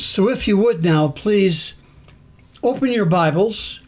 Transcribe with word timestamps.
So, 0.00 0.30
if 0.30 0.48
you 0.48 0.56
would 0.56 0.82
now, 0.82 1.08
please 1.08 1.74
open 2.62 2.90
your 2.90 3.04
Bibles 3.04 3.80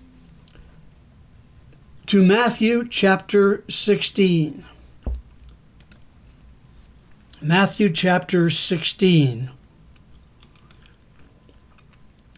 to 2.04 2.22
Matthew 2.22 2.86
chapter 2.86 3.64
16. 3.70 4.62
Matthew 7.40 7.90
chapter 7.90 8.50
16. 8.50 9.50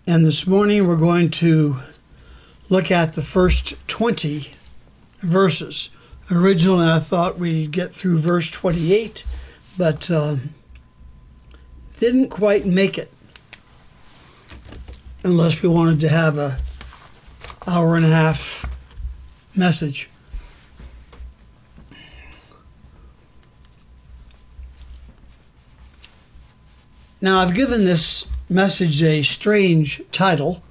And 0.06 0.24
this 0.24 0.46
morning 0.46 0.86
we're 0.86 0.94
going 0.94 1.30
to 1.30 1.80
look 2.68 2.92
at 2.92 3.14
the 3.14 3.22
first 3.22 3.74
20 3.88 4.52
verses. 5.18 5.90
Originally, 6.30 6.86
I 6.86 7.00
thought 7.00 7.40
we'd 7.40 7.72
get 7.72 7.92
through 7.92 8.18
verse 8.18 8.52
28, 8.52 9.26
but 9.76 10.08
um, 10.12 10.50
didn't 11.96 12.28
quite 12.28 12.66
make 12.66 12.96
it 12.96 13.10
unless 15.24 15.62
we 15.62 15.68
wanted 15.68 15.98
to 16.00 16.08
have 16.08 16.36
a 16.36 16.58
hour 17.66 17.96
and 17.96 18.04
a 18.04 18.10
half 18.10 18.66
message. 19.56 20.10
Now, 27.22 27.40
I've 27.40 27.54
given 27.54 27.86
this 27.86 28.26
message 28.50 29.02
a 29.02 29.22
strange 29.22 30.02
title, 30.12 30.62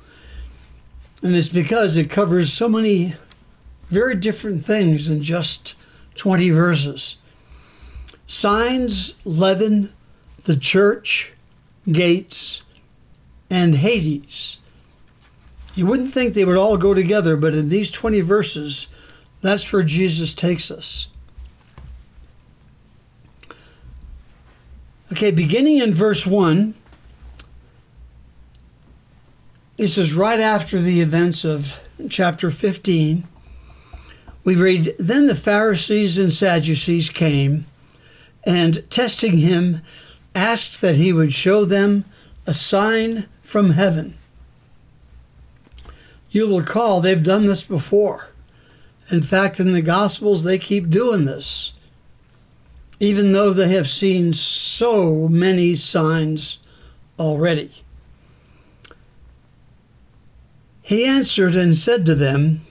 and 1.23 1.35
it's 1.35 1.47
because 1.47 1.97
it 1.97 2.11
covers 2.11 2.53
so 2.53 2.69
many 2.69 3.15
very 3.89 4.15
different 4.15 4.63
things 4.63 5.07
in 5.07 5.23
just 5.23 5.73
20 6.15 6.51
verses. 6.51 7.17
Signs 8.27 9.15
leaven 9.25 9.93
the 10.43 10.55
church 10.55 11.33
gates 11.91 12.62
and 13.53 13.75
Hades. 13.75 14.57
You 15.75 15.85
wouldn't 15.85 16.11
think 16.11 16.33
they 16.33 16.43
would 16.43 16.57
all 16.57 16.75
go 16.75 16.95
together, 16.95 17.37
but 17.37 17.53
in 17.53 17.69
these 17.69 17.91
20 17.91 18.21
verses, 18.21 18.87
that's 19.41 19.71
where 19.71 19.83
Jesus 19.83 20.33
takes 20.33 20.71
us. 20.71 21.07
Okay, 25.11 25.29
beginning 25.29 25.77
in 25.77 25.93
verse 25.93 26.25
1, 26.25 26.73
this 29.77 29.99
is 29.99 30.15
right 30.15 30.39
after 30.39 30.79
the 30.79 31.01
events 31.01 31.45
of 31.45 31.79
chapter 32.09 32.49
15. 32.49 33.27
We 34.43 34.55
read 34.55 34.95
Then 34.97 35.27
the 35.27 35.35
Pharisees 35.35 36.17
and 36.17 36.33
Sadducees 36.33 37.11
came, 37.11 37.67
and 38.45 38.89
testing 38.89 39.37
him, 39.37 39.83
asked 40.33 40.81
that 40.81 40.95
he 40.95 41.13
would 41.13 41.33
show 41.33 41.65
them 41.65 42.05
a 42.47 42.55
sign 42.55 43.27
from 43.53 43.69
heaven. 43.69 44.17
You'll 46.31 46.59
recall 46.59 47.01
they've 47.01 47.21
done 47.21 47.45
this 47.45 47.61
before. 47.61 48.29
In 49.11 49.21
fact, 49.21 49.59
in 49.59 49.73
the 49.73 49.81
Gospels, 49.83 50.43
they 50.43 50.57
keep 50.57 50.89
doing 50.89 51.25
this, 51.25 51.73
even 52.99 53.31
though 53.31 53.53
they 53.53 53.69
have 53.69 53.87
seen 53.87 54.33
so 54.33 55.27
many 55.27 55.75
signs 55.75 56.57
already. 57.19 57.83
He 60.81 61.05
answered 61.05 61.53
and 61.53 61.77
said 61.77 62.07
to 62.07 62.15
them, 62.15 62.61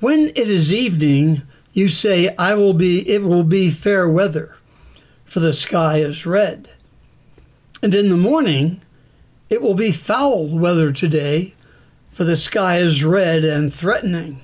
When 0.00 0.30
it 0.34 0.50
is 0.50 0.74
evening, 0.74 1.42
you 1.72 1.86
say, 1.86 2.34
I 2.34 2.54
will 2.54 2.74
be 2.74 3.08
it 3.08 3.22
will 3.22 3.44
be 3.44 3.70
fair 3.70 4.08
weather, 4.08 4.56
for 5.24 5.38
the 5.38 5.52
sky 5.52 5.98
is 5.98 6.26
red. 6.26 6.70
And 7.84 7.94
in 7.94 8.08
the 8.08 8.16
morning, 8.16 8.80
it 9.48 9.62
will 9.62 9.74
be 9.74 9.90
foul 9.90 10.46
weather 10.46 10.92
today, 10.92 11.54
for 12.12 12.24
the 12.24 12.36
sky 12.36 12.78
is 12.78 13.04
red 13.04 13.44
and 13.44 13.72
threatening. 13.72 14.40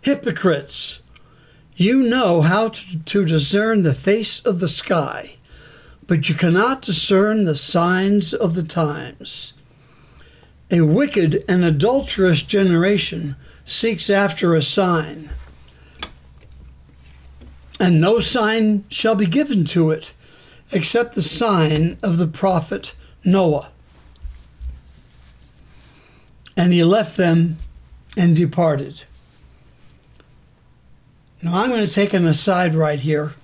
Hypocrites, 0.00 1.00
you 1.76 2.02
know 2.02 2.40
how 2.42 2.68
to, 2.68 3.24
discern 3.24 3.82
the 3.82 3.94
face 3.94 4.40
of 4.40 4.60
the 4.60 4.68
sky, 4.68 5.36
but 6.06 6.28
you 6.28 6.34
cannot 6.34 6.82
discern 6.82 7.44
the 7.44 7.56
signs 7.56 8.32
of 8.32 8.54
the 8.54 8.62
times. 8.62 9.54
A 10.70 10.82
wicked 10.82 11.44
and 11.48 11.64
adulterous 11.64 12.42
generation 12.42 13.36
seeks 13.64 14.08
after 14.08 14.54
a 14.54 14.62
sign, 14.62 15.30
and 17.80 18.00
no 18.00 18.20
sign 18.20 18.84
shall 18.88 19.14
be 19.14 19.26
given 19.26 19.64
to 19.66 19.90
it 19.90 20.14
except 20.74 21.14
the 21.14 21.22
sign 21.22 21.96
of 22.02 22.18
the 22.18 22.26
prophet 22.26 22.94
Noah. 23.24 23.70
And 26.56 26.72
he 26.72 26.84
left 26.84 27.16
them 27.16 27.56
and 28.16 28.36
departed. 28.36 29.04
Now, 31.42 31.62
I'm 31.62 31.70
going 31.70 31.86
to 31.86 31.92
take 31.92 32.12
an 32.12 32.26
aside 32.26 32.74
right 32.74 33.00
here. 33.00 33.34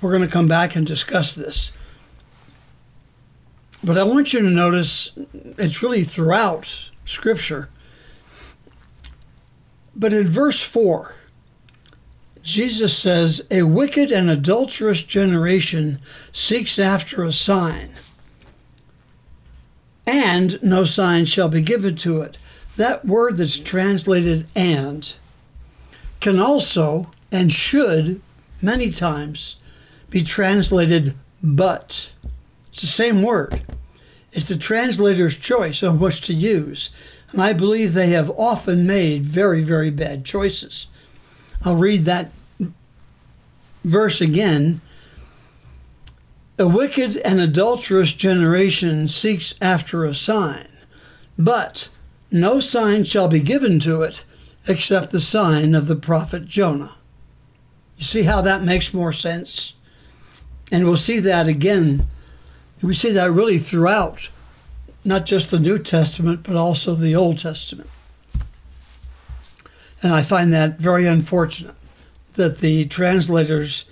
We're 0.00 0.10
going 0.10 0.22
to 0.22 0.28
come 0.28 0.48
back 0.48 0.76
and 0.76 0.86
discuss 0.86 1.34
this. 1.34 1.72
But 3.82 3.98
I 3.98 4.04
want 4.04 4.32
you 4.32 4.40
to 4.40 4.50
notice 4.50 5.12
it's 5.56 5.82
really 5.82 6.04
throughout 6.04 6.90
Scripture. 7.04 7.68
But 9.96 10.12
in 10.12 10.26
verse 10.26 10.60
4, 10.60 11.14
Jesus 12.48 12.96
says, 12.96 13.46
A 13.50 13.64
wicked 13.64 14.10
and 14.10 14.30
adulterous 14.30 15.02
generation 15.02 15.98
seeks 16.32 16.78
after 16.78 17.22
a 17.22 17.30
sign, 17.30 17.90
and 20.06 20.58
no 20.62 20.86
sign 20.86 21.26
shall 21.26 21.50
be 21.50 21.60
given 21.60 21.94
to 21.96 22.22
it. 22.22 22.38
That 22.78 23.04
word 23.04 23.36
that's 23.36 23.58
translated 23.58 24.46
and 24.56 25.14
can 26.20 26.38
also 26.38 27.10
and 27.30 27.52
should 27.52 28.22
many 28.62 28.90
times 28.92 29.56
be 30.08 30.22
translated 30.22 31.14
but. 31.42 32.12
It's 32.72 32.80
the 32.80 32.86
same 32.86 33.22
word. 33.22 33.62
It's 34.32 34.48
the 34.48 34.56
translator's 34.56 35.36
choice 35.36 35.82
on 35.82 36.00
which 36.00 36.22
to 36.22 36.32
use, 36.32 36.88
and 37.30 37.42
I 37.42 37.52
believe 37.52 37.92
they 37.92 38.08
have 38.08 38.30
often 38.30 38.86
made 38.86 39.26
very, 39.26 39.60
very 39.60 39.90
bad 39.90 40.24
choices. 40.24 40.86
I'll 41.62 41.76
read 41.76 42.06
that 42.06 42.30
verse 43.84 44.20
again. 44.20 44.80
A 46.58 46.66
wicked 46.66 47.16
and 47.18 47.40
adulterous 47.40 48.12
generation 48.12 49.06
seeks 49.06 49.54
after 49.60 50.04
a 50.04 50.14
sign, 50.14 50.66
but 51.38 51.88
no 52.30 52.58
sign 52.58 53.04
shall 53.04 53.28
be 53.28 53.40
given 53.40 53.78
to 53.80 54.02
it 54.02 54.24
except 54.66 55.12
the 55.12 55.20
sign 55.20 55.74
of 55.74 55.86
the 55.86 55.96
prophet 55.96 56.46
Jonah. 56.46 56.94
You 57.96 58.04
see 58.04 58.22
how 58.22 58.40
that 58.42 58.62
makes 58.62 58.92
more 58.92 59.12
sense? 59.12 59.74
And 60.70 60.84
we'll 60.84 60.96
see 60.96 61.20
that 61.20 61.48
again. 61.48 62.06
We 62.82 62.94
see 62.94 63.12
that 63.12 63.30
really 63.30 63.58
throughout, 63.58 64.28
not 65.04 65.26
just 65.26 65.50
the 65.50 65.58
New 65.58 65.78
Testament, 65.78 66.42
but 66.42 66.56
also 66.56 66.94
the 66.94 67.16
Old 67.16 67.38
Testament. 67.38 67.88
And 70.02 70.12
I 70.12 70.22
find 70.22 70.52
that 70.52 70.78
very 70.78 71.06
unfortunate 71.06 71.74
that 72.38 72.58
the 72.58 72.86
translators 72.86 73.84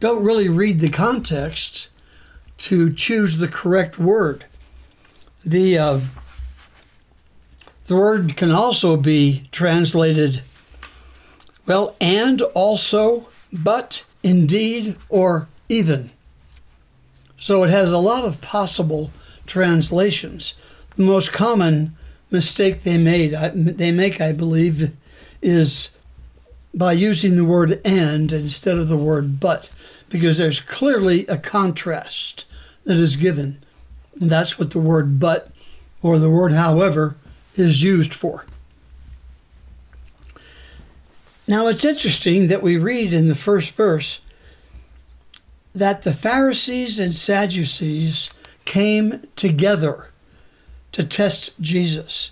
don't 0.00 0.24
really 0.24 0.48
read 0.48 0.78
the 0.78 0.88
context 0.88 1.90
to 2.56 2.92
choose 2.92 3.38
the 3.38 3.48
correct 3.48 3.98
word. 3.98 4.46
The 5.44 5.76
uh, 5.76 6.00
the 7.88 7.96
word 7.96 8.36
can 8.36 8.52
also 8.52 8.96
be 8.96 9.48
translated 9.50 10.42
well 11.66 11.96
and 12.00 12.40
also 12.54 13.28
but 13.52 14.04
indeed 14.22 14.96
or 15.08 15.48
even. 15.68 16.10
So 17.36 17.64
it 17.64 17.70
has 17.70 17.90
a 17.90 17.98
lot 17.98 18.24
of 18.24 18.40
possible 18.40 19.10
translations. 19.46 20.54
The 20.94 21.02
most 21.02 21.32
common 21.32 21.96
mistake 22.30 22.82
they 22.82 22.98
made 22.98 23.32
they 23.32 23.90
make 23.90 24.20
I 24.20 24.30
believe 24.30 24.92
is 25.42 25.90
by 26.74 26.92
using 26.92 27.36
the 27.36 27.44
word 27.44 27.80
and 27.84 28.32
instead 28.32 28.78
of 28.78 28.88
the 28.88 28.96
word 28.96 29.38
but, 29.40 29.68
because 30.08 30.38
there's 30.38 30.60
clearly 30.60 31.26
a 31.26 31.36
contrast 31.36 32.46
that 32.84 32.96
is 32.96 33.16
given. 33.16 33.62
And 34.20 34.30
that's 34.30 34.58
what 34.58 34.70
the 34.70 34.78
word 34.78 35.18
but 35.20 35.50
or 36.02 36.18
the 36.18 36.30
word 36.30 36.52
however 36.52 37.16
is 37.56 37.82
used 37.82 38.14
for. 38.14 38.46
Now 41.46 41.66
it's 41.66 41.84
interesting 41.84 42.48
that 42.48 42.62
we 42.62 42.76
read 42.76 43.12
in 43.12 43.28
the 43.28 43.34
first 43.34 43.72
verse 43.72 44.20
that 45.74 46.02
the 46.02 46.14
Pharisees 46.14 46.98
and 46.98 47.14
Sadducees 47.14 48.30
came 48.64 49.22
together 49.36 50.08
to 50.92 51.04
test 51.04 51.58
Jesus 51.60 52.30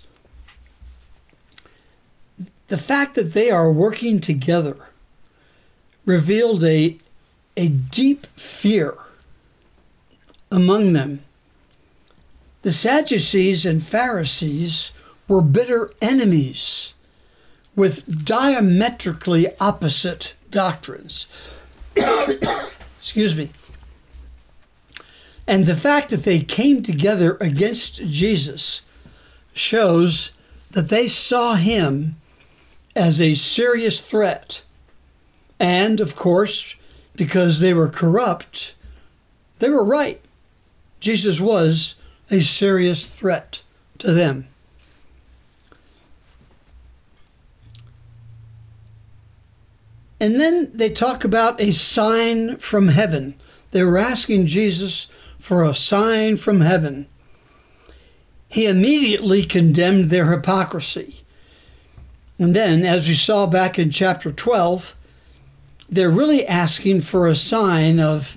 the 2.71 2.77
fact 2.77 3.15
that 3.15 3.33
they 3.33 3.51
are 3.51 3.69
working 3.69 4.21
together 4.21 4.77
revealed 6.05 6.63
a, 6.63 6.97
a 7.57 7.67
deep 7.67 8.25
fear 8.27 8.97
among 10.49 10.93
them. 10.93 11.21
The 12.61 12.71
Sadducees 12.71 13.65
and 13.65 13.83
Pharisees 13.83 14.93
were 15.27 15.41
bitter 15.41 15.91
enemies 16.01 16.93
with 17.75 18.23
diametrically 18.23 19.47
opposite 19.59 20.35
doctrines. 20.49 21.27
Excuse 22.97 23.35
me. 23.35 23.51
And 25.45 25.65
the 25.65 25.75
fact 25.75 26.09
that 26.11 26.23
they 26.23 26.39
came 26.39 26.83
together 26.83 27.37
against 27.41 27.97
Jesus 27.97 28.79
shows 29.53 30.31
that 30.69 30.87
they 30.87 31.09
saw 31.09 31.55
him 31.55 32.15
as 32.95 33.21
a 33.21 33.35
serious 33.35 34.01
threat. 34.01 34.63
And, 35.59 35.99
of 35.99 36.15
course, 36.15 36.75
because 37.15 37.59
they 37.59 37.73
were 37.73 37.89
corrupt, 37.89 38.73
they 39.59 39.69
were 39.69 39.83
right. 39.83 40.21
Jesus 40.99 41.39
was 41.39 41.95
a 42.29 42.41
serious 42.41 43.05
threat 43.05 43.63
to 43.99 44.11
them. 44.13 44.47
And 50.19 50.39
then 50.39 50.71
they 50.71 50.91
talk 50.91 51.23
about 51.23 51.59
a 51.59 51.71
sign 51.71 52.57
from 52.57 52.89
heaven. 52.89 53.33
They 53.71 53.83
were 53.83 53.97
asking 53.97 54.45
Jesus 54.45 55.07
for 55.39 55.63
a 55.63 55.73
sign 55.73 56.37
from 56.37 56.61
heaven. 56.61 57.07
He 58.47 58.67
immediately 58.67 59.43
condemned 59.43 60.11
their 60.11 60.31
hypocrisy. 60.31 61.20
And 62.41 62.55
then, 62.55 62.83
as 62.83 63.07
we 63.07 63.13
saw 63.13 63.45
back 63.45 63.77
in 63.77 63.91
chapter 63.91 64.31
12, 64.31 64.95
they're 65.87 66.09
really 66.09 66.43
asking 66.43 67.01
for 67.01 67.27
a 67.27 67.35
sign 67.35 67.99
of 67.99 68.35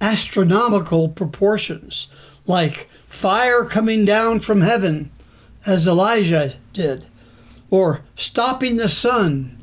astronomical 0.00 1.10
proportions, 1.10 2.06
like 2.46 2.88
fire 3.06 3.66
coming 3.66 4.06
down 4.06 4.40
from 4.40 4.62
heaven, 4.62 5.10
as 5.66 5.86
Elijah 5.86 6.54
did, 6.72 7.04
or 7.68 8.00
stopping 8.16 8.76
the 8.76 8.88
sun 8.88 9.62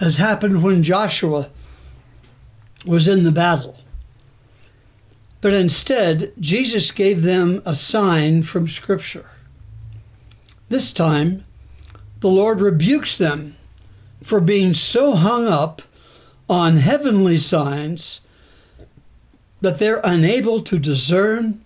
as 0.00 0.18
happened 0.18 0.62
when 0.62 0.84
Joshua 0.84 1.50
was 2.86 3.08
in 3.08 3.24
the 3.24 3.32
battle. 3.32 3.78
But 5.40 5.54
instead, 5.54 6.32
Jesus 6.38 6.92
gave 6.92 7.22
them 7.22 7.62
a 7.66 7.74
sign 7.74 8.44
from 8.44 8.68
Scripture. 8.68 9.28
This 10.68 10.92
time, 10.92 11.44
the 12.22 12.28
Lord 12.28 12.60
rebukes 12.60 13.18
them 13.18 13.56
for 14.22 14.40
being 14.40 14.74
so 14.74 15.16
hung 15.16 15.48
up 15.48 15.82
on 16.48 16.76
heavenly 16.76 17.36
signs 17.36 18.20
that 19.60 19.80
they're 19.80 20.00
unable 20.04 20.62
to 20.62 20.78
discern 20.78 21.64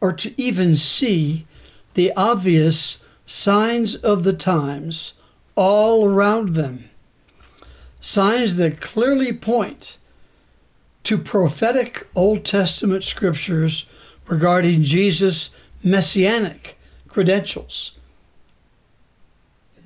or 0.00 0.12
to 0.12 0.34
even 0.40 0.74
see 0.74 1.46
the 1.94 2.12
obvious 2.14 3.00
signs 3.26 3.94
of 3.94 4.24
the 4.24 4.32
times 4.32 5.14
all 5.54 6.04
around 6.04 6.56
them. 6.56 6.90
Signs 8.00 8.56
that 8.56 8.80
clearly 8.80 9.32
point 9.32 9.98
to 11.04 11.16
prophetic 11.16 12.08
Old 12.16 12.44
Testament 12.44 13.04
scriptures 13.04 13.86
regarding 14.26 14.82
Jesus' 14.82 15.50
messianic 15.84 16.76
credentials 17.06 17.92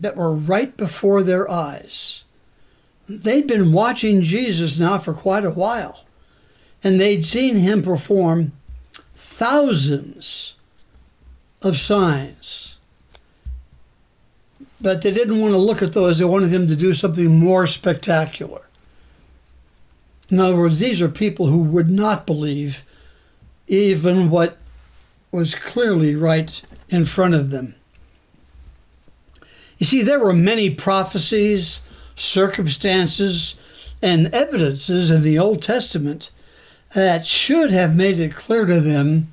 that 0.00 0.16
were 0.16 0.32
right 0.32 0.76
before 0.76 1.22
their 1.22 1.50
eyes. 1.50 2.24
They'd 3.08 3.46
been 3.46 3.72
watching 3.72 4.22
Jesus 4.22 4.78
now 4.78 4.98
for 4.98 5.14
quite 5.14 5.44
a 5.44 5.50
while, 5.50 6.04
and 6.82 7.00
they'd 7.00 7.24
seen 7.24 7.56
him 7.56 7.82
perform 7.82 8.52
thousands 9.14 10.54
of 11.62 11.78
signs 11.78 12.76
but 14.80 15.02
they 15.02 15.10
didn't 15.10 15.40
want 15.40 15.52
to 15.52 15.58
look 15.58 15.82
at 15.82 15.92
those. 15.92 16.18
They 16.18 16.24
wanted 16.24 16.50
him 16.50 16.66
to 16.68 16.76
do 16.76 16.94
something 16.94 17.38
more 17.38 17.66
spectacular. 17.66 18.62
In 20.28 20.40
other 20.40 20.56
words, 20.56 20.80
these 20.80 21.00
are 21.00 21.08
people 21.08 21.46
who 21.46 21.58
would 21.58 21.90
not 21.90 22.26
believe 22.26 22.84
even 23.68 24.30
what 24.30 24.58
was 25.30 25.54
clearly 25.54 26.14
right 26.14 26.62
in 26.88 27.06
front 27.06 27.34
of 27.34 27.50
them. 27.50 27.75
You 29.78 29.86
see, 29.86 30.02
there 30.02 30.20
were 30.20 30.32
many 30.32 30.74
prophecies, 30.74 31.80
circumstances, 32.14 33.58
and 34.00 34.28
evidences 34.34 35.10
in 35.10 35.22
the 35.22 35.38
Old 35.38 35.62
Testament 35.62 36.30
that 36.94 37.26
should 37.26 37.70
have 37.70 37.96
made 37.96 38.18
it 38.18 38.34
clear 38.34 38.64
to 38.64 38.80
them 38.80 39.32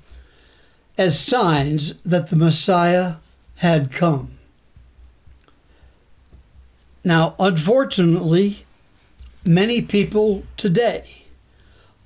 as 0.98 1.20
signs 1.20 1.96
that 2.02 2.30
the 2.30 2.36
Messiah 2.36 3.16
had 3.58 3.92
come. 3.92 4.32
Now, 7.04 7.36
unfortunately, 7.40 8.66
many 9.46 9.82
people 9.82 10.44
today 10.58 11.26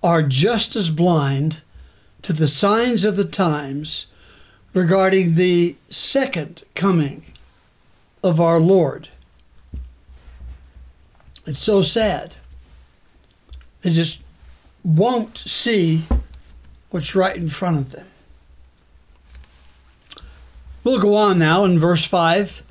are 0.04 0.24
just 0.24 0.76
as 0.76 0.90
blind 0.90 1.62
to 2.22 2.34
the 2.34 2.48
signs 2.48 3.04
of 3.04 3.16
the 3.16 3.26
times 3.26 4.08
regarding 4.74 5.36
the 5.36 5.76
second 5.90 6.64
coming 6.76 7.24
of 8.28 8.40
our 8.40 8.60
Lord. 8.60 9.10
It's 11.46 11.60
so 11.60 11.82
sad. 11.82 12.36
They 13.82 13.92
just 13.92 14.20
won't 14.84 15.38
see 15.38 16.04
what's 16.90 17.16
right 17.16 17.36
in 17.36 17.50
front 17.50 17.78
of 17.78 17.92
them. 17.92 18.08
We'll 20.84 21.00
go 21.00 21.16
on 21.16 21.40
now 21.40 21.66
in 21.66 21.80
verse 21.80 22.06
5. 22.06 22.64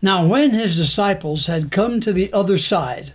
Now, 0.00 0.26
when 0.26 0.50
his 0.50 0.76
disciples 0.76 1.46
had 1.46 1.72
come 1.72 2.00
to 2.00 2.12
the 2.12 2.32
other 2.32 2.58
side, 2.58 3.12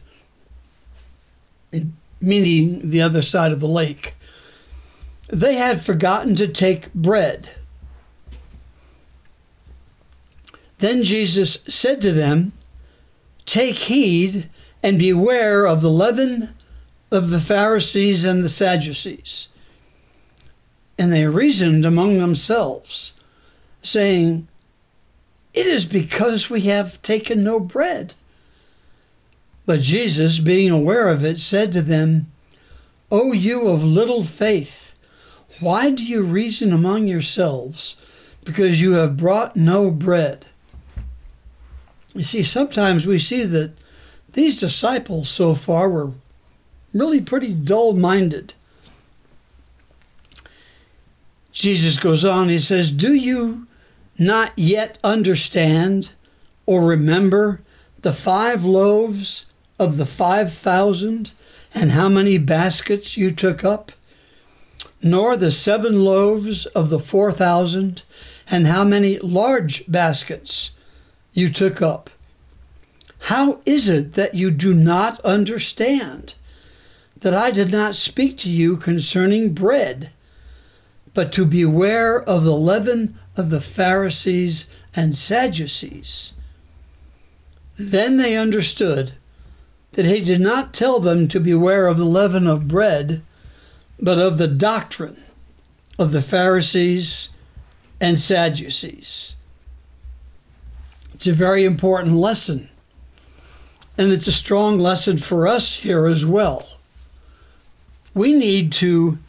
meaning 2.21 2.89
the 2.89 3.01
other 3.01 3.21
side 3.21 3.51
of 3.51 3.59
the 3.59 3.67
lake, 3.67 4.15
they 5.27 5.55
had 5.55 5.81
forgotten 5.81 6.35
to 6.35 6.47
take 6.47 6.93
bread. 6.93 7.49
Then 10.83 11.05
Jesus 11.05 11.59
said 11.65 12.01
to 12.01 12.11
them, 12.11 12.51
Take 13.45 13.75
heed 13.75 14.49
and 14.83 14.99
beware 14.99 15.65
of 15.65 15.79
the 15.79 15.89
leaven 15.89 16.49
of 17.09 17.29
the 17.29 17.39
Pharisees 17.39 18.25
and 18.25 18.43
the 18.43 18.49
Sadducees. 18.49 19.47
And 20.99 21.13
they 21.13 21.25
reasoned 21.25 21.85
among 21.85 22.17
themselves, 22.17 23.13
saying, 23.81 24.49
it 25.53 25.65
is 25.65 25.85
because 25.85 26.49
we 26.49 26.59
have 26.63 27.01
taken 27.01 27.45
no 27.45 27.61
bread. 27.61 28.13
But 29.65 29.79
Jesus, 29.79 30.39
being 30.39 30.69
aware 30.69 31.07
of 31.07 31.23
it, 31.23 31.39
said 31.39 31.71
to 31.71 31.81
them, 31.81 32.29
O 33.09 33.31
you 33.31 33.69
of 33.69 33.85
little 33.85 34.23
faith, 34.23 34.95
why 35.61 35.91
do 35.91 36.05
you 36.05 36.23
reason 36.23 36.73
among 36.73 37.07
yourselves 37.07 37.95
because 38.43 38.81
you 38.81 38.95
have 38.95 39.15
brought 39.15 39.55
no 39.55 39.89
bread? 39.89 40.47
You 42.13 42.23
see, 42.23 42.43
sometimes 42.43 43.05
we 43.05 43.17
see 43.17 43.43
that 43.43 43.73
these 44.33 44.59
disciples 44.59 45.29
so 45.29 45.55
far 45.55 45.89
were 45.89 46.11
really 46.93 47.21
pretty 47.21 47.53
dull 47.53 47.93
minded. 47.93 48.53
Jesus 51.51 51.99
goes 51.99 52.25
on, 52.25 52.49
he 52.49 52.59
says, 52.59 52.91
Do 52.91 53.13
you 53.13 53.67
not 54.17 54.51
yet 54.55 54.97
understand 55.03 56.11
or 56.65 56.83
remember 56.83 57.61
the 58.01 58.13
five 58.13 58.63
loaves 58.63 59.45
of 59.79 59.97
the 59.97 60.05
five 60.05 60.53
thousand 60.53 61.33
and 61.73 61.91
how 61.91 62.09
many 62.09 62.37
baskets 62.37 63.17
you 63.17 63.31
took 63.31 63.63
up? 63.63 63.91
Nor 65.01 65.35
the 65.35 65.51
seven 65.51 66.03
loaves 66.03 66.65
of 66.67 66.89
the 66.89 66.99
four 66.99 67.31
thousand 67.31 68.03
and 68.47 68.67
how 68.67 68.83
many 68.83 69.17
large 69.19 69.89
baskets 69.91 70.71
you 71.33 71.49
took 71.49 71.81
up? 71.81 72.09
How 73.19 73.59
is 73.65 73.89
it 73.89 74.13
that 74.13 74.35
you 74.35 74.51
do 74.51 74.73
not 74.73 75.19
understand 75.21 76.35
that 77.23 77.33
I 77.33 77.51
did 77.51 77.71
not 77.71 77.95
speak 77.95 78.37
to 78.39 78.49
you 78.49 78.75
concerning 78.75 79.53
bread, 79.53 80.11
but 81.13 81.31
to 81.33 81.45
beware 81.45 82.21
of 82.21 82.43
the 82.43 82.55
leaven 82.55 83.17
of 83.37 83.49
the 83.49 83.61
Pharisees 83.61 84.67
and 84.95 85.15
Sadducees. 85.15 86.33
Then 87.77 88.17
they 88.17 88.35
understood 88.35 89.13
that 89.93 90.05
he 90.05 90.21
did 90.21 90.41
not 90.41 90.73
tell 90.73 90.99
them 90.99 91.27
to 91.29 91.39
beware 91.39 91.87
of 91.87 91.97
the 91.97 92.05
leaven 92.05 92.45
of 92.45 92.67
bread, 92.67 93.23
but 93.99 94.19
of 94.19 94.37
the 94.37 94.47
doctrine 94.47 95.23
of 95.97 96.11
the 96.11 96.21
Pharisees 96.21 97.29
and 98.01 98.19
Sadducees. 98.19 99.35
It's 101.23 101.27
a 101.29 101.33
very 101.33 101.63
important 101.63 102.17
lesson, 102.17 102.67
and 103.97 104.11
it's 104.11 104.27
a 104.27 104.33
strong 104.33 104.77
lesson 104.77 105.17
for 105.17 105.47
us 105.47 105.77
here 105.77 106.05
as 106.05 106.25
well. 106.25 106.67
We 108.13 108.33
need 108.33 108.73
to 108.73 109.19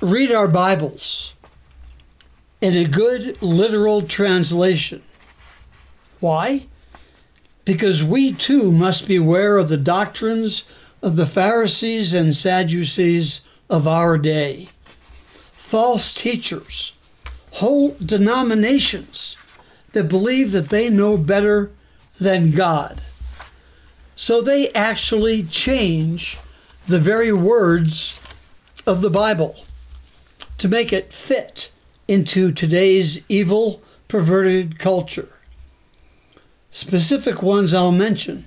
read 0.00 0.32
our 0.32 0.48
Bibles 0.48 1.34
in 2.62 2.74
a 2.74 2.88
good 2.88 3.36
literal 3.42 4.00
translation. 4.00 5.02
Why? 6.18 6.66
Because 7.66 8.02
we 8.02 8.32
too 8.32 8.72
must 8.72 9.06
beware 9.06 9.58
of 9.58 9.68
the 9.68 9.76
doctrines 9.76 10.64
of 11.02 11.16
the 11.16 11.26
Pharisees 11.26 12.14
and 12.14 12.34
Sadducees 12.34 13.42
of 13.68 13.86
our 13.86 14.16
day. 14.16 14.70
False 15.58 16.14
teachers, 16.14 16.95
whole 17.56 17.96
denominations 18.04 19.38
that 19.92 20.04
believe 20.04 20.52
that 20.52 20.68
they 20.68 20.90
know 20.90 21.16
better 21.16 21.70
than 22.20 22.50
God. 22.50 23.00
So 24.14 24.42
they 24.42 24.70
actually 24.72 25.42
change 25.44 26.38
the 26.86 27.00
very 27.00 27.32
words 27.32 28.20
of 28.86 29.00
the 29.00 29.08
Bible 29.08 29.56
to 30.58 30.68
make 30.68 30.92
it 30.92 31.14
fit 31.14 31.72
into 32.06 32.52
today's 32.52 33.24
evil, 33.28 33.82
perverted 34.06 34.78
culture. 34.78 35.30
Specific 36.70 37.42
ones 37.42 37.72
I'll 37.72 37.90
mention. 37.90 38.46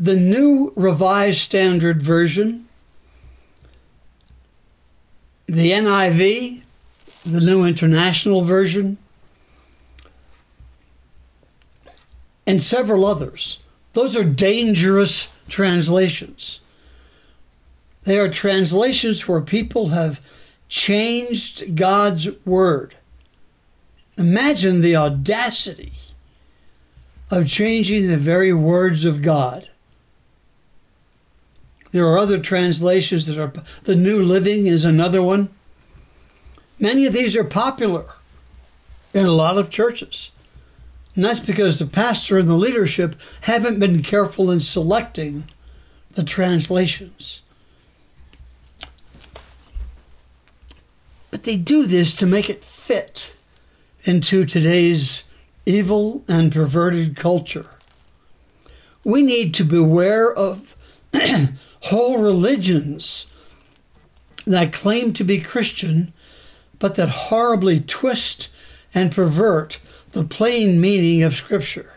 The 0.00 0.16
New 0.16 0.72
Revised 0.74 1.40
Standard 1.40 2.00
Version, 2.00 2.66
the 5.46 5.72
NIV, 5.72 6.62
the 7.24 7.40
New 7.40 7.64
International 7.64 8.42
Version, 8.42 8.98
and 12.46 12.60
several 12.60 13.04
others. 13.04 13.58
Those 13.92 14.16
are 14.16 14.24
dangerous 14.24 15.28
translations. 15.48 16.60
They 18.04 18.18
are 18.18 18.28
translations 18.28 19.28
where 19.28 19.40
people 19.40 19.88
have 19.88 20.20
changed 20.68 21.76
God's 21.76 22.28
word. 22.44 22.96
Imagine 24.18 24.80
the 24.80 24.96
audacity 24.96 25.92
of 27.30 27.46
changing 27.46 28.08
the 28.08 28.16
very 28.16 28.52
words 28.52 29.04
of 29.04 29.22
God. 29.22 29.68
There 31.92 32.06
are 32.06 32.18
other 32.18 32.38
translations 32.38 33.26
that 33.26 33.38
are, 33.38 33.52
the 33.84 33.94
New 33.94 34.22
Living 34.22 34.66
is 34.66 34.84
another 34.84 35.22
one. 35.22 35.50
Many 36.78 37.06
of 37.06 37.12
these 37.12 37.36
are 37.36 37.44
popular 37.44 38.06
in 39.14 39.26
a 39.26 39.30
lot 39.30 39.58
of 39.58 39.70
churches. 39.70 40.30
And 41.14 41.24
that's 41.24 41.40
because 41.40 41.78
the 41.78 41.86
pastor 41.86 42.38
and 42.38 42.48
the 42.48 42.54
leadership 42.54 43.16
haven't 43.42 43.78
been 43.78 44.02
careful 44.02 44.50
in 44.50 44.60
selecting 44.60 45.44
the 46.12 46.24
translations. 46.24 47.42
But 51.30 51.44
they 51.44 51.56
do 51.56 51.86
this 51.86 52.16
to 52.16 52.26
make 52.26 52.48
it 52.48 52.64
fit 52.64 53.36
into 54.04 54.44
today's 54.46 55.24
evil 55.66 56.24
and 56.26 56.50
perverted 56.50 57.16
culture. 57.16 57.66
We 59.04 59.22
need 59.22 59.54
to 59.54 59.64
beware 59.64 60.32
of 60.32 60.74
whole 61.82 62.18
religions 62.18 63.26
that 64.46 64.72
claim 64.72 65.12
to 65.12 65.24
be 65.24 65.40
Christian, 65.40 66.12
but 66.78 66.96
that 66.96 67.08
horribly 67.08 67.80
twist 67.80 68.48
and 68.94 69.12
pervert 69.12 69.78
the 70.12 70.24
plain 70.24 70.80
meaning 70.80 71.22
of 71.22 71.34
Scripture. 71.34 71.94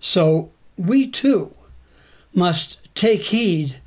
So 0.00 0.50
we 0.76 1.06
too 1.06 1.54
must 2.34 2.78
take 2.94 3.22
heed 3.24 3.80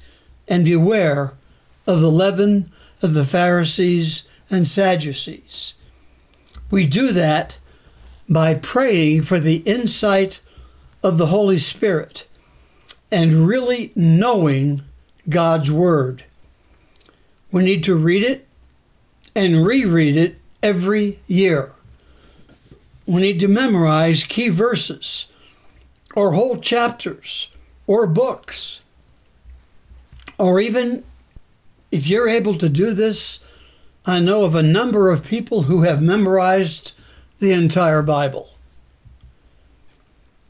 and 0.48 0.66
beware 0.66 1.34
of 1.88 2.02
the 2.02 2.12
leaven 2.12 2.72
of 3.02 3.14
the 3.14 3.26
Pharisees 3.26 4.24
and 4.50 4.68
Sadducees. 4.68 5.74
We 6.70 6.86
do 6.86 7.12
that 7.12 7.60
by 8.30 8.54
praying 8.56 9.24
for 9.24 9.40
the 9.40 9.58
insight 9.58 10.42
of 11.02 11.18
the 11.18 11.28
Holy 11.28 11.60
Spirit 11.60 12.28
and 13.12 13.48
really 13.48 13.92
knowing 13.96 14.82
God's 15.30 15.72
Word. 15.72 16.26
We 17.52 17.64
need 17.64 17.84
to 17.84 17.96
read 17.96 18.24
it 18.24 18.48
and 19.36 19.66
reread 19.66 20.18
it 20.18 20.40
every 20.62 21.20
year. 21.28 21.74
We 23.06 23.22
need 23.22 23.40
to 23.42 23.48
memorize 23.48 24.24
key 24.24 24.50
verses 24.50 25.28
or 26.16 26.34
whole 26.34 26.58
chapters 26.58 27.50
or 27.86 28.08
books. 28.08 28.82
Or 30.38 30.60
even 30.60 31.04
if 31.92 32.08
you're 32.08 32.30
able 32.30 32.58
to 32.58 32.70
do 32.70 32.94
this, 32.94 33.40
I 34.06 34.20
know 34.20 34.44
of 34.44 34.56
a 34.56 34.64
number 34.64 35.12
of 35.12 35.24
people 35.24 35.64
who 35.64 35.84
have 35.84 36.02
memorized 36.02 36.98
the 37.40 37.52
entire 37.52 38.02
Bible. 38.02 38.50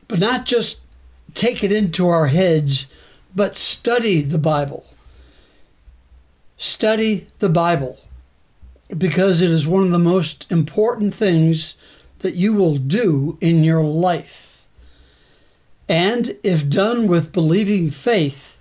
But 0.08 0.20
not 0.20 0.46
just 0.46 0.82
take 1.34 1.64
it 1.64 1.72
into 1.72 2.08
our 2.08 2.28
heads, 2.28 2.88
but 3.36 3.56
study 3.56 4.22
the 4.22 4.38
Bible. 4.38 4.86
Study 6.58 7.28
the 7.40 7.50
Bible 7.50 7.98
because 8.98 9.42
it 9.42 9.50
is 9.50 9.68
one 9.68 9.84
of 9.84 9.92
the 9.92 10.00
most 10.00 10.52
important 10.52 11.14
things 11.14 11.76
that 12.20 12.36
you 12.36 12.54
will 12.54 12.78
do 12.78 13.38
in 13.42 13.64
your 13.64 13.84
life. 13.84 14.66
And 15.90 16.38
if 16.44 16.70
done 16.70 17.08
with 17.08 17.34
believing 17.34 17.92
faith, 17.92 18.56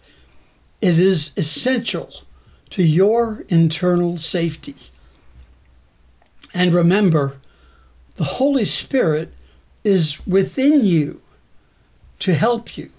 it 0.80 0.98
is 0.98 1.32
essential 1.36 2.12
to 2.70 2.82
your 2.82 3.44
internal 3.48 4.18
safety. 4.18 4.74
And 6.52 6.74
remember, 6.74 7.38
the 8.16 8.24
Holy 8.24 8.64
Spirit 8.64 9.32
is 9.84 10.26
within 10.26 10.84
you 10.84 11.20
to 12.18 12.34
help 12.34 12.76
you. 12.76 12.90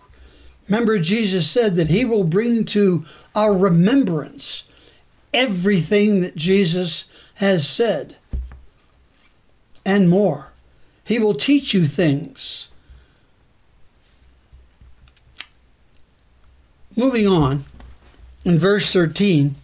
Remember, 0.67 0.97
Jesus 0.99 1.49
said 1.49 1.75
that 1.75 1.89
He 1.89 2.05
will 2.05 2.23
bring 2.23 2.65
to 2.65 3.05
our 3.35 3.55
remembrance 3.55 4.63
everything 5.33 6.21
that 6.21 6.35
Jesus 6.35 7.05
has 7.35 7.67
said 7.67 8.15
and 9.85 10.09
more. 10.09 10.47
He 11.03 11.19
will 11.19 11.33
teach 11.33 11.73
you 11.73 11.85
things. 11.85 12.69
Moving 16.95 17.27
on, 17.27 17.65
in 18.45 18.57
verse 18.57 18.93
13, 18.93 19.55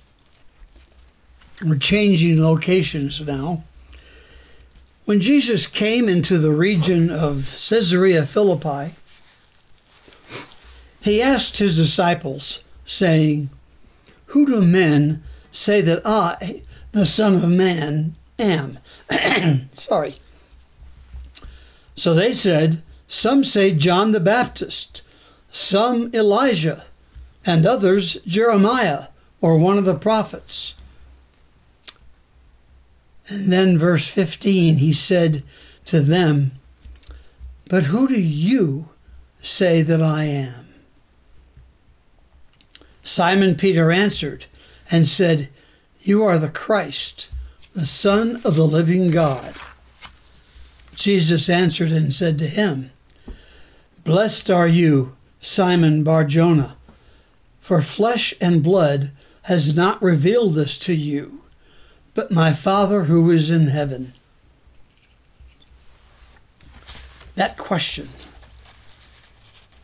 we're 1.63 1.77
changing 1.77 2.41
locations 2.41 3.21
now. 3.21 3.63
When 5.05 5.21
Jesus 5.21 5.67
came 5.67 6.09
into 6.09 6.37
the 6.37 6.51
region 6.51 7.11
of 7.11 7.51
Caesarea 7.51 8.25
Philippi, 8.25 8.95
he 11.01 11.21
asked 11.21 11.57
his 11.57 11.77
disciples, 11.77 12.63
saying, 12.85 13.49
Who 14.27 14.45
do 14.45 14.61
men 14.61 15.23
say 15.51 15.81
that 15.81 16.05
I, 16.05 16.63
the 16.91 17.05
Son 17.05 17.35
of 17.35 17.49
Man, 17.49 18.15
am? 18.37 18.79
Sorry. 19.77 20.17
So 21.95 22.13
they 22.13 22.33
said, 22.33 22.81
Some 23.07 23.43
say 23.43 23.73
John 23.73 24.11
the 24.11 24.19
Baptist, 24.19 25.01
some 25.51 26.09
Elijah, 26.13 26.85
and 27.45 27.65
others 27.65 28.17
Jeremiah 28.25 29.07
or 29.41 29.57
one 29.57 29.77
of 29.77 29.85
the 29.85 29.97
prophets. 29.97 30.75
And 33.27 33.51
then, 33.51 33.77
verse 33.77 34.07
15, 34.07 34.77
he 34.77 34.91
said 34.91 35.43
to 35.85 36.01
them, 36.01 36.53
But 37.69 37.83
who 37.83 38.07
do 38.07 38.19
you 38.19 38.89
say 39.41 39.83
that 39.83 40.01
I 40.01 40.23
am? 40.23 40.68
Simon 43.09 43.55
Peter 43.55 43.91
answered 43.91 44.45
and 44.91 45.07
said, 45.07 45.49
You 45.99 46.23
are 46.23 46.37
the 46.37 46.47
Christ, 46.47 47.27
the 47.73 47.87
Son 47.87 48.39
of 48.45 48.55
the 48.55 48.67
living 48.67 49.09
God. 49.09 49.55
Jesus 50.95 51.49
answered 51.49 51.91
and 51.91 52.13
said 52.13 52.37
to 52.37 52.45
him, 52.45 52.91
Blessed 54.03 54.51
are 54.51 54.67
you, 54.67 55.17
Simon 55.41 56.03
Barjona, 56.03 56.77
for 57.59 57.81
flesh 57.81 58.35
and 58.39 58.61
blood 58.61 59.11
has 59.43 59.75
not 59.75 59.99
revealed 60.03 60.53
this 60.53 60.77
to 60.77 60.93
you, 60.93 61.41
but 62.13 62.31
my 62.31 62.53
Father 62.53 63.05
who 63.05 63.31
is 63.31 63.49
in 63.49 63.69
heaven. 63.69 64.13
That 67.33 67.57
question. 67.57 68.09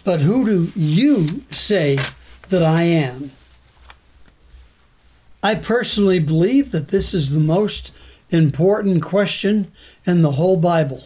But 0.04 0.22
who 0.22 0.46
do 0.46 0.80
you 0.80 1.42
say 1.50 1.98
that 2.50 2.64
I 2.64 2.84
am? 2.84 3.32
I 5.44 5.56
personally 5.56 6.20
believe 6.20 6.72
that 6.72 6.88
this 6.88 7.14
is 7.14 7.32
the 7.32 7.40
most 7.40 7.92
important 8.32 9.04
question 9.04 9.72
in 10.06 10.22
the 10.22 10.32
whole 10.32 10.58
Bible. 10.58 11.04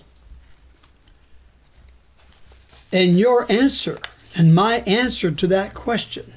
And 2.91 3.19
your 3.19 3.45
answer 3.51 3.99
and 4.35 4.55
my 4.55 4.77
answer 4.81 5.31
to 5.31 5.47
that 5.47 5.73
question 5.73 6.33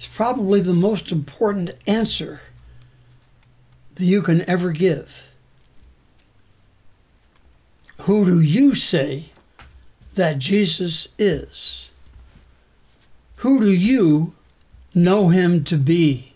is 0.00 0.06
probably 0.06 0.60
the 0.60 0.74
most 0.74 1.12
important 1.12 1.72
answer 1.86 2.40
that 3.96 4.04
you 4.04 4.22
can 4.22 4.48
ever 4.48 4.72
give. 4.72 5.22
Who 8.02 8.24
do 8.24 8.40
you 8.40 8.74
say 8.74 9.26
that 10.14 10.38
Jesus 10.38 11.08
is? 11.18 11.90
Who 13.46 13.60
do 13.60 13.72
you 13.72 14.34
know 14.92 15.28
him 15.28 15.62
to 15.66 15.76
be? 15.76 16.32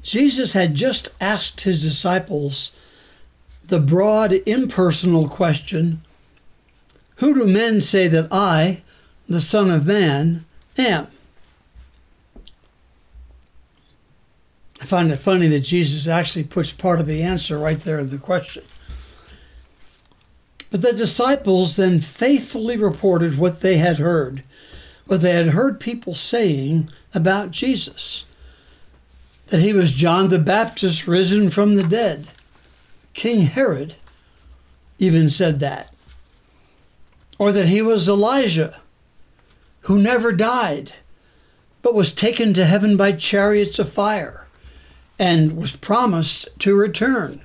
Jesus 0.00 0.52
had 0.52 0.76
just 0.76 1.08
asked 1.20 1.62
his 1.62 1.82
disciples 1.82 2.70
the 3.66 3.80
broad, 3.80 4.32
impersonal 4.46 5.28
question 5.28 6.02
Who 7.16 7.34
do 7.34 7.48
men 7.48 7.80
say 7.80 8.06
that 8.06 8.28
I, 8.30 8.84
the 9.28 9.40
Son 9.40 9.72
of 9.72 9.86
Man, 9.86 10.44
am? 10.78 11.08
I 14.80 14.84
find 14.84 15.10
it 15.10 15.16
funny 15.16 15.48
that 15.48 15.60
Jesus 15.62 16.06
actually 16.06 16.44
puts 16.44 16.70
part 16.70 17.00
of 17.00 17.08
the 17.08 17.24
answer 17.24 17.58
right 17.58 17.80
there 17.80 17.98
in 17.98 18.10
the 18.10 18.18
question. 18.18 18.62
But 20.74 20.82
the 20.82 20.92
disciples 20.92 21.76
then 21.76 22.00
faithfully 22.00 22.76
reported 22.76 23.38
what 23.38 23.60
they 23.60 23.76
had 23.76 23.98
heard, 23.98 24.42
what 25.06 25.20
they 25.20 25.30
had 25.30 25.50
heard 25.50 25.78
people 25.78 26.16
saying 26.16 26.90
about 27.14 27.52
Jesus 27.52 28.24
that 29.46 29.60
he 29.60 29.72
was 29.72 29.92
John 29.92 30.30
the 30.30 30.38
Baptist 30.40 31.06
risen 31.06 31.48
from 31.48 31.76
the 31.76 31.84
dead. 31.84 32.26
King 33.12 33.42
Herod 33.42 33.94
even 34.98 35.30
said 35.30 35.60
that. 35.60 35.94
Or 37.38 37.52
that 37.52 37.68
he 37.68 37.80
was 37.80 38.08
Elijah, 38.08 38.80
who 39.82 39.96
never 39.96 40.32
died, 40.32 40.92
but 41.82 41.94
was 41.94 42.12
taken 42.12 42.52
to 42.52 42.64
heaven 42.64 42.96
by 42.96 43.12
chariots 43.12 43.78
of 43.78 43.92
fire 43.92 44.48
and 45.20 45.56
was 45.56 45.76
promised 45.76 46.48
to 46.58 46.74
return 46.74 47.43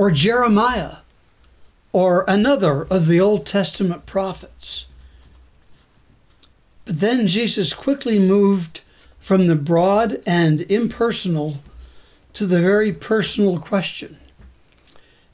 or 0.00 0.10
Jeremiah, 0.10 0.96
or 1.92 2.24
another 2.26 2.84
of 2.84 3.06
the 3.06 3.20
Old 3.20 3.44
Testament 3.44 4.06
prophets. 4.06 4.86
But 6.86 7.00
then 7.00 7.26
Jesus 7.26 7.74
quickly 7.74 8.18
moved 8.18 8.80
from 9.18 9.46
the 9.46 9.56
broad 9.56 10.22
and 10.26 10.62
impersonal 10.62 11.58
to 12.32 12.46
the 12.46 12.62
very 12.62 12.94
personal 12.94 13.58
question. 13.60 14.18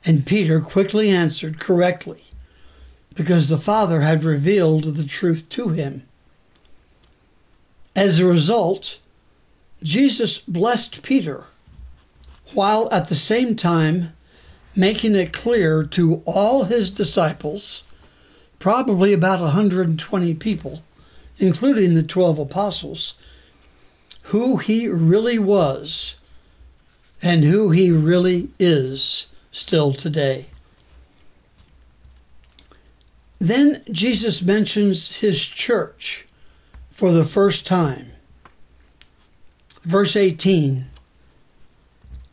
And 0.05 0.27
Peter 0.27 0.61
quickly 0.61 1.11
answered 1.11 1.61
correctly 1.61 2.25
because 3.15 3.49
the 3.49 3.59
Father 3.59 4.01
had 4.01 4.25
revealed 4.25 4.97
the 4.97 5.07
truth 5.07 5.49
to 5.51 5.69
him. 5.69 6.03
As 7.95 8.19
a 8.19 8.27
result, 8.27 8.99
Jesus 9.81 10.39
blessed 10.39 11.05
Peter 11.05 11.45
while 12.53 12.89
at 12.91 13.09
the 13.09 13.15
same 13.15 13.55
time 13.55 14.16
making 14.77 15.17
it 15.17 15.33
clear 15.33 15.83
to 15.83 16.23
all 16.27 16.65
his 16.65 16.91
disciples, 16.93 17.83
probably 18.59 19.13
about 19.13 19.41
120 19.41 20.35
people, 20.35 20.83
including 21.39 21.95
the 21.95 22.03
12 22.03 22.39
apostles, 22.39 23.15
who 24.25 24.59
he 24.59 24.87
really 24.87 25.39
was 25.39 26.17
and 27.23 27.45
who 27.45 27.71
he 27.71 27.91
really 27.91 28.51
is 28.59 29.27
still 29.51 29.93
today. 29.95 30.47
Then 33.39 33.83
Jesus 33.91 34.43
mentions 34.43 35.17
his 35.19 35.45
church 35.45 36.27
for 36.91 37.13
the 37.13 37.25
first 37.25 37.67
time. 37.67 38.13
Verse 39.83 40.17
18 40.17 40.87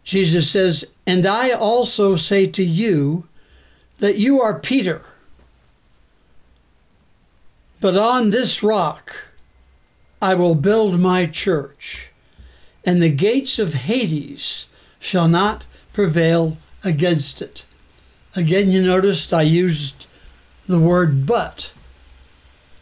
Jesus 0.04 0.50
says, 0.50 0.92
And 1.08 1.26
I 1.26 1.52
also 1.52 2.16
say 2.16 2.48
to 2.48 2.64
you 2.64 3.28
that 4.00 4.18
you 4.18 4.42
are 4.42 4.60
Peter. 4.60 5.02
But 7.80 7.98
on 7.98 8.30
this 8.30 8.64
rock 8.64 9.16
I 10.22 10.36
will 10.36 10.56
build 10.56 11.00
my 11.02 11.26
church, 11.26 12.10
and 12.86 13.04
the 13.04 13.10
gates 13.10 13.60
of 13.60 13.74
Hades 13.74 14.68
shall 15.00 15.28
not 15.28 15.66
prevail 15.92 16.58
against 16.82 17.42
it. 17.42 17.66
Again, 18.36 18.72
you 18.72 18.82
noticed 18.82 19.34
I 19.34 19.42
used 19.42 20.08
the 20.66 20.80
word 20.80 21.26
but 21.26 21.74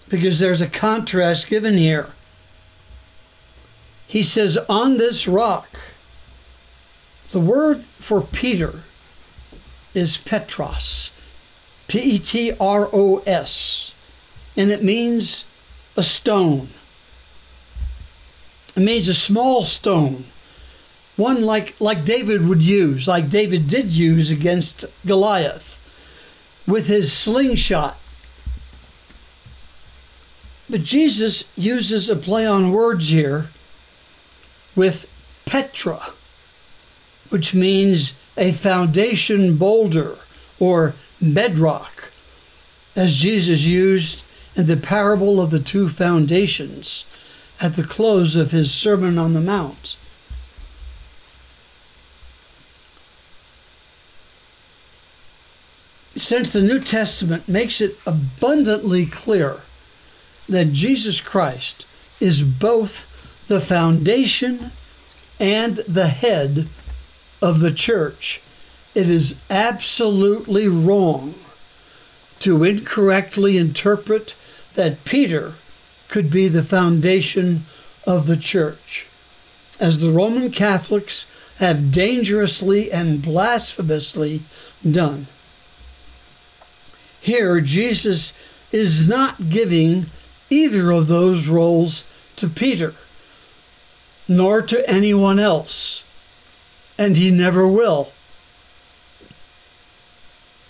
because 0.08 0.40
there's 0.40 0.62
a 0.62 0.70
contrast 0.70 1.48
given 1.48 1.78
here. 1.78 2.10
He 4.06 4.22
says, 4.22 4.58
On 4.70 4.98
this 4.98 5.28
rock, 5.28 5.80
the 7.32 7.40
word 7.40 7.86
for 8.00 8.22
Peter 8.22 8.84
is 9.94 10.18
Petros, 10.18 11.12
P 11.88 12.00
E 12.00 12.20
T 12.20 12.52
R 12.60 12.90
O 12.92 13.24
S, 13.26 13.94
and 14.58 14.70
it 14.72 14.84
means 14.84 15.46
a 15.96 16.04
stone. 16.04 16.70
It 18.76 18.82
means 18.82 19.10
a 19.10 19.14
small 19.14 19.64
stone, 19.64 20.26
one 21.18 21.42
like, 21.42 21.76
like 21.80 22.06
David 22.06 22.48
would 22.48 22.62
use, 22.62 23.08
like 23.08 23.30
David 23.30 23.68
did 23.68 23.94
use 23.94 24.32
against 24.32 24.86
Goliath 25.06 25.78
with 26.66 26.88
his 26.88 27.12
slingshot. 27.12 27.98
But 30.70 30.84
Jesus 30.84 31.44
uses 31.58 32.10
a 32.10 32.16
play 32.16 32.46
on 32.46 32.72
words 32.72 33.10
here 33.10 33.50
with 34.74 35.10
Petra 35.46 36.14
which 37.32 37.54
means 37.54 38.14
a 38.38 38.52
foundation 38.52 39.56
boulder 39.56 40.18
or 40.60 40.94
bedrock, 41.22 42.12
as 42.96 43.16
Jesus 43.18 43.64
used 43.64 44.24
in 44.56 44.68
the 44.68 44.78
parable 44.78 45.40
of 45.40 45.50
the 45.50 45.60
two 45.60 45.88
foundations 45.88 47.06
at 47.62 47.76
the 47.76 47.84
close 47.84 48.36
of 48.36 48.52
his 48.52 48.72
Sermon 48.74 49.18
on 49.18 49.34
the 49.34 49.42
Mount. 49.42 49.96
Since 56.18 56.50
the 56.50 56.62
New 56.62 56.80
Testament 56.80 57.48
makes 57.48 57.80
it 57.80 57.98
abundantly 58.06 59.06
clear 59.06 59.62
that 60.50 60.74
Jesus 60.74 61.22
Christ 61.22 61.88
is 62.20 62.42
both 62.42 63.08
the 63.48 63.62
foundation 63.62 64.74
and 65.40 65.78
the 65.88 66.08
head 66.08 66.68
of 67.42 67.60
the 67.60 67.72
church, 67.72 68.42
it 68.94 69.10
is 69.10 69.36
absolutely 69.50 70.68
wrong 70.68 71.36
to 72.40 72.64
incorrectly 72.64 73.58
interpret 73.58 74.36
that 74.76 75.06
Peter 75.06 75.56
could 76.08 76.30
be 76.30 76.48
the 76.48 76.64
foundation 76.64 77.66
of 78.06 78.28
the 78.28 78.38
church, 78.38 79.08
as 79.80 80.00
the 80.00 80.12
Roman 80.12 80.52
Catholics 80.52 81.28
have 81.58 81.92
dangerously 81.92 82.92
and 82.92 83.22
blasphemously 83.22 84.44
done. 84.90 85.28
Here, 87.22 87.62
Jesus 87.62 88.34
is 88.72 89.08
not 89.08 89.50
giving 89.50 90.08
either 90.50 90.92
of 90.92 91.08
those 91.08 91.48
roles 91.48 92.04
to 92.38 92.50
Peter, 92.50 92.96
nor 94.28 94.62
to 94.64 94.90
anyone 94.90 95.40
else 95.40 96.04
and 97.02 97.18
he 97.18 97.32
never 97.32 97.68
will. 97.68 98.12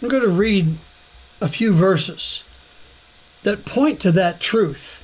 I'm 0.01 0.07
going 0.07 0.23
to 0.23 0.29
read 0.29 0.77
a 1.41 1.49
few 1.49 1.73
verses 1.73 2.45
that 3.43 3.65
point 3.65 3.99
to 3.99 4.13
that 4.13 4.39
truth. 4.39 5.03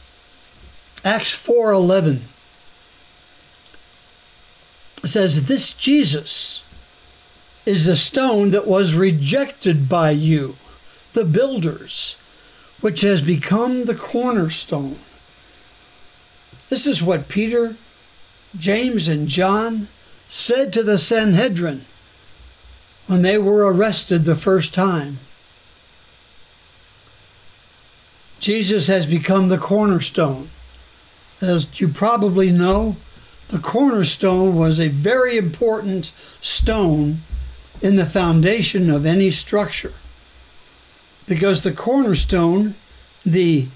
Acts 1.04 1.36
4:11 1.36 2.22
says 5.04 5.48
this 5.48 5.74
Jesus 5.74 6.64
is 7.66 7.84
the 7.84 7.98
stone 7.98 8.52
that 8.52 8.66
was 8.66 8.94
rejected 8.94 9.90
by 9.90 10.12
you 10.12 10.56
the 11.12 11.26
builders 11.26 12.16
which 12.80 13.02
has 13.02 13.22
become 13.22 13.84
the 13.84 13.96
cornerstone. 13.96 15.00
This 16.70 16.88
is 16.88 17.04
what 17.04 17.28
Peter, 17.28 17.76
James 18.58 19.10
and 19.10 19.28
John 19.28 19.90
said 20.30 20.74
to 20.74 20.84
the 20.84 20.98
Sanhedrin 20.98 21.86
when 23.08 23.22
they 23.22 23.38
were 23.38 23.72
arrested 23.72 24.26
the 24.26 24.36
first 24.36 24.74
time. 24.74 25.20
Jesus 28.40 28.88
has 28.88 29.06
become 29.06 29.48
the 29.48 29.58
cornerstone. 29.58 30.50
As 31.42 31.80
you 31.80 31.88
probably 31.88 32.52
know, 32.52 32.98
the 33.50 33.60
cornerstone 33.60 34.56
was 34.56 34.80
a 34.80 34.90
very 34.90 35.38
important 35.38 36.12
stone 36.42 37.22
in 37.82 37.96
the 37.96 38.06
foundation 38.06 38.90
of 38.90 39.06
any 39.06 39.32
structure. 39.32 39.94
Because 41.26 41.62
the 41.62 41.72
cornerstone, 41.72 42.76
the 43.24 43.68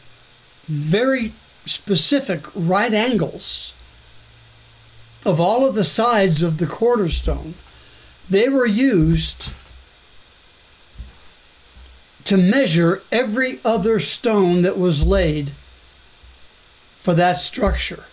very 0.67 1.33
specific 1.65 2.45
right 2.55 2.93
angles 2.93 3.73
of 5.25 5.39
all 5.39 5.65
of 5.65 5.75
the 5.75 5.83
sides 5.83 6.41
of 6.41 6.57
the 6.57 6.67
cornerstone, 6.67 7.55
they 8.29 8.49
were 8.49 8.65
used 8.65 9.49
to 12.23 12.37
measure 12.37 13.01
every 13.11 13.59
other 13.65 13.99
stone 13.99 14.61
that 14.61 14.77
was 14.77 15.05
laid 15.05 15.53
for 16.99 17.13
that 17.13 17.37
structure. 17.37 18.05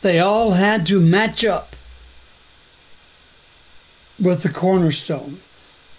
They 0.00 0.18
all 0.18 0.52
had 0.52 0.86
to 0.86 1.00
match 1.00 1.44
up 1.44 1.76
with 4.18 4.42
the 4.42 4.48
cornerstone. 4.48 5.40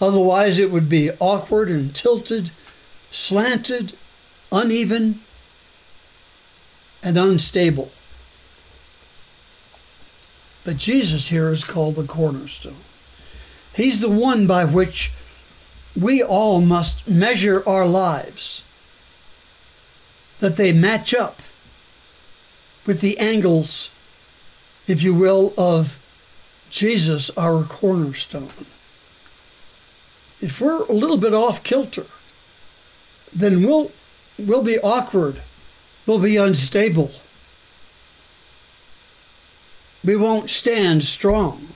Otherwise, 0.02 0.58
it 0.60 0.72
would 0.72 0.90
be 0.90 1.12
awkward 1.20 1.70
and 1.70 1.96
tilted, 1.96 2.52
slanted, 3.12 3.96
uneven, 4.52 5.22
and 7.02 7.18
unstable. 7.18 7.92
But 10.64 10.78
Jesus 10.78 11.28
here 11.28 11.50
is 11.50 11.64
called 11.64 11.96
the 11.96 12.06
cornerstone. 12.06 12.78
He's 13.76 14.02
the 14.02 14.10
one 14.10 14.48
by 14.48 14.66
which 14.66 15.12
we 16.00 16.24
all 16.24 16.62
must 16.62 17.08
measure 17.08 17.68
our 17.68 17.86
lives, 17.86 18.64
that 20.40 20.56
they 20.58 20.72
match 20.72 21.14
up 21.14 21.42
with 22.86 23.02
the 23.02 23.18
angles, 23.20 23.92
if 24.88 25.04
you 25.04 25.14
will, 25.14 25.54
of 25.58 25.98
Jesus, 26.70 27.30
our 27.38 27.64
cornerstone. 27.64 28.50
If 30.42 30.60
we're 30.60 30.84
a 30.84 30.92
little 30.92 31.18
bit 31.18 31.34
off 31.34 31.64
kilter, 31.64 32.08
then 33.32 33.66
we'll, 33.66 33.92
we'll 34.38 34.64
be 34.64 34.80
awkward, 34.80 35.42
we'll 36.06 36.20
be 36.20 36.38
unstable, 36.38 37.12
we 40.04 40.16
won't 40.16 40.50
stand 40.50 41.04
strong. 41.04 41.70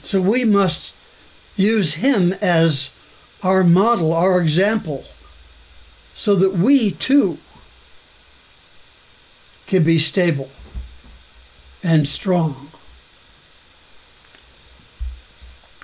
So 0.00 0.20
we 0.20 0.44
must 0.44 0.94
use 1.56 1.94
him 1.94 2.32
as 2.40 2.90
our 3.42 3.62
model, 3.62 4.12
our 4.12 4.40
example, 4.40 5.04
so 6.14 6.34
that 6.36 6.54
we 6.54 6.92
too 6.92 7.38
can 9.66 9.84
be 9.84 9.98
stable 9.98 10.50
and 11.82 12.08
strong. 12.08 12.70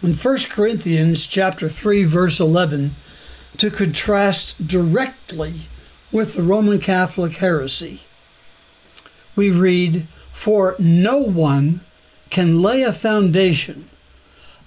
In 0.02 0.14
1 0.14 0.38
Corinthians 0.50 1.26
chapter 1.26 1.68
3 1.68 2.04
verse 2.04 2.38
11 2.40 2.96
to 3.56 3.70
contrast 3.70 4.66
directly 4.66 5.54
with 6.12 6.34
the 6.34 6.42
Roman 6.42 6.80
Catholic 6.80 7.36
heresy 7.36 8.02
we 9.36 9.50
read 9.50 10.08
for 10.36 10.76
no 10.78 11.16
one 11.16 11.80
can 12.28 12.60
lay 12.60 12.82
a 12.82 12.92
foundation 12.92 13.88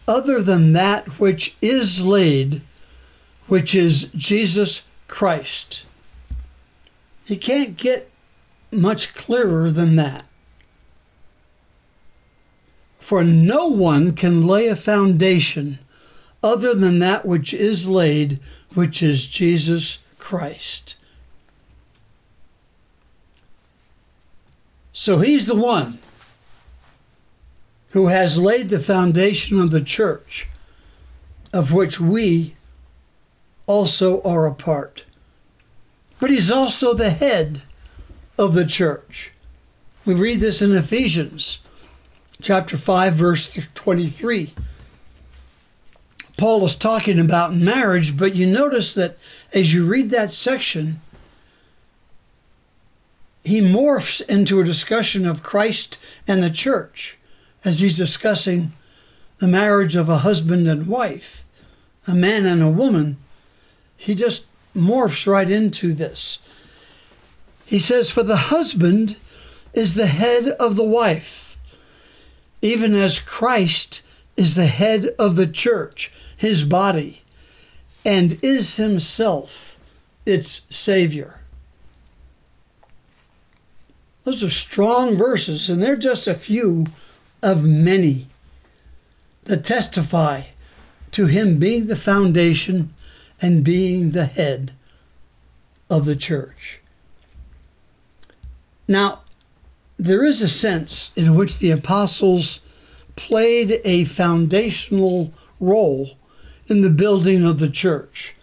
other 0.07 0.41
than 0.41 0.73
that 0.73 1.07
which 1.19 1.55
is 1.61 2.03
laid, 2.03 2.63
which 3.47 3.75
is 3.75 4.09
Jesus 4.15 4.81
Christ. 5.07 5.85
You 7.27 7.37
can't 7.37 7.77
get 7.77 8.09
much 8.71 9.13
clearer 9.13 9.69
than 9.69 9.95
that. 9.95 10.25
For 12.97 13.23
no 13.23 13.67
one 13.67 14.15
can 14.15 14.47
lay 14.47 14.67
a 14.67 14.75
foundation 14.75 15.77
other 16.41 16.73
than 16.73 16.97
that 16.97 17.25
which 17.27 17.53
is 17.53 17.87
laid, 17.87 18.39
which 18.73 19.03
is 19.03 19.27
Jesus 19.27 19.99
Christ. 20.17 20.97
So 24.99 25.19
he's 25.19 25.45
the 25.45 25.55
one 25.55 25.99
who 27.91 28.07
has 28.07 28.37
laid 28.37 28.67
the 28.67 28.81
foundation 28.81 29.57
of 29.57 29.71
the 29.71 29.79
church, 29.79 30.49
of 31.53 31.71
which 31.71 32.01
we 32.01 32.55
also 33.65 34.21
are 34.23 34.45
a 34.45 34.53
part. 34.53 35.05
But 36.19 36.31
he's 36.31 36.51
also 36.51 36.93
the 36.93 37.11
head 37.11 37.61
of 38.37 38.53
the 38.53 38.65
church. 38.65 39.31
We 40.03 40.15
read 40.15 40.41
this 40.41 40.61
in 40.61 40.73
Ephesians 40.73 41.59
chapter 42.41 42.75
5 42.75 43.13
verse 43.13 43.57
23. 43.75 44.53
Paul 46.35 46.65
is 46.65 46.75
talking 46.75 47.21
about 47.21 47.55
marriage, 47.55 48.17
but 48.17 48.35
you 48.35 48.45
notice 48.45 48.93
that 48.95 49.17
as 49.53 49.73
you 49.73 49.85
read 49.85 50.09
that 50.09 50.33
section, 50.33 50.99
he 53.43 53.61
morphs 53.61 54.21
into 54.27 54.59
a 54.59 54.65
discussion 54.65 55.25
of 55.25 55.43
Christ 55.43 55.97
and 56.27 56.43
the 56.43 56.49
church 56.49 57.17
as 57.63 57.79
he's 57.79 57.97
discussing 57.97 58.73
the 59.39 59.47
marriage 59.47 59.95
of 59.95 60.09
a 60.09 60.19
husband 60.19 60.67
and 60.67 60.87
wife, 60.87 61.45
a 62.07 62.13
man 62.13 62.45
and 62.45 62.61
a 62.61 62.69
woman, 62.69 63.17
he 63.95 64.15
just 64.15 64.45
morphs 64.75 65.25
right 65.27 65.49
into 65.49 65.93
this. 65.93 66.39
He 67.65 67.79
says, 67.79 68.09
For 68.09 68.23
the 68.23 68.37
husband 68.37 69.17
is 69.73 69.93
the 69.93 70.07
head 70.07 70.47
of 70.59 70.75
the 70.75 70.83
wife, 70.83 71.57
even 72.61 72.95
as 72.95 73.19
Christ 73.19 74.01
is 74.35 74.55
the 74.55 74.67
head 74.67 75.07
of 75.17 75.35
the 75.35 75.47
church, 75.47 76.11
his 76.37 76.63
body, 76.63 77.21
and 78.05 78.41
is 78.43 78.77
himself 78.77 79.77
its 80.25 80.61
Savior. 80.69 81.38
Those 84.29 84.43
are 84.43 84.49
strong 84.51 85.17
verses, 85.17 85.71
and 85.71 85.81
they're 85.81 85.95
just 85.95 86.27
a 86.27 86.35
few 86.35 86.85
of 87.41 87.65
many 87.65 88.27
that 89.45 89.63
testify 89.63 90.43
to 91.09 91.25
him 91.25 91.57
being 91.57 91.87
the 91.87 91.95
foundation 91.95 92.93
and 93.41 93.63
being 93.63 94.11
the 94.11 94.27
head 94.27 94.73
of 95.89 96.05
the 96.05 96.15
church. 96.15 96.79
Now, 98.87 99.21
there 99.97 100.23
is 100.23 100.43
a 100.43 100.47
sense 100.47 101.09
in 101.15 101.33
which 101.33 101.57
the 101.57 101.71
apostles 101.71 102.59
played 103.15 103.81
a 103.83 104.03
foundational 104.03 105.33
role 105.59 106.11
in 106.67 106.81
the 106.81 106.91
building 106.91 107.43
of 107.43 107.57
the 107.57 107.69
church. 107.69 108.35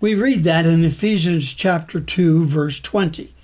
We 0.00 0.14
read 0.14 0.42
that 0.44 0.64
in 0.64 0.86
Ephesians 0.86 1.52
chapter 1.52 2.00
2 2.00 2.46
verse 2.46 2.80
20 2.80 3.34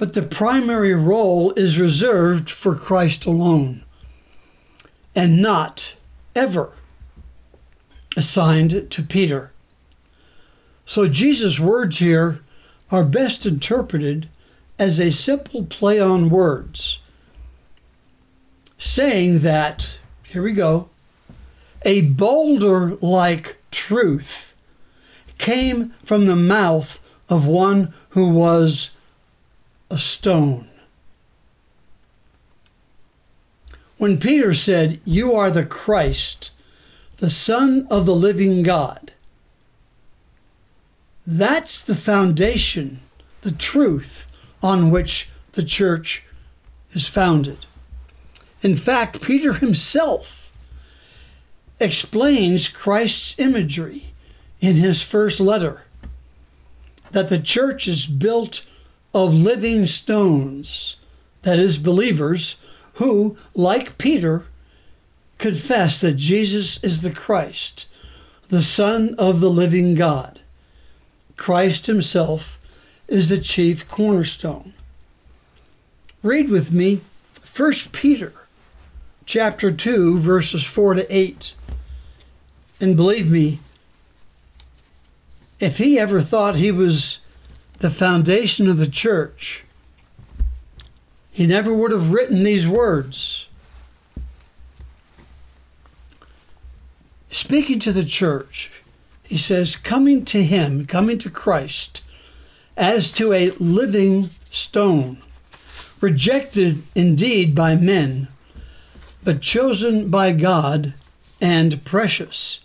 but 0.00 0.14
the 0.14 0.22
primary 0.22 0.94
role 0.94 1.52
is 1.58 1.78
reserved 1.78 2.48
for 2.48 2.74
Christ 2.74 3.26
alone 3.26 3.84
and 5.14 5.42
not 5.42 5.94
ever 6.34 6.72
assigned 8.16 8.90
to 8.90 9.02
Peter. 9.02 9.52
So 10.86 11.06
Jesus' 11.06 11.60
words 11.60 11.98
here 11.98 12.40
are 12.90 13.04
best 13.04 13.44
interpreted 13.44 14.30
as 14.78 14.98
a 14.98 15.12
simple 15.12 15.66
play 15.66 16.00
on 16.00 16.30
words, 16.30 17.00
saying 18.78 19.40
that, 19.40 19.98
here 20.24 20.42
we 20.42 20.52
go, 20.52 20.88
a 21.84 22.00
boulder 22.00 22.96
like 23.02 23.58
truth 23.70 24.54
came 25.36 25.90
from 26.02 26.24
the 26.24 26.36
mouth 26.36 26.98
of 27.28 27.46
one 27.46 27.92
who 28.10 28.30
was 28.30 28.92
a 29.90 29.98
stone. 29.98 30.68
When 33.98 34.18
Peter 34.18 34.54
said, 34.54 35.00
You 35.04 35.34
are 35.34 35.50
the 35.50 35.66
Christ, 35.66 36.52
the 37.18 37.30
Son 37.30 37.86
of 37.90 38.06
the 38.06 38.14
living 38.14 38.62
God, 38.62 39.12
that's 41.26 41.82
the 41.82 41.94
foundation, 41.94 43.00
the 43.42 43.52
truth 43.52 44.26
on 44.62 44.90
which 44.90 45.28
the 45.52 45.62
church 45.62 46.24
is 46.92 47.06
founded. 47.06 47.66
In 48.62 48.76
fact, 48.76 49.20
Peter 49.20 49.54
himself 49.54 50.52
explains 51.78 52.68
Christ's 52.68 53.38
imagery 53.38 54.12
in 54.60 54.76
his 54.76 55.02
first 55.02 55.40
letter 55.40 55.82
that 57.12 57.28
the 57.28 57.38
church 57.38 57.88
is 57.88 58.06
built 58.06 58.64
of 59.14 59.34
living 59.34 59.86
stones, 59.86 60.96
that 61.42 61.58
is, 61.58 61.78
believers 61.78 62.56
who, 62.94 63.36
like 63.54 63.98
Peter, 63.98 64.44
confess 65.38 66.00
that 66.00 66.16
Jesus 66.16 66.82
is 66.84 67.00
the 67.00 67.10
Christ, 67.10 67.88
the 68.48 68.62
Son 68.62 69.14
of 69.18 69.40
the 69.40 69.50
living 69.50 69.94
God. 69.94 70.40
Christ 71.36 71.86
Himself 71.86 72.58
is 73.08 73.30
the 73.30 73.38
chief 73.38 73.88
cornerstone. 73.88 74.74
Read 76.22 76.50
with 76.50 76.70
me 76.70 77.00
1 77.56 77.72
Peter 77.92 78.32
chapter 79.24 79.70
2 79.70 80.18
verses 80.18 80.64
4 80.64 80.94
to 80.94 81.16
8. 81.16 81.54
And 82.80 82.96
believe 82.96 83.30
me, 83.30 83.60
if 85.58 85.78
he 85.78 85.98
ever 85.98 86.20
thought 86.20 86.56
he 86.56 86.72
was 86.72 87.19
the 87.80 87.90
foundation 87.90 88.68
of 88.68 88.76
the 88.78 88.86
church, 88.86 89.64
he 91.30 91.46
never 91.46 91.72
would 91.72 91.90
have 91.90 92.12
written 92.12 92.42
these 92.42 92.68
words. 92.68 93.48
Speaking 97.30 97.78
to 97.80 97.92
the 97.92 98.04
church, 98.04 98.70
he 99.22 99.38
says, 99.38 99.76
coming 99.76 100.24
to 100.26 100.42
him, 100.42 100.84
coming 100.86 101.18
to 101.18 101.30
Christ, 101.30 102.04
as 102.76 103.10
to 103.12 103.32
a 103.32 103.50
living 103.52 104.30
stone, 104.50 105.22
rejected 106.00 106.82
indeed 106.94 107.54
by 107.54 107.76
men, 107.76 108.28
but 109.24 109.40
chosen 109.40 110.10
by 110.10 110.32
God 110.32 110.94
and 111.40 111.82
precious. 111.84 112.60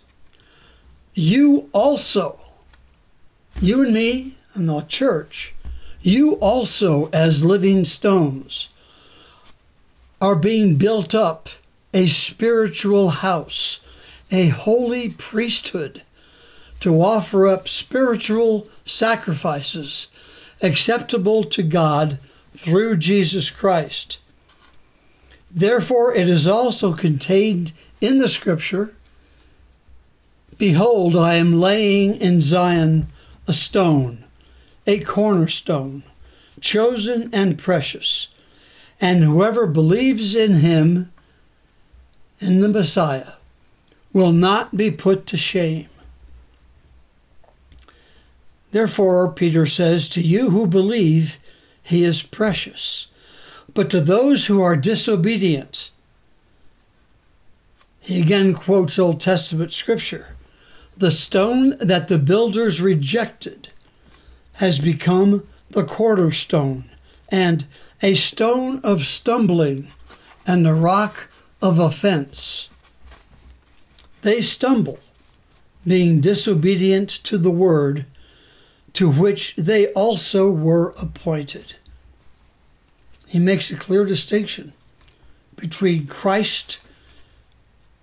You 1.14 1.70
also, 1.72 2.38
you 3.62 3.82
and 3.82 3.94
me 3.94 4.36
and 4.56 4.68
the 4.68 4.80
church, 4.82 5.54
you 6.00 6.34
also, 6.34 7.08
as 7.12 7.44
living 7.44 7.84
stones, 7.84 8.68
are 10.20 10.36
being 10.36 10.76
built 10.76 11.14
up 11.14 11.48
a 11.92 12.06
spiritual 12.06 13.10
house, 13.10 13.80
a 14.30 14.48
holy 14.48 15.08
priesthood 15.08 16.02
to 16.80 17.00
offer 17.00 17.46
up 17.46 17.68
spiritual 17.68 18.68
sacrifices 18.84 20.08
acceptable 20.62 21.44
to 21.44 21.62
God 21.62 22.18
through 22.54 22.96
Jesus 22.96 23.50
Christ. 23.50 24.20
Therefore, 25.50 26.14
it 26.14 26.28
is 26.28 26.46
also 26.46 26.92
contained 26.92 27.72
in 28.00 28.18
the 28.18 28.28
scripture 28.28 28.92
Behold, 30.58 31.16
I 31.16 31.34
am 31.34 31.60
laying 31.60 32.14
in 32.14 32.40
Zion 32.40 33.08
a 33.46 33.52
stone, 33.52 34.24
a 34.86 35.00
cornerstone, 35.00 36.04
chosen 36.60 37.30
and 37.32 37.58
precious, 37.58 38.28
and 39.00 39.24
whoever 39.24 39.66
believes 39.66 40.34
in 40.34 40.56
him, 40.56 41.12
in 42.38 42.60
the 42.60 42.68
Messiah, 42.68 43.32
will 44.12 44.32
not 44.32 44.76
be 44.76 44.90
put 44.90 45.26
to 45.26 45.36
shame. 45.36 45.88
Therefore, 48.70 49.30
Peter 49.30 49.66
says, 49.66 50.08
To 50.08 50.20
you 50.20 50.50
who 50.50 50.66
believe, 50.66 51.38
he 51.82 52.04
is 52.04 52.22
precious. 52.22 53.08
But 53.74 53.90
to 53.90 54.00
those 54.00 54.46
who 54.46 54.62
are 54.62 54.76
disobedient, 54.76 55.90
he 58.00 58.20
again 58.20 58.54
quotes 58.54 58.98
Old 58.98 59.20
Testament 59.20 59.72
scripture 59.72 60.28
the 60.96 61.10
stone 61.10 61.76
that 61.78 62.08
the 62.08 62.18
builders 62.18 62.80
rejected 62.80 63.68
has 64.56 64.78
become 64.78 65.46
the 65.70 65.84
cornerstone 65.84 66.84
and 67.28 67.66
a 68.02 68.14
stone 68.14 68.80
of 68.82 69.04
stumbling 69.04 69.88
and 70.46 70.64
the 70.64 70.74
rock 70.74 71.28
of 71.60 71.78
offense. 71.78 72.68
They 74.22 74.40
stumble, 74.40 74.98
being 75.86 76.20
disobedient 76.20 77.08
to 77.24 77.38
the 77.38 77.50
word 77.50 78.06
to 78.94 79.10
which 79.10 79.54
they 79.56 79.88
also 79.92 80.50
were 80.50 80.94
appointed. 81.00 81.76
He 83.26 83.38
makes 83.38 83.70
a 83.70 83.76
clear 83.76 84.04
distinction 84.04 84.72
between 85.56 86.06
Christ 86.06 86.78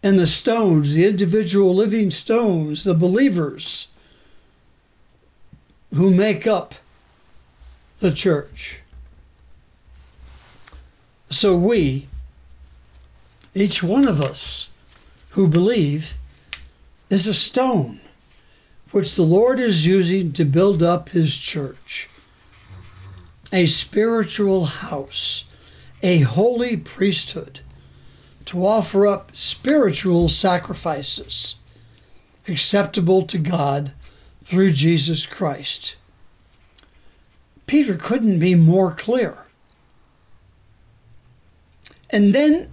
and 0.04 0.20
the 0.20 0.28
stones, 0.28 0.94
the 0.94 1.06
individual 1.06 1.74
living 1.74 2.12
stones, 2.12 2.84
the 2.84 2.94
believers 2.94 3.88
who 5.94 6.10
make 6.12 6.48
up 6.48 6.76
the 8.00 8.12
church. 8.12 8.80
So 11.30 11.56
we, 11.56 12.08
each 13.54 13.84
one 13.84 14.08
of 14.08 14.22
us 14.22 14.70
who 15.32 15.48
believe, 15.48 16.16
is 17.10 17.28
a 17.28 17.34
stone 17.34 18.00
which 18.92 19.16
the 19.16 19.24
Lord 19.24 19.60
is 19.60 19.86
using 19.86 20.32
to 20.34 20.46
build 20.46 20.84
up 20.84 21.10
his 21.10 21.38
church. 21.38 22.10
A 23.52 23.66
spiritual 23.66 24.66
house, 24.66 25.46
a 26.02 26.20
holy 26.20 26.78
priesthood 26.78 27.60
to 28.46 28.66
offer 28.66 29.08
up 29.08 29.36
spiritual 29.36 30.30
sacrifices 30.30 31.56
acceptable 32.48 33.24
to 33.24 33.38
God 33.38 33.94
through 34.44 34.72
Jesus 34.72 35.26
Christ. 35.26 35.96
Peter 37.66 37.96
couldn't 37.96 38.40
be 38.40 38.56
more 38.56 38.92
clear. 38.92 39.46
And 42.10 42.34
then 42.34 42.72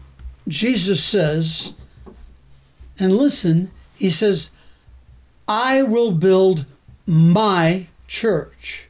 Jesus 0.49 1.03
says, 1.03 1.73
and 2.99 3.17
listen, 3.17 3.71
he 3.95 4.11
says, 4.11 4.51
I 5.49 5.83
will 5.83 6.13
build 6.13 6.67
my 7.07 7.87
church. 8.07 8.89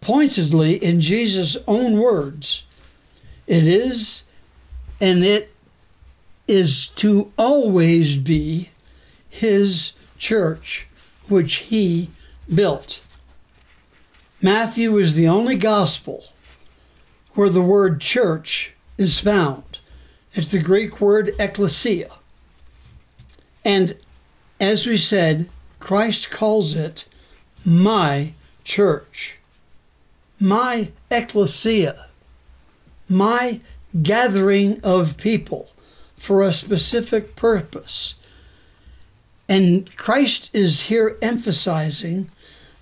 Pointedly, 0.00 0.74
in 0.74 1.00
Jesus' 1.00 1.56
own 1.66 1.98
words, 1.98 2.64
it 3.46 3.66
is 3.66 4.24
and 5.00 5.24
it 5.24 5.54
is 6.46 6.88
to 6.88 7.32
always 7.36 8.16
be 8.16 8.70
his 9.28 9.92
church, 10.18 10.86
which 11.28 11.56
he 11.56 12.10
built. 12.52 13.00
Matthew 14.42 14.98
is 14.98 15.14
the 15.14 15.28
only 15.28 15.56
gospel 15.56 16.24
where 17.34 17.48
the 17.48 17.62
word 17.62 18.00
church 18.00 18.74
is 18.98 19.18
found. 19.18 19.78
It's 20.34 20.50
the 20.50 20.58
Greek 20.58 21.00
word 21.00 21.34
ecclesia. 21.38 22.10
And 23.64 23.96
as 24.60 24.86
we 24.86 24.98
said, 24.98 25.48
Christ 25.80 26.30
calls 26.30 26.74
it 26.74 27.08
my 27.64 28.32
church, 28.64 29.38
my 30.38 30.90
ecclesia, 31.10 32.06
my 33.08 33.60
gathering 34.02 34.80
of 34.82 35.16
people 35.16 35.70
for 36.16 36.42
a 36.42 36.52
specific 36.52 37.36
purpose. 37.36 38.14
And 39.48 39.94
Christ 39.96 40.50
is 40.52 40.82
here 40.82 41.18
emphasizing 41.20 42.30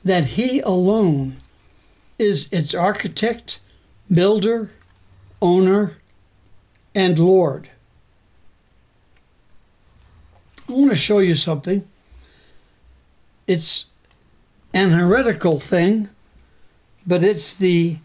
that 0.05 0.27
He 0.27 0.61
alone 0.61 1.39
is 2.19 2.53
its 2.53 2.75
architect, 2.75 3.59
builder, 4.13 4.71
owner, 5.41 5.97
and 6.95 7.19
Lord. 7.19 7.69
I 10.69 10.73
want 10.73 10.91
to 10.91 10.97
show 10.97 11.19
you 11.19 11.35
something. 11.35 11.87
It's 13.47 13.91
an 14.73 14.93
heretical 14.93 15.59
thing, 15.59 16.09
but 17.07 17.23
it's 17.23 17.53
the 17.53 17.99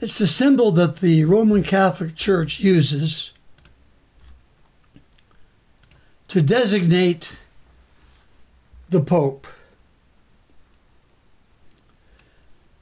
it's 0.00 0.18
the 0.18 0.26
symbol 0.26 0.72
that 0.72 0.98
the 0.98 1.24
Roman 1.24 1.62
Catholic 1.62 2.16
Church 2.16 2.60
uses 2.60 3.31
to 6.32 6.40
designate 6.40 7.36
the 8.88 9.02
Pope. 9.02 9.46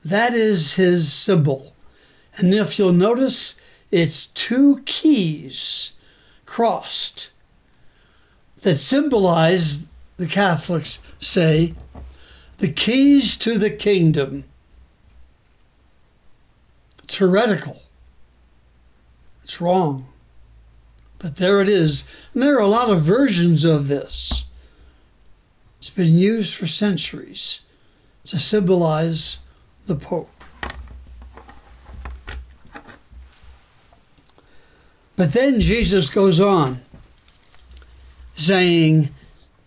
That 0.05 0.35
is 0.35 0.75
his 0.75 1.13
symbol. 1.13 1.73
And 2.37 2.55
if 2.55 2.79
you'll 2.79 2.93
notice, 2.93 3.57
it's 3.91 4.27
two 4.29 4.83
keys 4.87 5.95
crossed 6.47 7.33
that 8.63 8.77
symbolize, 8.77 9.93
the 10.17 10.29
Catholics 10.29 11.01
say, 11.19 11.75
the 12.59 12.71
keys 12.71 13.37
to 13.39 13.59
the 13.59 13.71
kingdom. 13.71 14.45
It's 17.03 17.17
heretical. 17.17 17.83
It's 19.43 19.61
wrong. 19.61 20.07
But 21.21 21.37
there 21.37 21.61
it 21.61 21.69
is. 21.69 22.05
And 22.35 22.43
there 22.43 22.57
are 22.57 22.63
a 22.63 22.67
lot 22.67 22.91
of 22.91 23.03
versions 23.03 23.65
of 23.65 23.89
this. 23.89 24.47
It's 25.79 25.91
been 25.91 26.17
used 26.17 26.55
for 26.55 26.67
centuries 26.67 27.61
to 28.25 28.39
symbolize 28.39 29.39
the 29.87 29.97
Pope. 29.97 30.31
But 35.17 35.35
then 35.35 35.61
Jesus 35.61 36.09
goes 36.09 36.41
on 36.41 36.81
saying, 38.35 39.11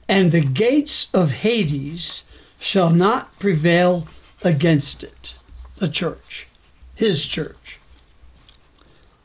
And 0.10 0.32
the 0.32 0.42
gates 0.42 1.10
of 1.14 1.32
Hades 1.32 2.24
shall 2.60 2.90
not 2.90 3.38
prevail 3.38 4.08
against 4.44 5.04
it, 5.04 5.38
the 5.78 5.90
church, 5.90 6.48
his 6.96 7.28
church. 7.28 7.80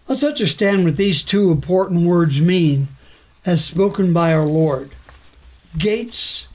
Let's 0.08 0.24
understand 0.24 0.84
what 0.84 0.96
these 0.96 1.22
two 1.22 1.50
important 1.50 2.06
words 2.06 2.40
mean 2.40 2.88
as 3.44 3.62
spoken 3.62 4.14
by 4.14 4.32
our 4.32 4.46
Lord 4.46 4.90
gates 5.76 6.46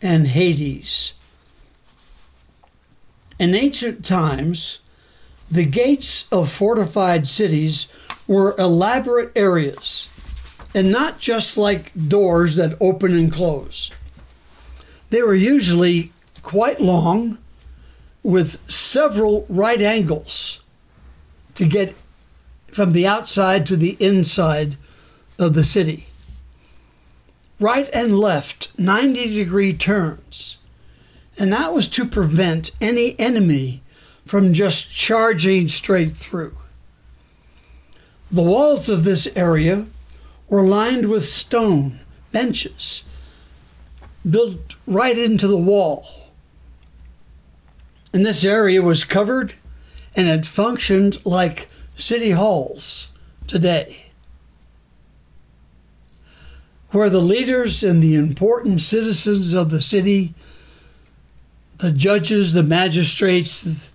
and 0.00 0.28
Hades, 0.28 1.14
In 3.38 3.54
ancient 3.54 4.04
times, 4.04 4.78
the 5.50 5.64
gates 5.64 6.28
of 6.30 6.52
fortified 6.52 7.26
cities 7.26 7.88
were 8.28 8.54
elaborate 8.58 9.32
areas 9.34 10.08
and 10.72 10.92
not 10.92 11.18
just 11.18 11.58
like 11.58 11.90
doors 12.08 12.54
that 12.56 12.76
open 12.80 13.16
and 13.16 13.32
close. 13.32 13.90
They 15.10 15.22
were 15.22 15.34
usually 15.34 16.12
quite 16.42 16.80
long 16.80 17.38
with 18.22 18.60
several 18.70 19.46
right 19.48 19.82
angles 19.82 20.60
to 21.54 21.66
get 21.66 21.94
from 22.74 22.92
the 22.92 23.06
outside 23.06 23.64
to 23.66 23.76
the 23.76 23.96
inside 24.00 24.76
of 25.38 25.54
the 25.54 25.62
city. 25.62 26.06
Right 27.60 27.88
and 27.92 28.18
left 28.18 28.76
90 28.76 29.32
degree 29.32 29.72
turns. 29.72 30.58
And 31.38 31.52
that 31.52 31.72
was 31.72 31.86
to 31.90 32.04
prevent 32.04 32.72
any 32.80 33.18
enemy 33.18 33.82
from 34.26 34.54
just 34.54 34.90
charging 34.90 35.68
straight 35.68 36.16
through. 36.16 36.56
The 38.30 38.42
walls 38.42 38.88
of 38.88 39.04
this 39.04 39.28
area 39.36 39.86
were 40.48 40.62
lined 40.62 41.08
with 41.08 41.24
stone 41.24 42.00
benches 42.32 43.04
built 44.28 44.74
right 44.84 45.16
into 45.16 45.46
the 45.46 45.56
wall. 45.56 46.32
And 48.12 48.26
this 48.26 48.44
area 48.44 48.82
was 48.82 49.04
covered 49.04 49.54
and 50.16 50.28
it 50.28 50.44
functioned 50.44 51.24
like 51.24 51.68
city 51.96 52.30
halls 52.30 53.08
today, 53.46 54.06
where 56.90 57.10
the 57.10 57.20
leaders 57.20 57.82
and 57.82 58.02
the 58.02 58.14
important 58.14 58.80
citizens 58.80 59.52
of 59.52 59.70
the 59.70 59.80
city, 59.80 60.34
the 61.78 61.92
judges, 61.92 62.52
the 62.52 62.62
magistrates, 62.62 63.92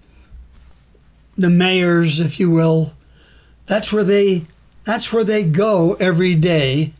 the 1.37 1.49
mayors, 1.49 2.19
if 2.19 2.39
you 2.39 2.49
will, 2.51 2.93
that's 3.65 3.93
where 3.93 4.03
they 4.03 4.45
that's 4.83 5.13
where 5.13 5.23
they 5.23 5.43
go 5.43 5.93
every 5.95 6.35
day. 6.35 6.93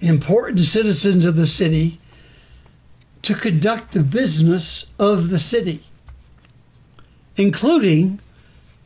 Important 0.00 0.60
citizens 0.60 1.24
of 1.24 1.36
the 1.36 1.46
city 1.46 1.98
to 3.22 3.34
conduct 3.34 3.92
the 3.92 4.02
business 4.02 4.86
of 4.98 5.30
the 5.30 5.38
city, 5.38 5.82
including 7.36 8.20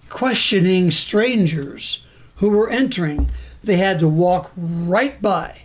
questioning 0.08 0.90
strangers 0.90 2.06
who 2.36 2.50
were 2.50 2.70
entering. 2.70 3.28
They 3.62 3.76
had 3.76 3.98
to 4.00 4.08
walk 4.08 4.52
right 4.56 5.20
by 5.20 5.60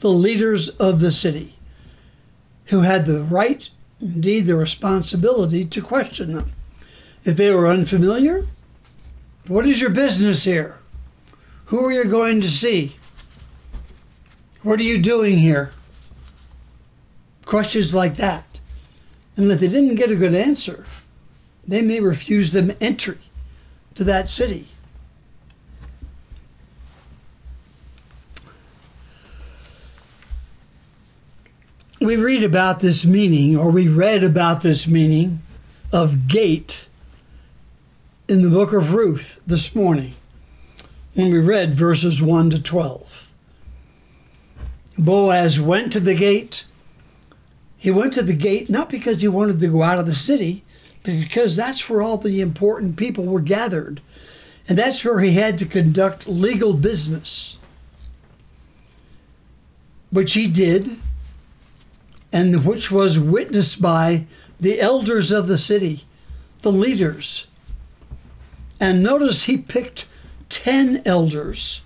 the 0.00 0.10
leaders 0.10 0.68
of 0.68 1.00
the 1.00 1.12
city 1.12 1.54
who 2.66 2.80
had 2.80 3.06
the 3.06 3.22
right, 3.22 3.68
indeed 4.00 4.40
the 4.42 4.56
responsibility, 4.56 5.64
to 5.64 5.82
question 5.82 6.34
them. 6.34 6.52
If 7.24 7.36
they 7.36 7.50
were 7.50 7.66
unfamiliar, 7.66 8.46
what 9.46 9.66
is 9.66 9.80
your 9.80 9.90
business 9.90 10.44
here? 10.44 10.78
Who 11.66 11.84
are 11.84 11.92
you 11.92 12.04
going 12.04 12.40
to 12.42 12.50
see? 12.50 12.96
What 14.62 14.80
are 14.80 14.84
you 14.84 15.00
doing 15.00 15.38
here? 15.38 15.72
Questions 17.44 17.94
like 17.94 18.16
that. 18.16 18.60
And 19.36 19.50
if 19.50 19.60
they 19.60 19.68
didn't 19.68 19.94
get 19.94 20.10
a 20.10 20.16
good 20.16 20.34
answer, 20.34 20.84
they 21.68 21.82
may 21.82 22.00
refuse 22.00 22.52
them 22.52 22.72
entry 22.80 23.18
to 23.94 24.02
that 24.02 24.30
city. 24.30 24.66
We 32.00 32.16
read 32.16 32.42
about 32.42 32.80
this 32.80 33.04
meaning, 33.04 33.56
or 33.56 33.70
we 33.70 33.86
read 33.86 34.24
about 34.24 34.62
this 34.62 34.86
meaning 34.86 35.42
of 35.92 36.26
gate 36.26 36.86
in 38.28 38.42
the 38.42 38.50
book 38.50 38.72
of 38.72 38.94
Ruth 38.94 39.40
this 39.46 39.74
morning 39.74 40.14
when 41.14 41.32
we 41.32 41.38
read 41.38 41.74
verses 41.74 42.22
1 42.22 42.50
to 42.50 42.62
12. 42.62 43.32
Boaz 44.96 45.60
went 45.60 45.92
to 45.92 46.00
the 46.00 46.14
gate. 46.14 46.64
He 47.76 47.90
went 47.90 48.14
to 48.14 48.22
the 48.22 48.32
gate 48.32 48.70
not 48.70 48.88
because 48.88 49.20
he 49.20 49.28
wanted 49.28 49.60
to 49.60 49.68
go 49.68 49.82
out 49.82 49.98
of 49.98 50.06
the 50.06 50.14
city, 50.14 50.62
because 51.16 51.56
that's 51.56 51.88
where 51.88 52.02
all 52.02 52.16
the 52.18 52.40
important 52.40 52.96
people 52.96 53.24
were 53.24 53.40
gathered. 53.40 54.00
And 54.68 54.76
that's 54.78 55.04
where 55.04 55.20
he 55.20 55.32
had 55.32 55.58
to 55.58 55.64
conduct 55.64 56.28
legal 56.28 56.74
business, 56.74 57.58
which 60.10 60.34
he 60.34 60.46
did, 60.46 60.96
and 62.32 62.64
which 62.64 62.90
was 62.90 63.18
witnessed 63.18 63.80
by 63.80 64.26
the 64.60 64.80
elders 64.80 65.30
of 65.32 65.48
the 65.48 65.58
city, 65.58 66.04
the 66.62 66.72
leaders 66.72 67.46
and 68.80 69.02
notice 69.02 69.44
he 69.44 69.56
picked 69.56 70.06
10 70.48 71.02
elders 71.04 71.82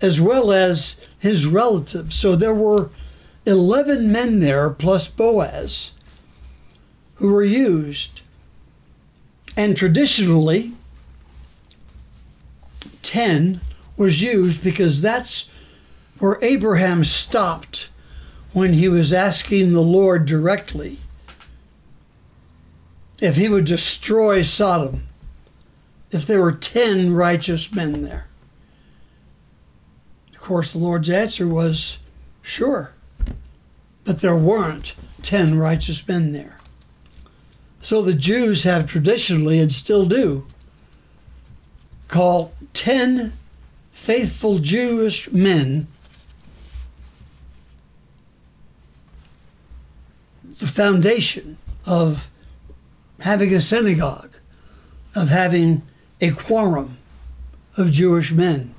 as 0.00 0.20
well 0.20 0.52
as 0.52 0.96
his 1.18 1.46
relatives. 1.46 2.16
So 2.16 2.36
there 2.36 2.54
were 2.54 2.90
11 3.46 4.10
men 4.10 4.40
there 4.40 4.70
plus 4.70 5.08
Boaz 5.08 5.92
who 7.16 7.32
were 7.32 7.44
used. 7.44 8.20
And 9.56 9.76
traditionally, 9.76 10.72
10 13.02 13.60
was 13.96 14.20
used 14.22 14.62
because 14.62 15.00
that's 15.00 15.50
where 16.18 16.38
Abraham 16.42 17.04
stopped 17.04 17.88
when 18.52 18.74
he 18.74 18.88
was 18.88 19.12
asking 19.12 19.72
the 19.72 19.80
Lord 19.80 20.26
directly 20.26 20.98
if 23.20 23.36
he 23.36 23.48
would 23.48 23.64
destroy 23.64 24.42
Sodom 24.42 25.06
if 26.10 26.26
there 26.26 26.40
were 26.40 26.52
10 26.52 27.14
righteous 27.14 27.72
men 27.74 28.02
there? 28.02 28.26
Of 30.32 30.40
course, 30.40 30.72
the 30.72 30.78
Lord's 30.78 31.10
answer 31.10 31.48
was 31.48 31.98
sure, 32.42 32.92
but 34.04 34.20
there 34.20 34.36
weren't 34.36 34.94
10 35.22 35.58
righteous 35.58 36.06
men 36.06 36.32
there. 36.32 36.58
So 37.84 38.00
the 38.00 38.14
Jews 38.14 38.62
have 38.62 38.86
traditionally, 38.86 39.60
and 39.60 39.70
still 39.70 40.06
do, 40.06 40.46
call 42.08 42.54
10 42.72 43.34
faithful 43.92 44.58
Jewish 44.58 45.30
men 45.32 45.86
the 50.60 50.66
foundation 50.66 51.58
of 51.84 52.30
having 53.20 53.54
a 53.54 53.60
synagogue, 53.60 54.32
of 55.14 55.28
having 55.28 55.82
a 56.22 56.30
quorum 56.30 56.96
of 57.76 57.90
Jewish 57.90 58.32
men. 58.32 58.74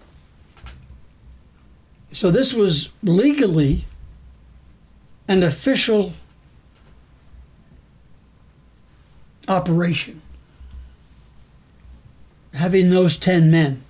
So 2.11 2.31
this 2.31 2.55
was 2.55 2.89
legally 3.03 3.85
an 5.27 5.43
official 5.43 6.13
operation, 9.47 10.21
having 12.53 12.89
those 12.89 13.17
10 13.17 13.51
men. 13.51 13.83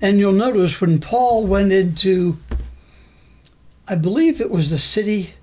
And 0.00 0.18
you'll 0.18 0.32
notice 0.32 0.80
when 0.80 1.00
Paul 1.00 1.46
went 1.46 1.72
into, 1.72 2.38
I 3.88 3.94
believe 3.94 4.40
it 4.40 4.50
was 4.50 4.70
the 4.70 4.78
city, 4.78 5.34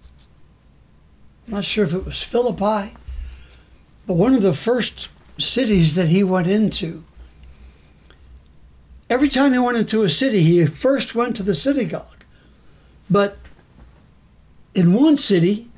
I'm 1.48 1.56
not 1.56 1.66
sure 1.66 1.84
if 1.84 1.94
it 1.94 2.06
was 2.06 2.22
Philippi, 2.22 2.96
but 4.08 4.14
one 4.14 4.34
of 4.34 4.42
the 4.42 4.54
first 4.54 5.10
cities 5.40 5.96
that 5.96 6.08
he 6.08 6.24
went 6.24 6.48
into, 6.48 7.04
every 9.10 9.28
time 9.28 9.54
he 9.54 9.60
went 9.60 9.78
into 9.78 10.04
a 10.04 10.10
city, 10.10 10.44
he 10.44 10.66
first 10.66 11.16
went 11.16 11.36
to 11.36 11.44
the 11.44 11.56
synagogue. 11.56 12.24
But 13.10 13.38
in 14.74 14.94
one 14.94 15.18
city, 15.18 15.70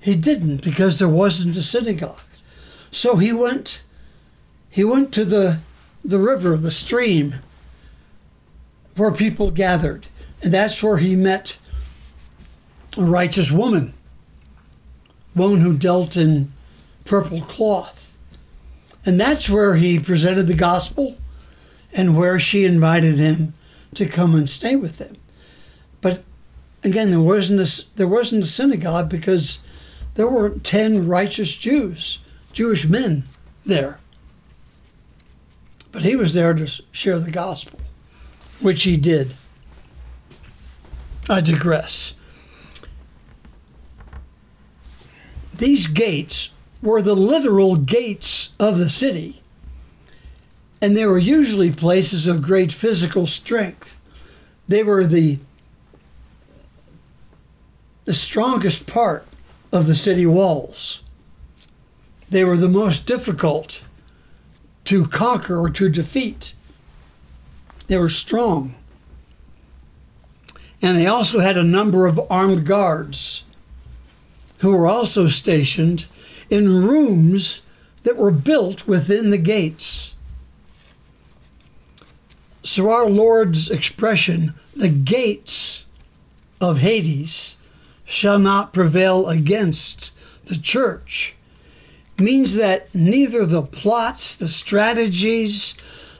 he 0.00 0.16
didn't 0.16 0.64
because 0.64 0.98
there 0.98 1.08
wasn't 1.08 1.56
a 1.56 1.62
synagogue. 1.62 2.20
So 2.92 3.16
he 3.16 3.32
went 3.32 3.82
he 4.70 4.84
went 4.84 5.12
to 5.14 5.24
the 5.24 5.58
the 6.04 6.18
river, 6.18 6.56
the 6.56 6.70
stream 6.70 7.34
where 8.96 9.10
people 9.10 9.50
gathered. 9.50 10.06
And 10.42 10.52
that's 10.52 10.82
where 10.82 10.98
he 10.98 11.14
met 11.14 11.58
a 12.96 13.02
righteous 13.02 13.50
woman, 13.50 13.94
one 15.34 15.60
who 15.60 15.76
dealt 15.76 16.16
in 16.16 16.52
purple 17.04 17.40
cloth. 17.42 18.16
And 19.04 19.20
that's 19.20 19.48
where 19.48 19.76
he 19.76 19.98
presented 19.98 20.44
the 20.44 20.54
gospel 20.54 21.16
and 21.92 22.16
where 22.16 22.38
she 22.38 22.64
invited 22.64 23.18
him 23.18 23.54
to 23.94 24.06
come 24.06 24.34
and 24.34 24.48
stay 24.48 24.76
with 24.76 24.98
them. 24.98 25.16
But 26.00 26.22
again, 26.82 27.10
there 27.10 27.20
wasn't 27.20 27.60
a, 27.60 27.84
there 27.96 28.08
wasn't 28.08 28.44
a 28.44 28.48
synagogue 28.48 29.08
because 29.08 29.60
there 30.14 30.28
were 30.28 30.50
10 30.50 31.06
righteous 31.06 31.56
Jews, 31.56 32.18
Jewish 32.52 32.86
men 32.86 33.24
there. 33.64 33.98
But 35.90 36.02
he 36.02 36.16
was 36.16 36.34
there 36.34 36.54
to 36.54 36.66
share 36.90 37.18
the 37.18 37.30
gospel, 37.30 37.78
which 38.60 38.84
he 38.84 38.96
did. 38.96 39.34
I 41.28 41.40
digress. 41.40 42.14
These 45.54 45.86
gates 45.86 46.50
were 46.82 47.02
the 47.02 47.14
literal 47.14 47.76
gates 47.76 48.52
of 48.58 48.78
the 48.78 48.90
city, 48.90 49.42
and 50.80 50.96
they 50.96 51.06
were 51.06 51.18
usually 51.18 51.70
places 51.70 52.26
of 52.26 52.42
great 52.42 52.72
physical 52.72 53.26
strength. 53.26 53.98
They 54.66 54.82
were 54.82 55.04
the 55.04 55.38
the 58.04 58.14
strongest 58.14 58.86
part 58.86 59.24
of 59.72 59.86
the 59.86 59.94
city 59.94 60.26
walls. 60.26 61.01
They 62.32 62.46
were 62.46 62.56
the 62.56 62.66
most 62.66 63.04
difficult 63.04 63.84
to 64.84 65.04
conquer 65.04 65.60
or 65.60 65.68
to 65.68 65.90
defeat. 65.90 66.54
They 67.88 67.98
were 67.98 68.08
strong. 68.08 68.74
And 70.80 70.96
they 70.96 71.06
also 71.06 71.40
had 71.40 71.58
a 71.58 71.62
number 71.62 72.06
of 72.06 72.18
armed 72.30 72.64
guards 72.64 73.44
who 74.60 74.74
were 74.74 74.86
also 74.86 75.28
stationed 75.28 76.06
in 76.48 76.82
rooms 76.82 77.60
that 78.02 78.16
were 78.16 78.30
built 78.30 78.86
within 78.86 79.28
the 79.28 79.36
gates. 79.36 80.14
So, 82.62 82.88
our 82.88 83.10
Lord's 83.10 83.68
expression, 83.68 84.54
the 84.74 84.88
gates 84.88 85.84
of 86.62 86.78
Hades 86.78 87.58
shall 88.06 88.38
not 88.38 88.72
prevail 88.72 89.28
against 89.28 90.16
the 90.46 90.56
church, 90.56 91.34
means 92.18 92.54
that 92.54 92.94
neither 92.94 93.44
the 93.46 93.62
plots, 93.62 94.36
the 94.36 94.48
strategies, 94.48 95.74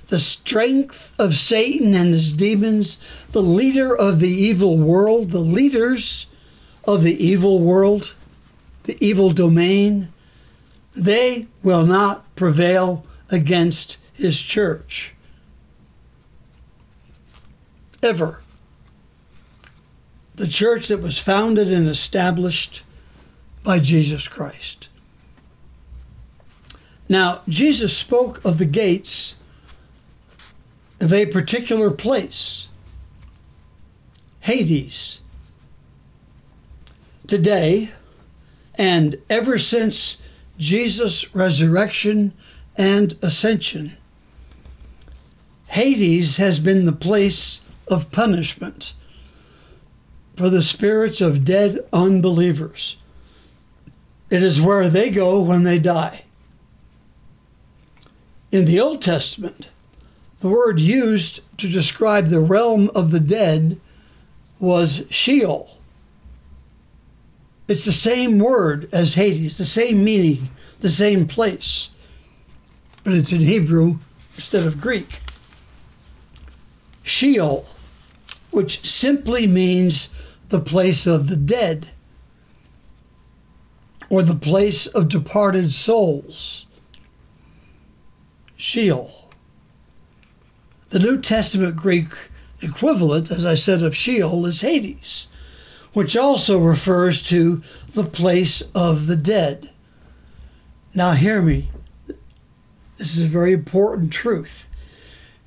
the 0.09 0.21
strength 0.21 1.15
of 1.19 1.37
Satan 1.37 1.95
and 1.95 2.13
his 2.13 2.33
demons, 2.33 3.03
the 3.33 3.43
leader 3.43 3.97
of 3.97 4.21
the 4.21 4.29
evil 4.29 4.77
world, 4.77 5.31
the 5.31 5.39
leaders 5.39 6.27
of 6.85 7.03
the 7.03 7.25
evil 7.25 7.61
world, 7.61 8.15
the 8.85 8.97
evil 9.05 9.31
domain, 9.31 10.09
they 10.95 11.47
will 11.63 11.87
not 11.87 12.35
prevail 12.37 13.07
against 13.31 13.99
his 14.13 14.41
church. 14.41 15.15
Ever. 18.03 18.41
The 20.35 20.49
church 20.49 20.89
that 20.89 21.01
was 21.01 21.19
founded 21.19 21.73
and 21.73 21.89
established 21.89 22.83
by 23.65 23.79
Jesus 23.79 24.29
Christ. 24.29 24.89
Now, 27.13 27.43
Jesus 27.47 27.95
spoke 27.95 28.43
of 28.43 28.57
the 28.57 28.65
gates 28.65 29.35
of 30.99 31.13
a 31.13 31.27
particular 31.27 31.91
place, 31.91 32.69
Hades. 34.41 35.21
Today, 37.27 37.91
and 38.77 39.17
ever 39.29 39.59
since 39.59 40.23
Jesus' 40.57 41.35
resurrection 41.35 42.33
and 42.77 43.15
ascension, 43.21 43.99
Hades 45.67 46.39
has 46.39 46.61
been 46.61 46.87
the 46.87 46.93
place 46.93 47.61
of 47.89 48.11
punishment 48.11 48.95
for 50.35 50.49
the 50.49 50.63
spirits 50.63 51.21
of 51.21 51.45
dead 51.45 51.79
unbelievers. 51.93 52.97
It 54.31 54.43
is 54.43 54.63
where 54.63 54.89
they 54.89 55.11
go 55.11 55.43
when 55.43 55.65
they 55.65 55.79
die. 55.79 56.22
In 58.53 58.67
the 58.67 58.79
Old 58.79 59.01
Testament, 59.01 59.71
the 60.41 60.49
word 60.51 60.79
used 60.79 61.41
to 61.57 61.69
describe 61.69 62.27
the 62.27 62.39
realm 62.39 62.91
of 62.95 63.11
the 63.11 63.19
dead 63.19 63.81
was 64.61 65.07
Sheol. 65.09 65.79
It's 67.67 67.87
the 67.87 67.93
same 67.93 68.39
word 68.39 68.91
as 68.93 69.15
Hades, 69.15 69.57
the 69.57 69.65
same 69.65 70.05
meaning, 70.05 70.51
the 70.81 70.91
same 70.91 71.27
place, 71.27 71.93
but 73.03 73.15
it's 73.15 73.33
in 73.33 73.41
Hebrew 73.41 73.99
instead 74.35 74.67
of 74.67 74.83
Greek. 74.83 75.21
Sheol, 77.03 77.65
which 78.51 78.87
simply 78.87 79.47
means 79.47 80.11
the 80.51 80.61
place 80.61 81.07
of 81.07 81.29
the 81.29 81.37
dead 81.37 81.91
or 84.11 84.23
the 84.23 84.35
place 84.35 84.87
of 84.87 85.09
departed 85.09 85.73
souls. 85.73 86.67
Sheol. 88.63 89.29
The 90.91 90.99
New 90.99 91.21
Testament 91.21 91.77
Greek 91.77 92.11
equivalent, 92.61 93.31
as 93.31 93.45
I 93.45 93.55
said, 93.55 93.83
of 93.83 93.97
Sheol 93.97 94.47
is 94.47 94.61
Hades 94.61 95.27
which 95.93 96.17
also 96.17 96.59
refers 96.59 97.23
to 97.23 97.63
the 97.93 98.05
place 98.05 98.63
of 98.75 99.07
the 99.07 99.17
dead. 99.17 99.71
Now, 100.95 101.13
hear 101.13 101.43
me. 101.43 101.71
This 102.97 103.17
is 103.17 103.25
a 103.25 103.29
very 103.29 103.53
important 103.53 104.13
truth. 104.13 104.67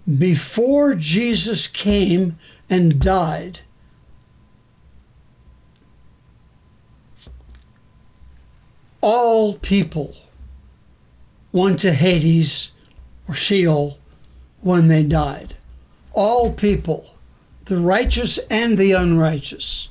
Before 0.05 0.93
Jesus 0.93 1.67
came 1.67 2.37
and 2.69 2.99
died, 2.99 3.61
all 9.01 9.55
people 9.55 10.15
went 11.51 11.79
to 11.79 11.93
Hades 11.93 12.71
or 13.27 13.33
Sheol 13.33 13.97
when 14.61 14.87
they 14.87 15.03
died. 15.03 15.55
All 16.13 16.53
people, 16.53 17.13
the 17.65 17.77
righteous 17.77 18.37
and 18.49 18.77
the 18.77 18.93
unrighteous. 18.93 19.89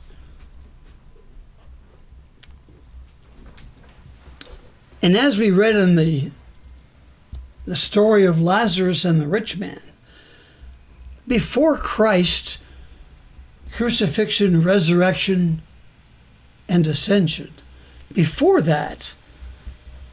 And 5.02 5.16
as 5.16 5.38
we 5.38 5.50
read 5.50 5.76
in 5.76 5.96
the, 5.96 6.30
the 7.66 7.76
story 7.76 8.24
of 8.24 8.40
Lazarus 8.40 9.04
and 9.04 9.20
the 9.20 9.28
rich 9.28 9.58
man, 9.58 9.82
before 11.26 11.76
Christ, 11.76 12.58
crucifixion, 13.72 14.62
resurrection, 14.62 15.62
and 16.68 16.86
ascension, 16.86 17.52
before 18.14 18.62
that, 18.62 19.14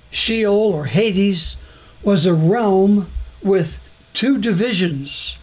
Sheol 0.09 0.73
or 0.73 0.85
Hades 0.87 1.55
was 2.03 2.25
a 2.25 2.33
realm 2.33 3.11
with 3.41 3.79
two 4.13 4.37
divisions 4.37 5.37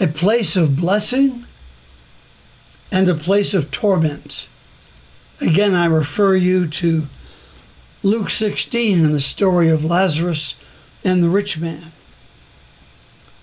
a 0.00 0.06
place 0.06 0.56
of 0.56 0.76
blessing 0.76 1.44
and 2.92 3.08
a 3.08 3.14
place 3.14 3.52
of 3.52 3.70
torment. 3.72 4.48
Again, 5.40 5.74
I 5.74 5.86
refer 5.86 6.36
you 6.36 6.68
to 6.68 7.08
Luke 8.04 8.30
16 8.30 9.04
and 9.04 9.12
the 9.12 9.20
story 9.20 9.68
of 9.68 9.84
Lazarus 9.84 10.54
and 11.04 11.22
the 11.22 11.28
rich 11.28 11.58
man. 11.58 11.92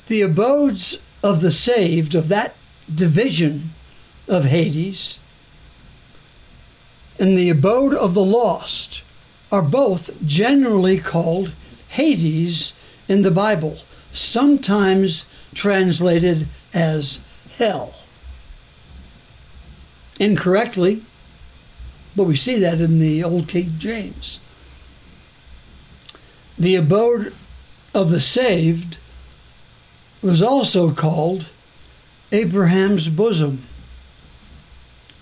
The 0.07 0.22
abodes 0.22 0.99
of 1.22 1.41
the 1.41 1.51
saved, 1.51 2.16
of 2.16 2.30
that 2.30 2.55
division 2.93 3.74
of 4.28 4.45
Hades, 4.45 5.20
and 7.20 7.38
the 7.38 7.49
abode 7.49 7.93
of 7.93 8.13
the 8.13 8.24
lost 8.24 9.03
are 9.51 9.61
both 9.61 10.11
generally 10.25 10.99
called 10.99 11.53
Hades 11.89 12.73
in 13.07 13.21
the 13.21 13.31
Bible, 13.31 13.79
sometimes 14.11 15.25
translated 15.53 16.47
as 16.73 17.21
hell. 17.57 17.93
Incorrectly, 20.19 21.03
but 22.15 22.23
we 22.23 22.35
see 22.35 22.57
that 22.59 22.79
in 22.79 22.99
the 22.99 23.23
Old 23.23 23.47
King 23.47 23.73
James. 23.77 24.39
The 26.57 26.75
abode 26.75 27.33
of 27.93 28.11
the 28.11 28.21
saved 28.21 28.97
was 30.21 30.41
also 30.41 30.91
called 30.91 31.47
Abraham's 32.31 33.09
bosom, 33.09 33.61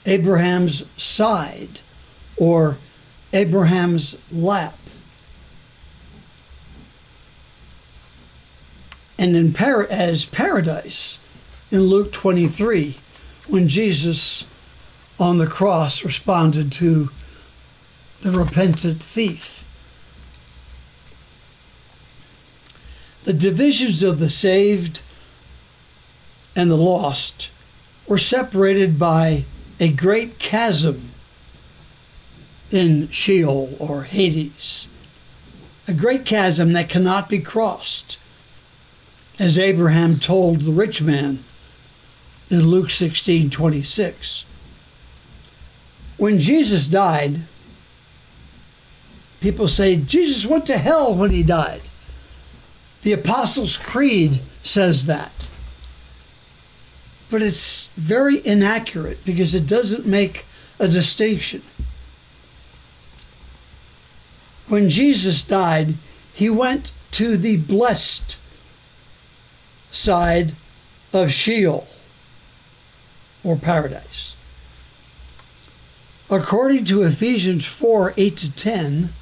Abraham's 0.06 0.86
side, 0.96 1.80
or 2.38 2.78
Abraham's 3.34 4.16
lap. 4.32 4.78
And 9.18 9.36
in 9.36 9.56
as 9.56 10.26
paradise 10.26 11.20
in 11.72 11.82
Luke 11.82 12.12
23, 12.12 12.98
when 13.48 13.68
Jesus 13.68 14.46
on 15.20 15.38
the 15.38 15.48
cross 15.48 16.04
responded 16.04 16.72
to 16.74 17.10
the 18.22 18.32
repentant 18.32 19.02
thief. 19.02 19.66
The 23.24 23.34
divisions 23.34 24.04
of 24.04 24.20
the 24.20 24.30
saved 24.30 25.02
and 26.56 26.70
the 26.70 26.78
lost 26.78 27.52
were 28.08 28.18
separated 28.18 29.00
by 29.00 29.46
a 29.80 29.90
great 29.90 30.40
chasm 30.40 31.13
in 32.74 33.08
Sheol 33.10 33.76
or 33.78 34.04
Hades, 34.04 34.88
a 35.88 35.94
great 35.94 36.26
chasm 36.26 36.74
that 36.74 36.90
cannot 36.90 37.30
be 37.30 37.40
crossed, 37.40 38.20
as 39.38 39.58
Abraham 39.58 40.18
told 40.18 40.62
the 40.62 40.72
rich 40.72 41.02
man 41.02 41.44
in 42.50 42.68
Luke 42.68 42.90
16 42.90 43.50
26. 43.50 44.46
When 46.18 46.40
Jesus 46.40 46.88
died, 46.88 47.42
people 49.40 49.68
say 49.68 49.96
Jesus 49.96 50.46
went 50.46 50.66
to 50.68 50.78
hell 50.78 51.14
when 51.14 51.32
he 51.32 51.44
died. 51.44 51.82
The 53.04 53.14
Apostles' 53.14 53.78
Creed 53.78 54.42
says 54.64 55.06
that. 55.06 55.50
But 57.30 57.42
it's 57.42 57.90
very 57.98 58.46
inaccurate 58.46 59.26
because 59.26 59.54
it 59.54 59.68
doesn't 59.68 60.06
make 60.06 60.46
a 60.80 60.88
distinction. 60.88 61.62
When 64.68 64.90
Jesus 64.90 65.44
died, 65.44 65.96
he 66.34 66.50
went 66.50 66.94
to 67.12 67.38
the 67.38 67.58
blessed 67.58 68.40
side 69.92 70.56
of 71.12 71.32
Sheol 71.32 71.88
or 73.44 73.56
paradise. 73.56 74.36
According 76.30 76.86
to 76.86 77.04
Ephesians 77.04 77.66
4 77.66 78.14
8 78.18 78.38
to 78.38 78.52
10, 78.52 79.14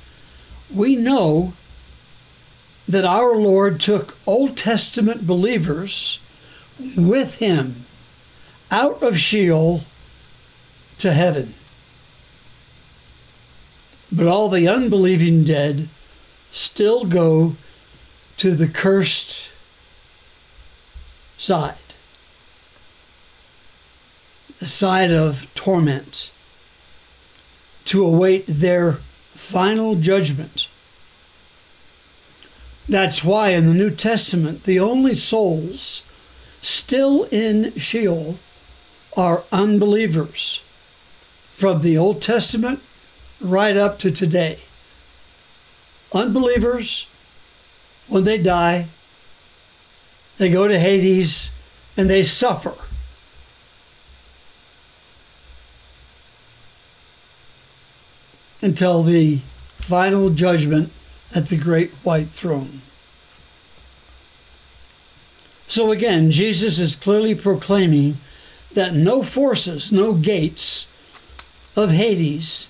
we 0.73 0.95
know 0.95 1.53
that 2.87 3.03
our 3.03 3.35
Lord 3.35 3.79
took 3.79 4.17
Old 4.25 4.55
Testament 4.55 5.27
believers 5.27 6.19
with 6.95 7.35
him 7.35 7.85
out 8.69 9.03
of 9.03 9.17
Sheol 9.19 9.83
to 10.99 11.11
heaven. 11.11 11.53
But 14.12 14.28
all 14.28 14.49
the 14.49 14.68
unbelieving 14.68 15.43
dead 15.43 15.88
still 16.51 17.05
go 17.05 17.55
to 18.38 18.55
the 18.55 18.68
cursed 18.68 19.43
side, 21.38 21.76
the 24.59 24.66
side 24.66 25.12
of 25.12 25.47
torment, 25.55 26.32
to 27.86 28.03
await 28.03 28.45
their 28.47 28.99
final 29.34 29.95
judgment. 29.95 30.68
That's 32.89 33.24
why 33.24 33.51
in 33.51 33.66
the 33.66 33.74
New 33.74 33.91
Testament, 33.91 34.64
the 34.66 34.80
only 34.80 35.16
souls 35.16 36.03
still 36.62 37.24
in 37.26 37.74
Sheol 37.78 38.39
are 39.16 39.43
unbelievers 39.51 40.62
from 41.53 41.82
the 41.82 41.97
Old 41.97 42.22
Testament 42.22 42.82
right 43.41 43.75
up 43.75 43.99
to 43.99 44.11
today. 44.11 44.59
Unbelievers, 46.13 47.07
when 48.07 48.23
they 48.23 48.37
die, 48.37 48.87
they 50.37 50.49
go 50.49 50.67
to 50.67 50.79
Hades 50.79 51.51
and 51.95 52.09
they 52.09 52.23
suffer. 52.23 52.75
Until 58.61 59.03
the 59.03 59.41
final 59.79 60.29
judgment 60.29 60.91
at 61.33 61.47
the 61.47 61.57
great 61.57 61.91
white 62.03 62.29
throne. 62.31 62.81
So 65.67 65.91
again, 65.91 66.31
Jesus 66.31 66.79
is 66.79 66.95
clearly 66.95 67.33
proclaiming 67.33 68.17
that 68.73 68.93
no 68.93 69.23
forces, 69.23 69.91
no 69.91 70.13
gates 70.13 70.87
of 71.75 71.91
Hades, 71.91 72.67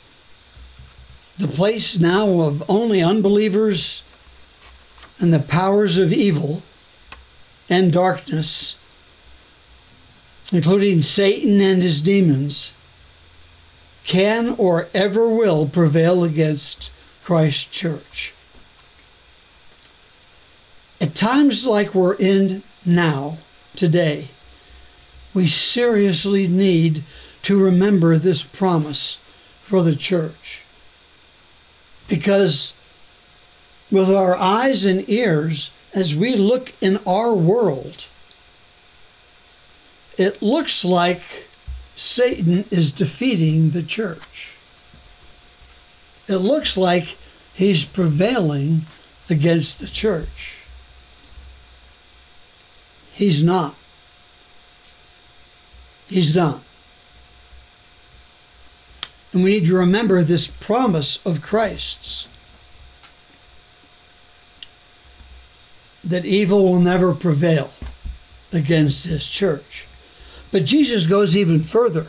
the 1.38 1.47
place 1.47 1.99
now 1.99 2.41
of 2.41 2.63
only 2.69 3.01
unbelievers 3.01 4.03
and 5.19 5.34
the 5.34 5.39
powers 5.39 5.97
of 5.97 6.11
evil 6.11 6.63
and 7.69 7.91
darkness, 7.91 8.75
including 10.51 11.01
Satan 11.01 11.61
and 11.61 11.82
his 11.82 12.01
demons, 12.01 12.73
can 14.03 14.55
or 14.57 14.89
ever 14.93 15.27
will 15.27 15.67
prevail 15.67 16.23
against 16.23 16.91
Christ's 17.23 17.65
church. 17.65 18.34
At 20.99 21.15
times 21.15 21.65
like 21.65 21.95
we're 21.95 22.15
in 22.15 22.63
now, 22.86 23.38
today, 23.75 24.29
we 25.34 25.47
seriously 25.47 26.47
need 26.47 27.03
to 27.43 27.57
remember 27.57 28.17
this 28.17 28.43
promise 28.43 29.19
for 29.63 29.82
the 29.82 29.95
church. 29.95 30.63
Because 32.12 32.74
with 33.89 34.09
our 34.09 34.36
eyes 34.36 34.84
and 34.84 35.09
ears, 35.09 35.72
as 35.93 36.14
we 36.14 36.36
look 36.36 36.74
in 36.82 36.99
our 37.07 37.34
world, 37.34 38.07
it 40.18 40.41
looks 40.41 40.84
like 40.84 41.47
Satan 41.95 42.66
is 42.70 42.91
defeating 42.91 43.70
the 43.70 43.82
church. 43.82 44.55
It 46.28 46.39
looks 46.39 46.76
like 46.76 47.18
he's 47.53 47.86
prevailing 47.86 48.88
against 49.30 49.80
the 49.80 49.88
church. 49.88 50.57
He's 53.14 53.41
not. 53.41 53.76
He's 56.09 56.36
not. 56.36 56.62
And 59.34 59.43
we 59.43 59.51
need 59.51 59.65
to 59.65 59.75
remember 59.75 60.23
this 60.23 60.47
promise 60.47 61.19
of 61.25 61.41
Christ's 61.41 62.27
that 66.03 66.25
evil 66.25 66.63
will 66.63 66.79
never 66.79 67.13
prevail 67.13 67.71
against 68.51 69.05
his 69.05 69.27
church. 69.27 69.88
But 70.51 70.65
Jesus 70.65 71.07
goes 71.07 71.38
even 71.38 71.63
further, 71.63 72.07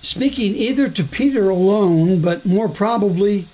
speaking 0.00 0.54
either 0.54 0.88
to 0.88 1.04
Peter 1.04 1.50
alone, 1.50 2.22
but 2.22 2.46
more 2.46 2.68
probably 2.68 3.48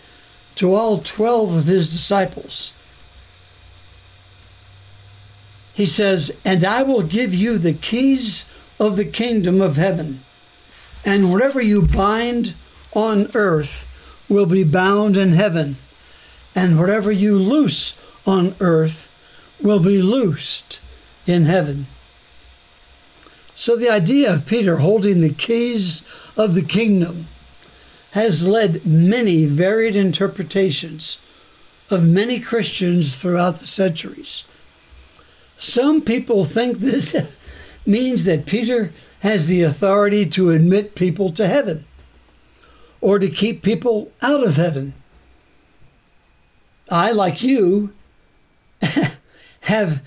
to 0.57 0.73
all 0.73 0.99
12 0.99 1.55
of 1.55 1.65
his 1.65 1.91
disciples. 1.91 2.73
He 5.73 5.87
says, 5.87 6.37
And 6.45 6.63
I 6.65 6.85
will 6.85 7.03
give 7.03 7.35
you 7.35 7.59
the 7.59 7.73
keys 7.73 8.49
of 8.79 8.97
the 8.97 9.05
kingdom 9.05 9.61
of 9.61 9.77
heaven. 9.77 10.23
And 11.05 11.33
whatever 11.33 11.61
you 11.61 11.83
bind 11.83 12.55
on 12.95 13.31
earth 13.35 13.87
will 14.29 14.47
be 14.47 14.65
bound 14.65 15.17
in 15.17 15.33
heaven, 15.33 15.77
and 16.55 16.79
whatever 16.79 17.13
you 17.13 17.39
loose 17.39 17.95
on 18.27 18.55
earth 18.61 19.09
will 19.61 19.81
be 19.81 20.01
loosed 20.01 20.81
in 21.27 21.45
heaven. 21.45 21.87
So 23.55 23.77
the 23.77 23.91
idea 23.91 24.35
of 24.35 24.47
Peter 24.47 24.79
holding 24.79 25.21
the 25.21 25.33
keys 25.33 26.03
of 26.37 26.55
the 26.55 26.63
kingdom 26.63 27.29
has 28.13 28.47
led 28.47 28.87
many 28.87 29.45
varied 29.45 29.97
interpretations 29.97 31.21
of 31.91 32.07
many 32.07 32.41
Christians 32.41 33.17
throughout 33.17 33.57
the 33.57 33.67
centuries. 33.67 34.45
Some 35.59 36.01
people 36.01 36.45
think 36.45 36.79
this 36.79 37.17
means 37.87 38.25
that 38.25 38.47
Peter 38.47 38.93
has 39.25 39.47
the 39.47 39.63
authority 39.63 40.27
to 40.27 40.51
admit 40.51 40.95
people 40.95 41.33
to 41.33 41.49
heaven 41.49 41.87
or 43.01 43.19
to 43.19 43.31
keep 43.31 43.63
people 43.63 44.13
out 44.21 44.47
of 44.47 44.57
heaven. 44.57 44.93
I, 46.91 47.11
like 47.11 47.43
you, 47.43 47.95
have 49.63 50.03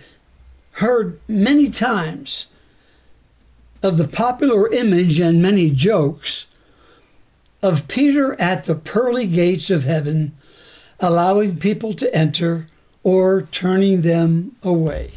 heard 0.73 1.19
many 1.27 1.71
times 1.71 2.45
of 3.81 3.97
the 3.97 4.07
popular 4.07 4.71
image 4.71 5.19
and 5.19 5.41
many 5.41 5.71
jokes 5.71 6.45
of 7.63 7.87
Peter 7.87 8.39
at 8.39 8.65
the 8.65 8.75
pearly 8.75 9.25
gates 9.25 9.71
of 9.71 9.83
heaven, 9.83 10.37
allowing 10.99 11.57
people 11.57 11.95
to 11.95 12.15
enter 12.15 12.67
or 13.01 13.41
turning 13.41 14.01
them 14.01 14.55
away. 14.61 15.13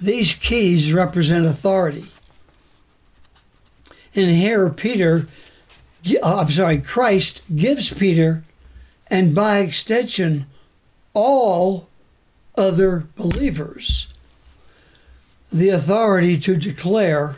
These 0.00 0.34
keys 0.34 0.92
represent 0.92 1.44
authority. 1.44 2.06
And 4.14 4.30
here, 4.30 4.68
Peter, 4.70 5.28
uh, 6.22 6.40
I'm 6.40 6.50
sorry, 6.50 6.78
Christ 6.78 7.42
gives 7.54 7.92
Peter, 7.92 8.42
and 9.08 9.34
by 9.34 9.58
extension, 9.58 10.46
all 11.12 11.88
other 12.56 13.06
believers, 13.16 14.08
the 15.52 15.68
authority 15.68 16.38
to 16.38 16.56
declare 16.56 17.36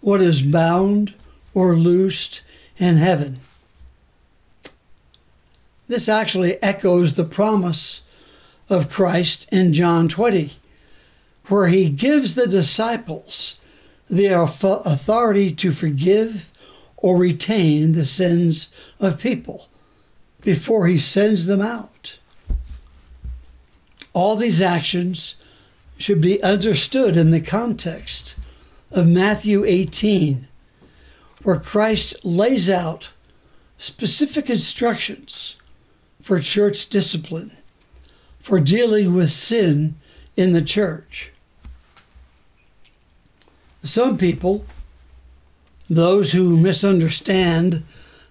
what 0.00 0.20
is 0.20 0.42
bound 0.42 1.14
or 1.52 1.74
loosed 1.76 2.42
in 2.78 2.96
heaven. 2.96 3.40
This 5.88 6.08
actually 6.08 6.62
echoes 6.62 7.14
the 7.14 7.24
promise 7.24 8.02
of 8.70 8.90
Christ 8.90 9.46
in 9.50 9.72
John 9.72 10.08
20 10.08 10.52
where 11.48 11.68
he 11.68 11.88
gives 11.88 12.34
the 12.34 12.46
disciples 12.46 13.58
the 14.08 14.26
authority 14.26 15.50
to 15.52 15.72
forgive 15.72 16.50
or 16.96 17.16
retain 17.16 17.92
the 17.92 18.06
sins 18.06 18.70
of 19.00 19.20
people 19.20 19.68
before 20.42 20.86
he 20.86 20.98
sends 20.98 21.46
them 21.46 21.60
out. 21.60 22.18
All 24.12 24.36
these 24.36 24.62
actions 24.62 25.36
should 25.98 26.20
be 26.20 26.42
understood 26.42 27.16
in 27.16 27.30
the 27.30 27.40
context 27.40 28.38
of 28.90 29.06
Matthew 29.06 29.64
18, 29.64 30.48
where 31.42 31.60
Christ 31.60 32.24
lays 32.24 32.70
out 32.70 33.10
specific 33.76 34.48
instructions 34.48 35.56
for 36.22 36.40
church 36.40 36.88
discipline, 36.88 37.56
for 38.40 38.58
dealing 38.60 39.14
with 39.14 39.30
sin 39.30 39.96
in 40.36 40.52
the 40.52 40.62
church. 40.62 41.32
Some 43.88 44.18
people, 44.18 44.66
those 45.88 46.32
who 46.32 46.56
misunderstand 46.56 47.84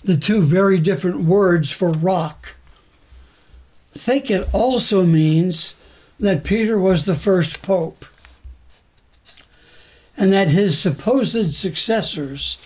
the 0.03 0.16
two 0.16 0.43
very 0.43 0.80
different 0.80 1.22
words 1.22 1.72
for 1.72 1.89
rock, 1.89 2.55
think 3.95 4.30
it 4.30 4.47
also 4.53 5.03
means 5.03 5.74
that 6.20 6.43
Peter 6.43 6.78
was 6.78 7.05
the 7.05 7.16
first 7.16 7.64
pope 7.64 8.05
and 10.16 10.32
that 10.32 10.49
his 10.49 10.78
supposed 10.78 11.55
successors 11.55 12.58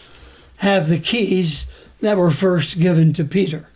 have 0.58 0.90
the 0.90 1.00
keys 1.00 1.68
that 2.02 2.18
were 2.18 2.32
first 2.32 2.80
given 2.80 3.14
to 3.14 3.24
Peter. 3.24 3.70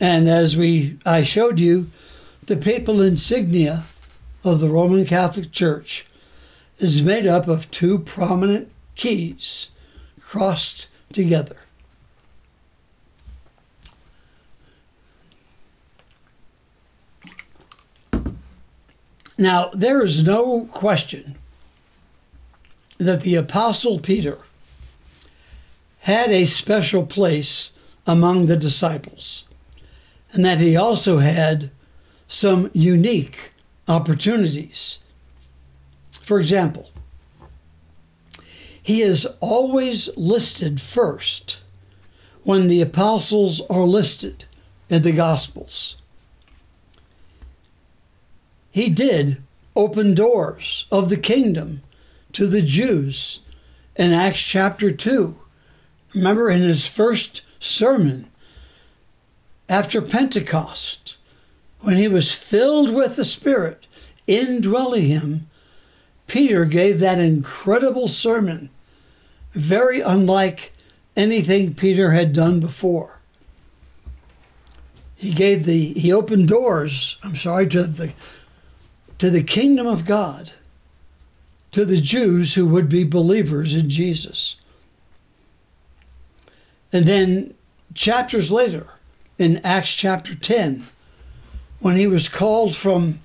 And 0.00 0.28
as 0.28 0.56
we 0.56 0.98
I 1.06 1.22
showed 1.22 1.60
you, 1.60 1.88
the 2.46 2.56
papal 2.56 3.00
insignia 3.00 3.84
of 4.42 4.60
the 4.60 4.70
Roman 4.70 5.04
Catholic 5.04 5.52
Church 5.52 6.06
is 6.82 7.02
made 7.02 7.26
up 7.26 7.46
of 7.46 7.70
two 7.70 7.98
prominent 7.98 8.70
keys 8.94 9.70
crossed 10.20 10.88
together. 11.12 11.56
Now, 19.36 19.70
there 19.72 20.02
is 20.02 20.22
no 20.24 20.68
question 20.72 21.36
that 22.98 23.22
the 23.22 23.36
Apostle 23.36 23.98
Peter 23.98 24.38
had 26.00 26.30
a 26.30 26.44
special 26.44 27.06
place 27.06 27.72
among 28.06 28.46
the 28.46 28.56
disciples, 28.56 29.46
and 30.32 30.44
that 30.44 30.58
he 30.58 30.76
also 30.76 31.18
had 31.18 31.70
some 32.28 32.70
unique 32.74 33.52
opportunities. 33.88 34.98
For 36.22 36.38
example, 36.40 36.90
he 38.82 39.02
is 39.02 39.26
always 39.40 40.08
listed 40.16 40.80
first 40.80 41.60
when 42.44 42.68
the 42.68 42.80
apostles 42.80 43.60
are 43.68 43.82
listed 43.82 44.44
in 44.88 45.02
the 45.02 45.12
Gospels. 45.12 45.96
He 48.70 48.88
did 48.88 49.42
open 49.76 50.14
doors 50.14 50.86
of 50.90 51.08
the 51.08 51.16
kingdom 51.16 51.82
to 52.32 52.46
the 52.46 52.62
Jews 52.62 53.40
in 53.96 54.12
Acts 54.12 54.42
chapter 54.42 54.90
2. 54.90 55.36
Remember, 56.14 56.50
in 56.50 56.62
his 56.62 56.86
first 56.86 57.42
sermon 57.58 58.26
after 59.68 60.00
Pentecost, 60.00 61.16
when 61.80 61.96
he 61.96 62.08
was 62.08 62.32
filled 62.32 62.92
with 62.92 63.16
the 63.16 63.24
Spirit, 63.24 63.86
indwelling 64.26 65.06
him, 65.06 65.49
Peter 66.30 66.64
gave 66.64 67.00
that 67.00 67.18
incredible 67.18 68.06
sermon, 68.06 68.70
very 69.52 70.00
unlike 70.00 70.72
anything 71.16 71.74
Peter 71.74 72.12
had 72.12 72.32
done 72.32 72.60
before. 72.60 73.18
He 75.16 75.32
gave 75.34 75.66
the 75.66 75.92
he 75.94 76.12
opened 76.12 76.46
doors, 76.46 77.18
I'm 77.24 77.34
sorry, 77.34 77.66
to 77.70 77.82
the 77.82 78.12
to 79.18 79.28
the 79.28 79.42
kingdom 79.42 79.88
of 79.88 80.04
God 80.04 80.52
to 81.72 81.84
the 81.84 82.00
Jews 82.00 82.54
who 82.54 82.64
would 82.64 82.88
be 82.88 83.02
believers 83.02 83.74
in 83.74 83.90
Jesus. 83.90 84.54
And 86.92 87.06
then 87.06 87.54
chapters 87.92 88.52
later, 88.52 88.86
in 89.36 89.60
Acts 89.64 89.94
chapter 89.94 90.36
10, 90.36 90.84
when 91.80 91.96
he 91.96 92.06
was 92.06 92.28
called 92.28 92.76
from 92.76 93.18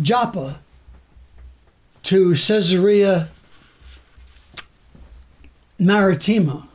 Joppa 0.00 0.60
to 2.04 2.34
Caesarea 2.34 3.28
Maritima, 5.78 6.68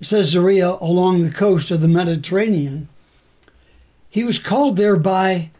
Caesarea 0.00 0.76
along 0.80 1.22
the 1.22 1.30
coast 1.30 1.70
of 1.70 1.80
the 1.80 1.88
Mediterranean, 1.88 2.88
he 4.08 4.24
was 4.24 4.38
called 4.38 4.76
there 4.76 4.96
by 4.96 5.50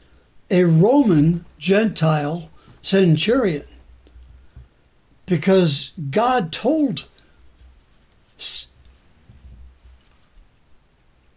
a 0.51 0.64
Roman 0.64 1.45
Gentile 1.59 2.51
centurion 2.83 3.66
because 5.27 5.93
God 6.11 6.53
told 6.53 7.05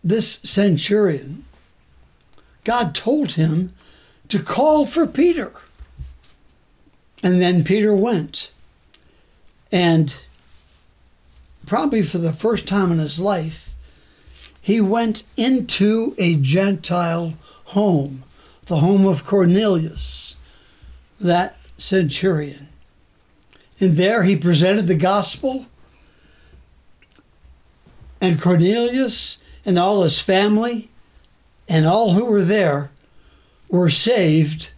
this 0.03 0.33
centurion, 0.43 1.45
God 2.63 2.95
told 2.95 3.33
him 3.33 3.73
to 4.29 4.41
call 4.41 4.87
for 4.87 5.05
Peter. 5.05 5.53
And 7.23 7.41
then 7.41 7.63
Peter 7.63 7.93
went. 7.93 8.51
And 9.71 10.15
probably 11.65 12.03
for 12.03 12.19
the 12.19 12.33
first 12.33 12.67
time 12.67 12.91
in 12.91 12.99
his 12.99 13.19
life, 13.19 13.73
he 14.61 14.79
went 14.79 15.23
into 15.35 16.13
a 16.19 16.35
Gentile 16.35 17.33
home 17.65 18.23
the 18.65 18.79
home 18.79 19.05
of 19.05 19.25
Cornelius, 19.25 20.37
that 21.19 21.57
centurion. 21.77 22.69
And 23.79 23.97
there 23.97 24.23
he 24.23 24.35
presented 24.35 24.87
the 24.87 24.95
gospel, 24.95 25.65
and 28.21 28.41
Cornelius 28.41 29.39
and 29.65 29.77
all 29.77 30.03
his 30.03 30.19
family 30.19 30.89
and 31.67 31.85
all 31.85 32.13
who 32.13 32.23
were 32.23 32.41
there 32.41 32.91
were 33.69 33.89
saved 33.89 34.71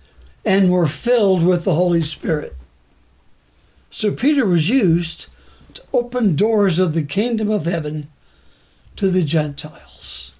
and 0.45 0.71
were 0.71 0.87
filled 0.87 1.43
with 1.43 1.63
the 1.63 1.73
Holy 1.73 2.03
Spirit. 2.03 2.55
So 3.89 4.11
Peter 4.11 4.45
was 4.45 4.69
used 4.69 5.27
to 5.73 5.81
open 5.91 6.35
doors 6.35 6.79
of 6.79 6.93
the 6.93 7.03
kingdom 7.03 7.49
of 7.49 7.65
heaven 7.65 8.09
to 8.95 9.09
the 9.09 9.23
Gentiles. 9.23 10.31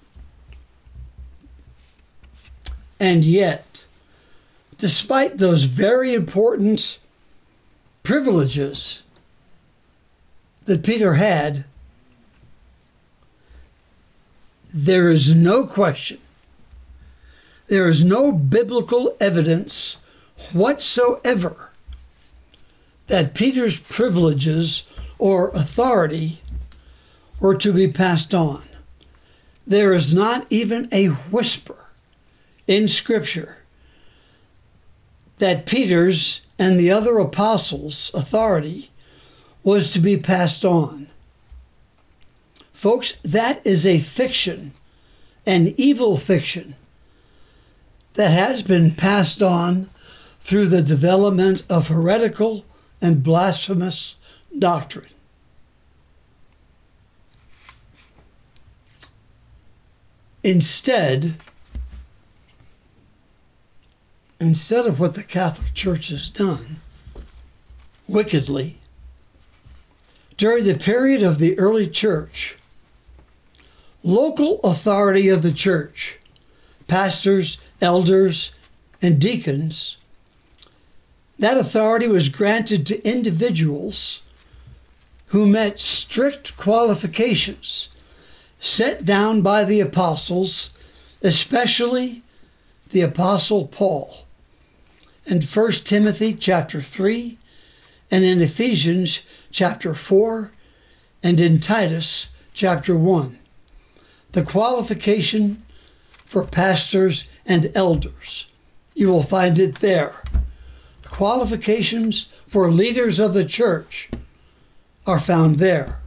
And 2.98 3.24
yet, 3.24 3.84
despite 4.78 5.38
those 5.38 5.64
very 5.64 6.14
important 6.14 6.98
privileges 8.02 9.02
that 10.64 10.82
Peter 10.82 11.14
had, 11.14 11.64
there 14.72 15.10
is 15.10 15.34
no 15.34 15.66
question, 15.66 16.18
there 17.68 17.88
is 17.88 18.04
no 18.04 18.32
biblical 18.32 19.16
evidence 19.20 19.96
whatsoever 20.52 21.70
that 23.06 23.34
Peter's 23.34 23.78
privileges 23.78 24.84
or 25.18 25.50
authority 25.50 26.40
were 27.40 27.54
to 27.54 27.72
be 27.72 27.88
passed 27.88 28.34
on. 28.34 28.62
There 29.66 29.92
is 29.92 30.14
not 30.14 30.46
even 30.50 30.88
a 30.92 31.06
whisper 31.06 31.86
in 32.66 32.88
Scripture 32.88 33.58
that 35.38 35.66
Peter's 35.66 36.42
and 36.58 36.80
the 36.80 36.90
other 36.90 37.18
apostles' 37.18 38.10
authority 38.14 38.90
was 39.62 39.90
to 39.92 39.98
be 39.98 40.16
passed 40.16 40.64
on. 40.64 41.08
Folks, 42.72 43.16
that 43.22 43.64
is 43.66 43.86
a 43.86 43.98
fiction, 43.98 44.72
an 45.44 45.74
evil 45.76 46.16
fiction, 46.16 46.76
that 48.16 48.30
has 48.30 48.62
been 48.62 48.92
passed 48.92 49.42
on 49.42 49.88
through 50.40 50.66
the 50.66 50.82
development 50.82 51.62
of 51.68 51.88
heretical 51.88 52.64
and 53.00 53.22
blasphemous 53.22 54.16
doctrine. 54.58 55.06
Instead, 60.42 61.34
instead 64.38 64.86
of 64.86 65.00
what 65.00 65.14
the 65.14 65.22
Catholic 65.22 65.74
Church 65.74 66.08
has 66.08 66.28
done 66.28 66.76
wickedly, 68.08 68.76
during 70.36 70.64
the 70.64 70.78
period 70.78 71.22
of 71.22 71.38
the 71.38 71.58
early 71.58 71.88
church, 71.88 72.56
local 74.02 74.60
authority 74.60 75.28
of 75.28 75.42
the 75.42 75.52
church, 75.52 76.18
pastors, 76.86 77.58
elders, 77.80 78.54
and 79.02 79.20
deacons, 79.20 79.96
that 81.38 81.56
authority 81.56 82.08
was 82.08 82.28
granted 82.28 82.86
to 82.86 83.06
individuals 83.06 84.22
who 85.28 85.46
met 85.46 85.80
strict 85.80 86.56
qualifications 86.56 87.88
set 88.58 89.04
down 89.04 89.42
by 89.42 89.64
the 89.64 89.80
apostles, 89.80 90.70
especially 91.22 92.22
the 92.90 93.02
apostle 93.02 93.66
Paul 93.66 94.24
in 95.26 95.42
1 95.42 95.72
Timothy 95.84 96.34
chapter 96.34 96.80
3 96.80 97.36
and 98.10 98.24
in 98.24 98.40
Ephesians 98.40 99.22
chapter 99.50 99.94
4 99.94 100.52
and 101.22 101.40
in 101.40 101.58
Titus 101.58 102.28
chapter 102.54 102.96
1. 102.96 103.38
The 104.32 104.44
qualification 104.44 105.62
for 106.24 106.44
pastors 106.44 107.24
and 107.46 107.70
elders. 107.74 108.46
You 108.94 109.08
will 109.08 109.22
find 109.22 109.58
it 109.58 109.76
there. 109.80 110.22
The 111.02 111.08
qualifications 111.08 112.30
for 112.46 112.70
leaders 112.70 113.18
of 113.18 113.34
the 113.34 113.44
church 113.44 114.10
are 115.06 115.20
found 115.20 115.58
there. 115.58 116.00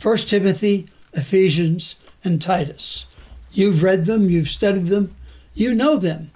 1 0.00 0.16
Timothy, 0.18 0.88
Ephesians, 1.12 1.96
and 2.22 2.40
Titus. 2.42 3.06
You've 3.52 3.82
read 3.82 4.04
them, 4.04 4.28
you've 4.28 4.48
studied 4.48 4.88
them, 4.88 5.14
you 5.54 5.74
know 5.74 5.96
them. 5.96 6.32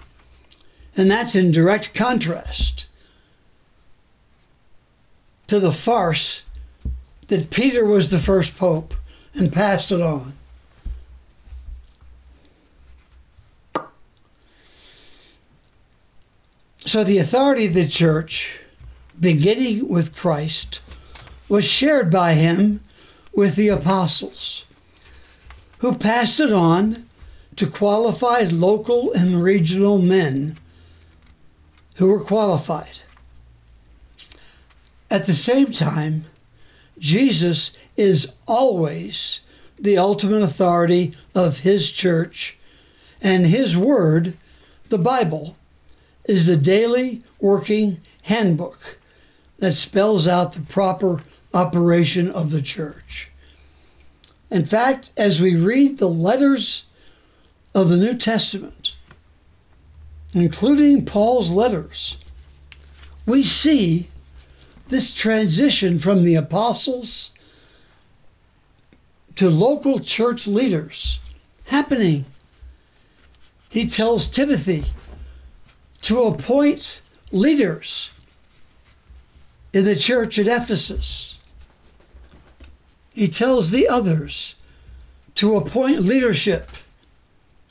And 0.96 1.10
that's 1.10 1.34
in 1.34 1.50
direct 1.50 1.94
contrast 1.94 2.86
to 5.48 5.58
the 5.58 5.72
farce 5.72 6.44
that 7.26 7.50
Peter 7.50 7.84
was 7.84 8.10
the 8.10 8.18
first 8.18 8.56
pope 8.56 8.94
and 9.34 9.52
passed 9.52 9.92
it 9.92 10.00
on. 10.00 10.37
So 16.88 17.04
the 17.04 17.18
authority 17.18 17.66
of 17.66 17.74
the 17.74 17.86
church, 17.86 18.60
beginning 19.20 19.90
with 19.90 20.16
Christ, 20.16 20.80
was 21.46 21.66
shared 21.66 22.10
by 22.10 22.32
him 22.32 22.80
with 23.34 23.56
the 23.56 23.68
apostles, 23.68 24.64
who 25.80 25.98
passed 25.98 26.40
it 26.40 26.50
on 26.50 27.06
to 27.56 27.66
qualified 27.66 28.52
local 28.52 29.12
and 29.12 29.42
regional 29.42 29.98
men 29.98 30.56
who 31.96 32.08
were 32.08 32.24
qualified. 32.24 33.00
At 35.10 35.26
the 35.26 35.34
same 35.34 35.72
time, 35.72 36.24
Jesus 36.98 37.76
is 37.98 38.34
always 38.46 39.40
the 39.78 39.98
ultimate 39.98 40.42
authority 40.42 41.12
of 41.34 41.58
his 41.58 41.92
church, 41.92 42.56
and 43.20 43.46
his 43.46 43.76
word, 43.76 44.38
the 44.88 44.96
Bible, 44.96 45.57
is 46.28 46.46
the 46.46 46.56
daily 46.56 47.22
working 47.40 48.00
handbook 48.22 48.98
that 49.58 49.72
spells 49.72 50.28
out 50.28 50.52
the 50.52 50.60
proper 50.60 51.22
operation 51.52 52.30
of 52.30 52.50
the 52.50 52.62
church. 52.62 53.30
In 54.50 54.64
fact, 54.64 55.10
as 55.16 55.40
we 55.40 55.56
read 55.56 55.98
the 55.98 56.08
letters 56.08 56.86
of 57.74 57.88
the 57.88 57.96
New 57.96 58.14
Testament, 58.14 58.94
including 60.34 61.04
Paul's 61.04 61.50
letters, 61.50 62.18
we 63.26 63.42
see 63.42 64.08
this 64.88 65.12
transition 65.12 65.98
from 65.98 66.24
the 66.24 66.34
apostles 66.34 67.30
to 69.36 69.50
local 69.50 70.00
church 70.00 70.46
leaders 70.46 71.20
happening. 71.66 72.24
He 73.68 73.86
tells 73.86 74.28
Timothy 74.28 74.86
to 76.02 76.22
appoint 76.24 77.00
leaders 77.30 78.10
in 79.72 79.84
the 79.84 79.96
church 79.96 80.38
at 80.38 80.46
Ephesus. 80.46 81.38
He 83.12 83.28
tells 83.28 83.70
the 83.70 83.88
others 83.88 84.54
to 85.34 85.56
appoint 85.56 86.00
leadership 86.00 86.70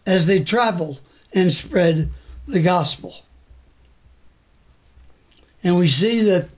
as 0.06 0.28
they 0.28 0.44
travel 0.44 1.00
and 1.34 1.52
spread 1.52 2.10
the 2.48 2.62
gospel. 2.62 3.24
And 5.64 5.78
we 5.78 5.88
see 5.88 6.22
that 6.22 6.50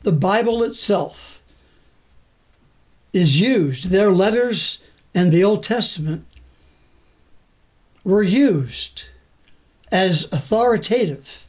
the 0.00 0.12
Bible 0.12 0.62
itself 0.62 1.40
is 3.12 3.40
used. 3.40 3.90
Their 3.90 4.10
letters 4.10 4.80
and 5.14 5.32
the 5.32 5.44
Old 5.44 5.62
Testament 5.62 6.26
were 8.04 8.22
used 8.22 9.06
as 9.90 10.24
authoritative 10.32 11.44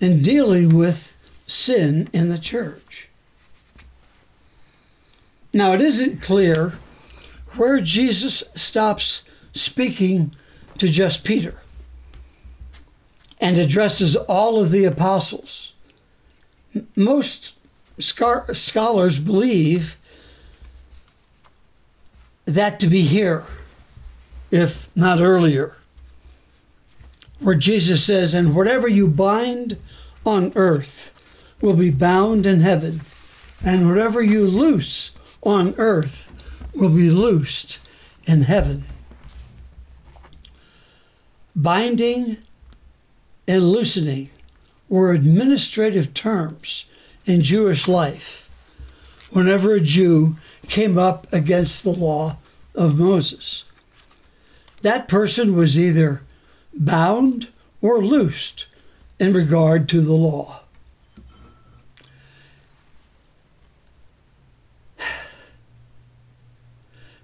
in 0.00 0.22
dealing 0.22 0.76
with 0.76 1.16
sin 1.46 2.08
in 2.12 2.28
the 2.28 2.38
church. 2.38 3.08
Now, 5.52 5.72
it 5.72 5.80
isn't 5.80 6.22
clear 6.22 6.74
where 7.56 7.80
Jesus 7.80 8.44
stops 8.54 9.22
speaking 9.54 10.34
to 10.76 10.88
just 10.88 11.24
Peter 11.24 11.60
and 13.40 13.58
addresses 13.58 14.14
all 14.14 14.60
of 14.60 14.70
the 14.70 14.84
apostles 14.84 15.72
most 16.94 17.54
scholars 17.98 19.18
believe 19.18 19.96
that 22.44 22.80
to 22.80 22.86
be 22.86 23.02
here, 23.02 23.44
if 24.50 24.88
not 24.96 25.20
earlier, 25.20 25.76
where 27.40 27.54
Jesus 27.54 28.04
says, 28.04 28.34
And 28.34 28.54
whatever 28.54 28.88
you 28.88 29.08
bind 29.08 29.78
on 30.24 30.52
earth 30.54 31.12
will 31.60 31.74
be 31.74 31.90
bound 31.90 32.46
in 32.46 32.60
heaven, 32.60 33.02
and 33.64 33.88
whatever 33.88 34.22
you 34.22 34.46
loose 34.46 35.12
on 35.42 35.74
earth 35.78 36.30
will 36.74 36.90
be 36.90 37.10
loosed 37.10 37.78
in 38.26 38.42
heaven. 38.42 38.84
Binding 41.56 42.38
and 43.48 43.72
loosening 43.72 44.30
were 44.88 45.12
administrative 45.12 46.14
terms 46.14 46.84
in 47.26 47.42
Jewish 47.42 47.88
life 47.88 48.48
whenever 49.30 49.74
a 49.74 49.80
Jew 49.80 50.36
came 50.68 50.98
up 50.98 51.30
against 51.32 51.82
the 51.82 51.90
law 51.90 52.36
of 52.74 52.98
Moses. 52.98 53.64
That 54.82 55.08
person 55.08 55.54
was 55.54 55.78
either 55.78 56.22
bound 56.78 57.48
or 57.80 58.02
loosed 58.02 58.66
in 59.18 59.32
regard 59.32 59.88
to 59.88 60.00
the 60.00 60.14
law. 60.14 60.62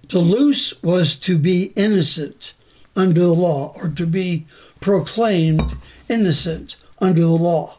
To 0.09 0.19
loose 0.19 0.83
was 0.83 1.15
to 1.21 1.35
be 1.35 1.73
innocent 1.75 2.53
under 2.95 3.21
the 3.21 3.33
law 3.33 3.73
or 3.81 3.89
to 3.89 4.05
be 4.05 4.45
proclaimed 4.79 5.73
innocent 6.07 6.75
under 7.01 7.21
the 7.23 7.29
law. 7.29 7.77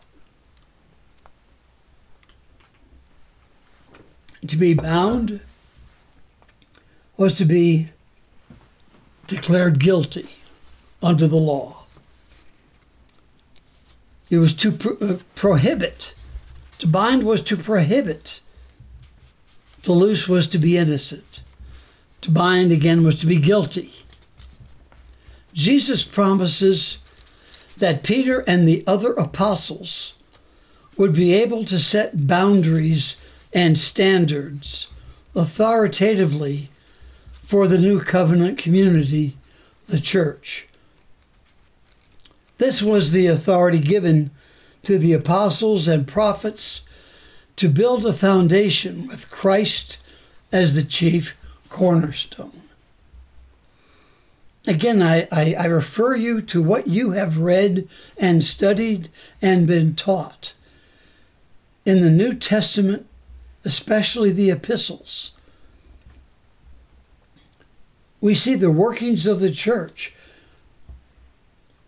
To 4.47 4.57
be 4.57 4.75
bound 4.75 5.41
was 7.17 7.37
to 7.39 7.45
be 7.45 7.91
declared 9.29 9.79
guilty 9.79 10.37
under 11.07 11.29
the 11.29 11.37
law. 11.37 11.85
It 14.29 14.39
was 14.39 14.53
to 14.55 14.73
pro- 14.73 14.99
uh, 14.99 15.19
prohibit. 15.37 16.15
To 16.79 16.89
bind 16.89 17.23
was 17.23 17.43
to 17.43 17.57
prohibit. 17.57 18.41
To 19.83 19.93
loose 19.93 20.29
was 20.29 20.49
to 20.49 20.59
be 20.59 20.77
innocent. 20.77 21.43
To 22.23 22.31
bind 22.33 22.73
again 22.73 23.05
was 23.05 23.21
to 23.21 23.27
be 23.27 23.39
guilty. 23.39 23.93
Jesus 25.55 26.03
promises 26.03 26.99
that 27.77 28.03
Peter 28.03 28.41
and 28.41 28.67
the 28.67 28.83
other 28.85 29.13
apostles 29.13 30.15
would 30.97 31.15
be 31.15 31.35
able 31.35 31.65
to 31.67 31.79
set 31.79 32.27
boundaries 32.27 33.17
and 33.53 33.79
standards 33.79 34.89
authoritatively 35.37 36.69
for 37.45 37.69
the 37.69 37.79
new 37.79 38.01
covenant 38.01 38.59
community, 38.59 39.37
the 39.87 40.01
church. 40.01 40.67
This 42.59 42.83
was 42.83 43.13
the 43.13 43.27
authority 43.27 43.79
given 43.79 44.31
to 44.85 44.99
the 44.99 45.13
apostles 45.13 45.89
and 45.89 46.07
prophets 46.07 46.83
to 47.57 47.69
build 47.69 48.07
a 48.07 48.13
foundation 48.13 49.07
with 49.07 49.31
Christ 49.31 50.03
as 50.53 50.75
the 50.75 50.83
chief 50.83 51.37
cornerstone. 51.69 52.63
Again, 54.67 55.01
I, 55.01 55.29
I, 55.31 55.55
I, 55.55 55.67
refer 55.67 56.17
you 56.17 56.43
to 56.43 56.61
what 56.61 56.89
you 56.89 57.13
have 57.13 57.39
read 57.39 57.89
and 58.19 58.43
studied 58.43 59.09
and 59.41 59.67
been 59.67 59.95
taught. 59.95 60.55
In 61.85 62.01
the 62.01 62.11
New 62.11 62.35
Testament, 62.35 63.07
especially 63.65 64.33
the 64.33 64.51
epistles, 64.51 65.33
we 68.21 68.35
see 68.35 68.57
the 68.57 68.73
workings 68.73 69.25
of 69.27 69.39
the 69.39 69.53
church 69.53 70.16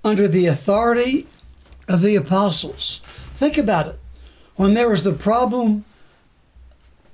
under 0.09 0.27
the 0.27 0.47
authority 0.47 1.27
of 1.87 2.03
the 2.03 2.17
apostles. 2.17 3.01
Think 3.37 3.57
about 3.57 3.87
it. 3.87 3.99
When 4.57 4.75
there 4.75 4.89
was 4.89 5.05
the 5.05 5.13
problem 5.13 5.85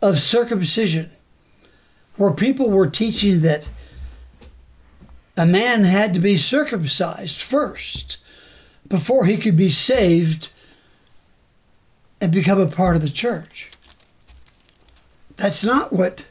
of 0.01 0.19
circumcision, 0.19 1.11
where 2.17 2.33
people 2.33 2.71
were 2.71 2.87
teaching 2.87 3.41
that 3.41 3.69
a 5.37 5.45
man 5.45 5.85
had 5.85 6.15
to 6.15 6.21
be 6.21 6.37
circumcised 6.37 7.41
first 7.41 8.19
before 8.89 9.25
he 9.25 9.37
could 9.37 9.57
be 9.57 9.71
saved 9.71 10.51
and 12.21 12.31
become 12.31 12.61
a 12.61 12.67
part 12.67 12.97
of 12.97 13.03
the 13.03 13.11
church. 13.11 13.73
That's 15.37 15.65
not 15.65 15.93
what 15.93 16.27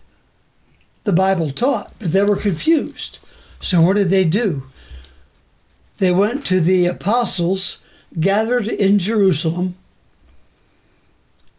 the 1.04 1.12
Bible 1.12 1.50
taught, 1.52 1.92
but 2.00 2.14
they 2.14 2.24
were 2.24 2.38
confused. 2.38 3.20
So 3.60 3.82
what 3.82 3.98
did 3.98 4.10
they 4.10 4.24
do? 4.24 4.64
They 6.04 6.12
went 6.12 6.46
to 6.48 6.60
the 6.60 6.86
apostles 6.86 7.80
gathered 8.20 8.68
in 8.68 9.00
Jerusalem 9.00 9.78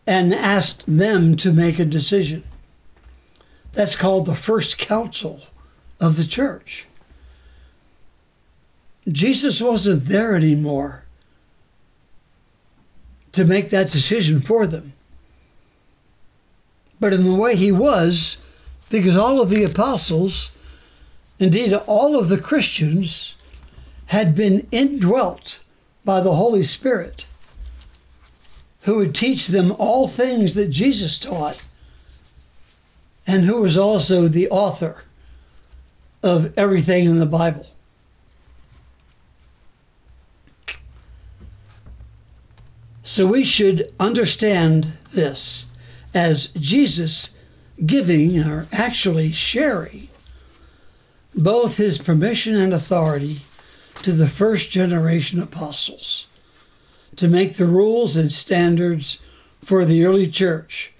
and 0.07 0.34
asked 0.34 0.84
them 0.86 1.34
to 1.36 1.51
make 1.51 1.78
a 1.78 1.86
decision. 1.86 2.45
That's 3.72 3.97
called 3.97 4.26
the 4.26 4.34
first 4.34 4.76
council 4.76 5.45
of 5.99 6.18
the 6.18 6.26
church. 6.26 6.86
Jesus 9.09 9.62
wasn't 9.62 10.05
there 10.05 10.36
anymore 10.36 11.05
to 13.32 13.47
make 13.47 13.70
that 13.70 13.90
decision 13.90 14.40
for 14.40 14.66
them. 14.66 14.92
But 17.01 17.14
in 17.14 17.24
the 17.24 17.32
way 17.32 17.57
he 17.57 17.72
was, 17.72 18.36
because 18.90 19.16
all 19.16 19.40
of 19.40 19.49
the 19.49 19.64
apostles, 19.64 20.51
indeed 21.38 21.72
all 21.72 22.20
of 22.20 22.28
the 22.28 22.36
Christians, 22.36 23.34
had 24.07 24.35
been 24.35 24.67
indwelt 24.71 25.61
by 26.05 26.21
the 26.21 26.35
Holy 26.35 26.63
Spirit, 26.63 27.27
who 28.83 28.97
would 28.97 29.15
teach 29.15 29.49
them 29.49 29.75
all 29.79 30.09
things 30.09 30.55
that 30.55 30.69
Jesus 30.69 31.19
taught, 31.19 31.63
and 33.27 33.45
who 33.45 33.63
was 33.63 33.79
also 33.79 34.29
the 34.29 34.49
author 34.51 35.05
of 36.23 36.53
everything 36.59 37.07
in 37.07 37.19
the 37.19 37.27
Bible. 37.27 37.67
So 43.03 43.27
we 43.27 43.45
should 43.45 43.93
understand 44.01 44.93
this 45.13 45.67
as 46.15 46.49
Jesus 46.49 47.31
giving, 47.85 48.41
or 48.41 48.67
actually 48.73 49.33
sharing, 49.33 50.09
both 51.35 51.77
his 51.77 51.99
permission 51.99 52.57
and 52.57 52.73
authority 52.73 53.43
to 54.03 54.12
the 54.12 54.28
first 54.28 54.70
generation 54.70 55.40
apostles 55.40 56.26
to 57.16 57.28
make 57.28 57.55
the 57.55 57.66
rules 57.66 58.16
and 58.16 58.32
standards 58.32 59.18
for 59.64 59.84
the 59.84 60.05
early 60.05 60.26
church, 60.26 60.92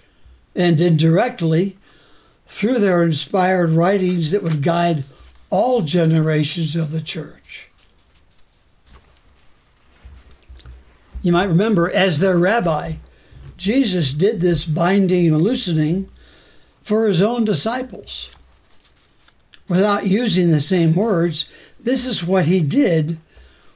and 0.55 0.79
indirectly 0.79 1.77
through 2.47 2.79
their 2.79 3.03
inspired 3.03 3.71
writings 3.71 4.31
that 4.31 4.41
would 4.41 4.63
guide 4.63 5.03
all 5.49 5.81
generations 5.81 6.75
of 6.75 6.91
the 6.91 7.01
church. 7.01 7.69
You 11.21 11.31
might 11.31 11.49
remember, 11.49 11.89
as 11.89 12.19
their 12.19 12.37
rabbi, 12.37 12.93
Jesus 13.57 14.13
did 14.13 14.41
this 14.41 14.65
binding 14.65 15.27
and 15.27 15.41
loosening 15.41 16.09
for 16.83 17.07
his 17.07 17.21
own 17.21 17.45
disciples. 17.45 18.31
Without 19.67 20.05
using 20.05 20.51
the 20.51 20.61
same 20.61 20.93
words, 20.95 21.49
this 21.85 22.05
is 22.05 22.23
what 22.23 22.45
he 22.45 22.61
did 22.61 23.19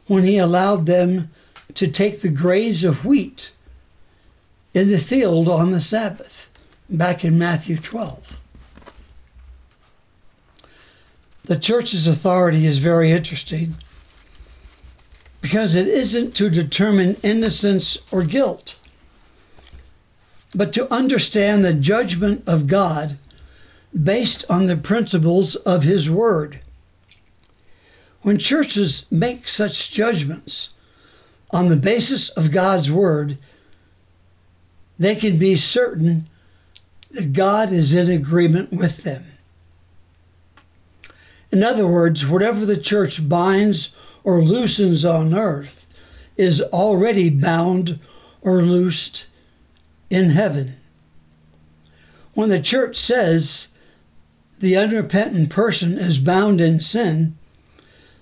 when 0.08 0.24
he 0.24 0.38
allowed 0.38 0.88
them 0.88 1.30
to 1.76 1.88
take 1.88 2.22
the 2.22 2.30
grains 2.30 2.84
of 2.84 3.06
wheat 3.06 3.52
in 4.74 4.90
the 4.90 4.98
field 4.98 5.48
on 5.48 5.72
the 5.72 5.80
Sabbath, 5.80 6.50
back 6.90 7.24
in 7.24 7.38
Matthew 7.38 7.78
12. 7.78 8.40
The 11.44 11.58
church's 11.58 12.08
authority 12.08 12.66
is 12.66 12.80
very 12.80 13.12
interesting 13.12 13.76
because 15.42 15.76
it 15.76 15.88
isn't 15.88 16.36
to 16.36 16.50
determine 16.50 17.16
innocence 17.22 17.98
or 18.12 18.24
guilt, 18.24 18.80
but 20.56 20.74
to 20.74 20.92
understand 20.92 21.64
the 21.64 21.74
judgment 21.76 22.44
of 22.48 22.66
God 22.66 23.20
based 23.94 24.46
on 24.50 24.66
the 24.66 24.78
principles 24.78 25.56
of 25.58 25.84
His 25.84 26.10
Word. 26.10 26.62
When 28.22 28.38
churches 28.38 29.06
make 29.12 29.48
such 29.48 29.92
judgments 29.92 30.70
on 31.52 31.68
the 31.68 31.78
basis 31.78 32.30
of 32.30 32.52
God's 32.52 32.92
Word, 32.92 33.38
they 34.98 35.16
can 35.16 35.40
be 35.40 35.56
certain 35.56 36.28
that 37.12 37.34
God 37.34 37.72
is 37.72 37.94
in 37.94 38.10
agreement 38.10 38.72
with 38.72 39.04
them. 39.04 39.26
In 41.52 41.64
other 41.64 41.88
words, 41.88 42.28
whatever 42.28 42.66
the 42.66 42.78
church 42.78 43.28
binds 43.28 43.96
or 44.24 44.42
loosens 44.42 45.04
on 45.04 45.34
earth 45.34 45.88
is 46.38 46.62
already 46.62 47.30
bound 47.30 48.00
or 48.42 48.62
loosed 48.62 49.28
in 50.10 50.32
heaven. 50.32 50.76
When 52.34 52.50
the 52.50 52.62
church 52.62 52.96
says 52.98 53.70
the 54.60 54.78
unrepentant 54.78 55.50
person 55.50 55.98
is 55.98 56.20
bound 56.20 56.62
in 56.62 56.82
sin, 56.82 57.38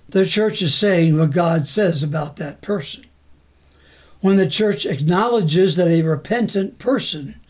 the 0.08 0.26
church 0.26 0.62
is 0.62 0.74
saying 0.74 1.18
what 1.18 1.32
God 1.32 1.66
says 1.66 2.02
about 2.02 2.36
that 2.36 2.62
person. 2.62 3.04
When 4.20 4.36
the 4.36 4.48
church 4.48 4.86
acknowledges 4.86 5.76
that 5.76 5.88
a 5.88 6.02
repentant 6.02 6.78
person 6.78 7.40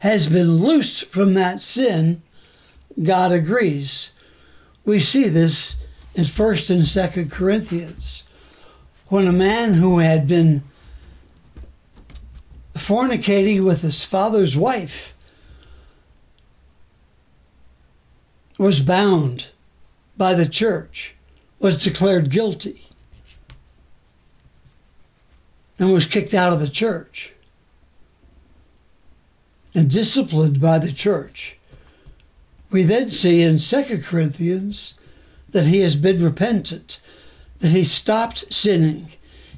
has 0.00 0.28
been 0.28 0.58
loosed 0.58 1.06
from 1.06 1.34
that 1.34 1.60
sin, 1.60 2.22
God 3.02 3.32
agrees. 3.32 4.12
We 4.84 5.00
see 5.00 5.28
this 5.28 5.76
in 6.14 6.24
1st 6.24 6.70
and 6.70 6.82
2nd 6.82 7.30
Corinthians. 7.30 8.22
When 9.08 9.26
a 9.26 9.32
man 9.32 9.74
who 9.74 9.98
had 9.98 10.28
been 10.28 10.62
fornicating 12.74 13.64
with 13.64 13.82
his 13.82 14.04
father's 14.04 14.56
wife 14.56 15.12
was 18.58 18.80
bound 18.80 19.48
by 20.16 20.34
the 20.34 20.48
church, 20.48 21.15
was 21.58 21.82
declared 21.82 22.30
guilty, 22.30 22.86
and 25.78 25.92
was 25.92 26.06
kicked 26.06 26.34
out 26.34 26.52
of 26.52 26.60
the 26.60 26.68
church 26.68 27.32
and 29.74 29.90
disciplined 29.90 30.60
by 30.60 30.78
the 30.78 30.92
church. 30.92 31.58
We 32.70 32.82
then 32.82 33.08
see 33.08 33.42
in 33.42 33.58
2 33.58 34.02
Corinthians 34.02 34.94
that 35.50 35.66
he 35.66 35.80
has 35.80 35.96
been 35.96 36.22
repentant, 36.22 37.00
that 37.60 37.70
he 37.70 37.84
stopped 37.84 38.52
sinning. 38.52 39.08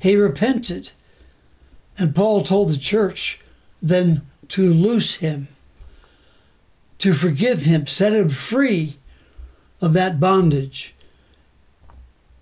He 0.01 0.17
repented. 0.17 0.91
And 1.97 2.15
Paul 2.15 2.43
told 2.43 2.69
the 2.69 2.77
church 2.77 3.41
then 3.81 4.23
to 4.49 4.73
loose 4.73 5.17
him, 5.17 5.49
to 6.99 7.13
forgive 7.13 7.63
him, 7.63 7.87
set 7.87 8.13
him 8.13 8.29
free 8.29 8.97
of 9.81 9.93
that 9.93 10.19
bondage, 10.19 10.95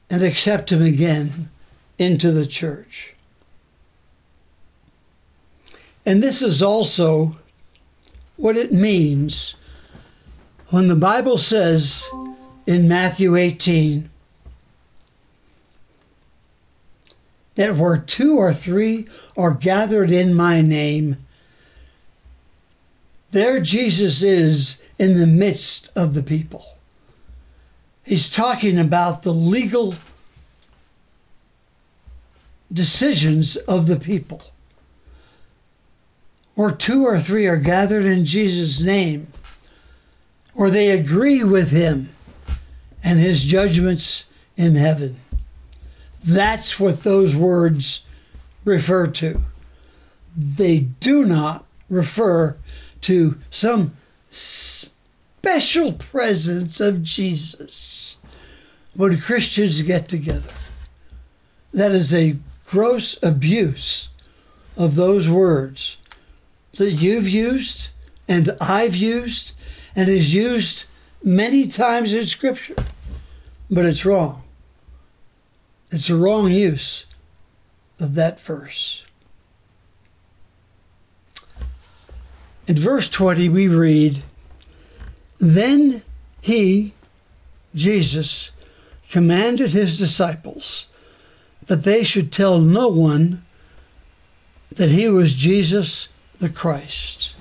and 0.08 0.22
accept 0.22 0.70
him 0.70 0.82
again 0.82 1.50
into 1.98 2.30
the 2.30 2.46
church. 2.46 3.14
And 6.04 6.22
this 6.22 6.40
is 6.40 6.62
also 6.62 7.36
what 8.36 8.56
it 8.56 8.72
means 8.72 9.56
when 10.68 10.88
the 10.88 10.96
Bible 10.96 11.38
says 11.38 12.08
in 12.66 12.88
Matthew 12.88 13.34
18 13.34 14.10
that 17.56 17.76
where 17.76 17.96
two 17.96 18.36
or 18.36 18.52
three 18.52 19.06
are 19.36 19.52
gathered 19.52 20.10
in 20.10 20.34
my 20.34 20.60
name, 20.60 21.16
there 23.30 23.60
Jesus 23.60 24.22
is 24.22 24.80
in 24.98 25.18
the 25.18 25.26
midst 25.26 25.90
of 25.96 26.14
the 26.14 26.22
people. 26.22 26.75
He's 28.06 28.30
talking 28.30 28.78
about 28.78 29.24
the 29.24 29.32
legal 29.32 29.96
decisions 32.72 33.56
of 33.56 33.88
the 33.88 33.96
people. 33.96 34.42
Where 36.54 36.70
two 36.70 37.04
or 37.04 37.18
three 37.18 37.48
are 37.48 37.56
gathered 37.56 38.04
in 38.04 38.24
Jesus' 38.24 38.80
name, 38.80 39.26
or 40.54 40.70
they 40.70 40.90
agree 40.90 41.42
with 41.42 41.70
him 41.70 42.10
and 43.02 43.18
his 43.18 43.42
judgments 43.42 44.24
in 44.56 44.76
heaven. 44.76 45.16
That's 46.22 46.78
what 46.78 47.02
those 47.02 47.34
words 47.34 48.06
refer 48.64 49.08
to. 49.08 49.42
They 50.36 50.78
do 50.78 51.24
not 51.24 51.64
refer 51.88 52.56
to 53.02 53.38
some 53.50 53.96
special 55.46 55.92
presence 55.92 56.80
of 56.80 57.04
Jesus 57.04 58.16
when 58.96 59.20
Christians 59.20 59.80
get 59.82 60.08
together. 60.08 60.50
That 61.72 61.92
is 61.92 62.12
a 62.12 62.36
gross 62.66 63.16
abuse 63.22 64.08
of 64.76 64.96
those 64.96 65.30
words 65.30 65.98
that 66.78 66.90
you've 66.90 67.28
used 67.28 67.90
and 68.26 68.56
I've 68.60 68.96
used 68.96 69.52
and 69.94 70.08
is 70.08 70.34
used 70.34 70.82
many 71.22 71.68
times 71.68 72.12
in 72.12 72.26
Scripture 72.26 72.74
but 73.70 73.86
it's 73.86 74.04
wrong. 74.04 74.42
It's 75.92 76.10
a 76.10 76.16
wrong 76.16 76.50
use 76.50 77.06
of 78.00 78.16
that 78.16 78.40
verse. 78.40 79.04
In 82.66 82.74
verse 82.74 83.08
20, 83.08 83.48
we 83.48 83.68
read, 83.68 84.24
Then 85.38 86.02
he, 86.40 86.94
Jesus, 87.74 88.50
commanded 89.10 89.72
his 89.72 89.98
disciples 89.98 90.86
that 91.66 91.82
they 91.84 92.02
should 92.02 92.32
tell 92.32 92.58
no 92.60 92.88
one 92.88 93.44
that 94.70 94.90
he 94.90 95.08
was 95.08 95.34
Jesus 95.34 96.08
the 96.38 96.48
Christ. 96.48 97.34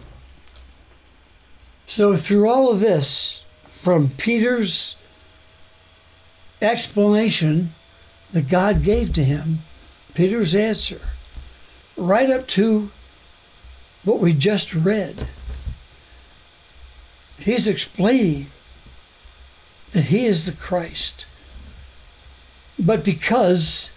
So, 1.87 2.15
through 2.15 2.49
all 2.49 2.71
of 2.71 2.79
this, 2.79 3.43
from 3.69 4.09
Peter's 4.09 4.95
explanation 6.61 7.75
that 8.31 8.49
God 8.49 8.83
gave 8.83 9.13
to 9.13 9.23
him, 9.23 9.59
Peter's 10.13 10.55
answer, 10.55 11.01
right 11.95 12.29
up 12.29 12.47
to 12.47 12.89
what 14.03 14.19
we 14.19 14.33
just 14.33 14.73
read, 14.73 15.27
he's 17.37 17.67
explaining 17.67 18.47
that 19.91 20.05
he 20.05 20.25
is 20.25 20.45
the 20.45 20.51
Christ. 20.51 21.25
But 22.77 23.03
because 23.03 23.91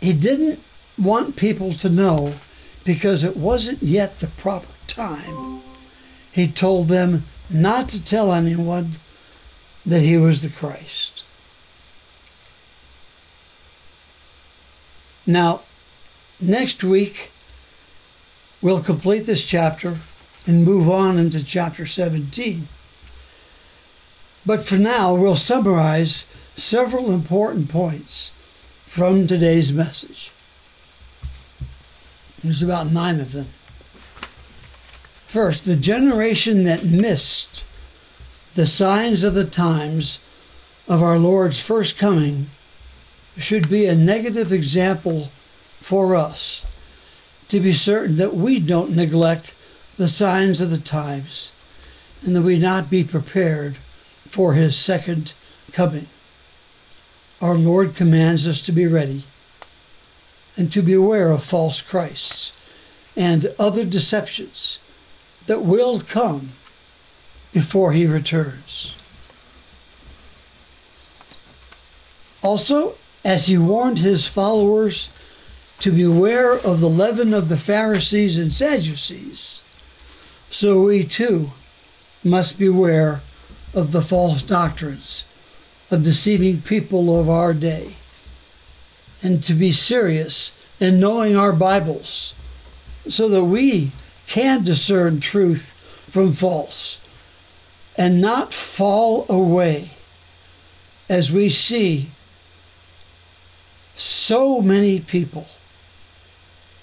he 0.00 0.12
didn't 0.12 0.62
want 0.98 1.36
people 1.36 1.72
to 1.74 1.88
know, 1.88 2.34
because 2.84 3.24
it 3.24 3.36
wasn't 3.36 3.82
yet 3.82 4.18
the 4.18 4.26
proper 4.28 4.68
time, 4.86 5.62
he 6.30 6.46
told 6.46 6.88
them 6.88 7.26
not 7.48 7.88
to 7.88 8.02
tell 8.02 8.32
anyone 8.32 8.92
that 9.84 10.02
he 10.02 10.16
was 10.16 10.42
the 10.42 10.50
Christ. 10.50 11.22
Now, 15.24 15.62
next 16.40 16.84
week, 16.84 17.32
we'll 18.60 18.82
complete 18.82 19.26
this 19.26 19.44
chapter 19.44 19.98
and 20.46 20.64
move 20.64 20.88
on 20.88 21.18
into 21.18 21.42
chapter 21.42 21.84
17. 21.84 22.68
But 24.46 24.64
for 24.64 24.76
now, 24.76 25.14
we'll 25.14 25.36
summarize 25.36 26.26
several 26.54 27.12
important 27.12 27.68
points 27.68 28.30
from 28.86 29.26
today's 29.26 29.72
message. 29.72 30.30
There's 32.42 32.62
about 32.62 32.92
nine 32.92 33.18
of 33.18 33.32
them. 33.32 33.48
First, 35.26 35.64
the 35.64 35.76
generation 35.76 36.62
that 36.64 36.84
missed 36.84 37.64
the 38.54 38.66
signs 38.66 39.24
of 39.24 39.34
the 39.34 39.44
times 39.44 40.20
of 40.88 41.02
our 41.02 41.18
Lord's 41.18 41.58
first 41.58 41.98
coming 41.98 42.50
should 43.36 43.68
be 43.68 43.86
a 43.86 43.96
negative 43.96 44.52
example 44.52 45.30
for 45.80 46.14
us 46.14 46.64
to 47.48 47.58
be 47.60 47.72
certain 47.72 48.16
that 48.16 48.34
we 48.34 48.60
don't 48.60 48.94
neglect 48.94 49.54
the 49.96 50.08
signs 50.08 50.60
of 50.60 50.70
the 50.70 50.78
times 50.78 51.52
and 52.22 52.34
that 52.34 52.42
we 52.42 52.58
not 52.58 52.90
be 52.90 53.04
prepared 53.04 53.78
for 54.28 54.54
his 54.54 54.76
second 54.76 55.32
coming. 55.72 56.08
Our 57.40 57.54
Lord 57.54 57.94
commands 57.94 58.46
us 58.46 58.62
to 58.62 58.72
be 58.72 58.86
ready 58.86 59.24
and 60.56 60.72
to 60.72 60.82
beware 60.82 61.30
of 61.30 61.44
false 61.44 61.80
Christs 61.80 62.52
and 63.16 63.54
other 63.58 63.84
deceptions 63.84 64.78
that 65.46 65.62
will 65.62 66.00
come 66.00 66.52
before 67.52 67.92
he 67.92 68.06
returns. 68.06 68.94
Also, 72.42 72.96
as 73.24 73.46
he 73.46 73.58
warned 73.58 73.98
his 73.98 74.26
followers 74.26 75.08
to 75.78 75.90
beware 75.90 76.52
of 76.52 76.80
the 76.80 76.88
leaven 76.88 77.34
of 77.34 77.48
the 77.48 77.56
Pharisees 77.56 78.38
and 78.38 78.54
Sadducees, 78.54 79.62
so 80.58 80.84
we 80.84 81.04
too 81.04 81.50
must 82.24 82.58
beware 82.58 83.20
of 83.74 83.92
the 83.92 84.00
false 84.00 84.42
doctrines 84.42 85.26
of 85.90 86.02
deceiving 86.02 86.62
people 86.62 87.20
of 87.20 87.28
our 87.28 87.52
day. 87.52 87.92
And 89.22 89.42
to 89.42 89.52
be 89.52 89.70
serious 89.70 90.54
in 90.80 90.98
knowing 90.98 91.36
our 91.36 91.52
Bibles 91.52 92.32
so 93.06 93.28
that 93.28 93.44
we 93.44 93.92
can 94.28 94.64
discern 94.64 95.20
truth 95.20 95.74
from 96.08 96.32
false 96.32 97.02
and 97.98 98.18
not 98.18 98.54
fall 98.54 99.26
away 99.28 99.90
as 101.06 101.30
we 101.30 101.50
see 101.50 102.12
so 103.94 104.62
many 104.62 105.00
people, 105.00 105.48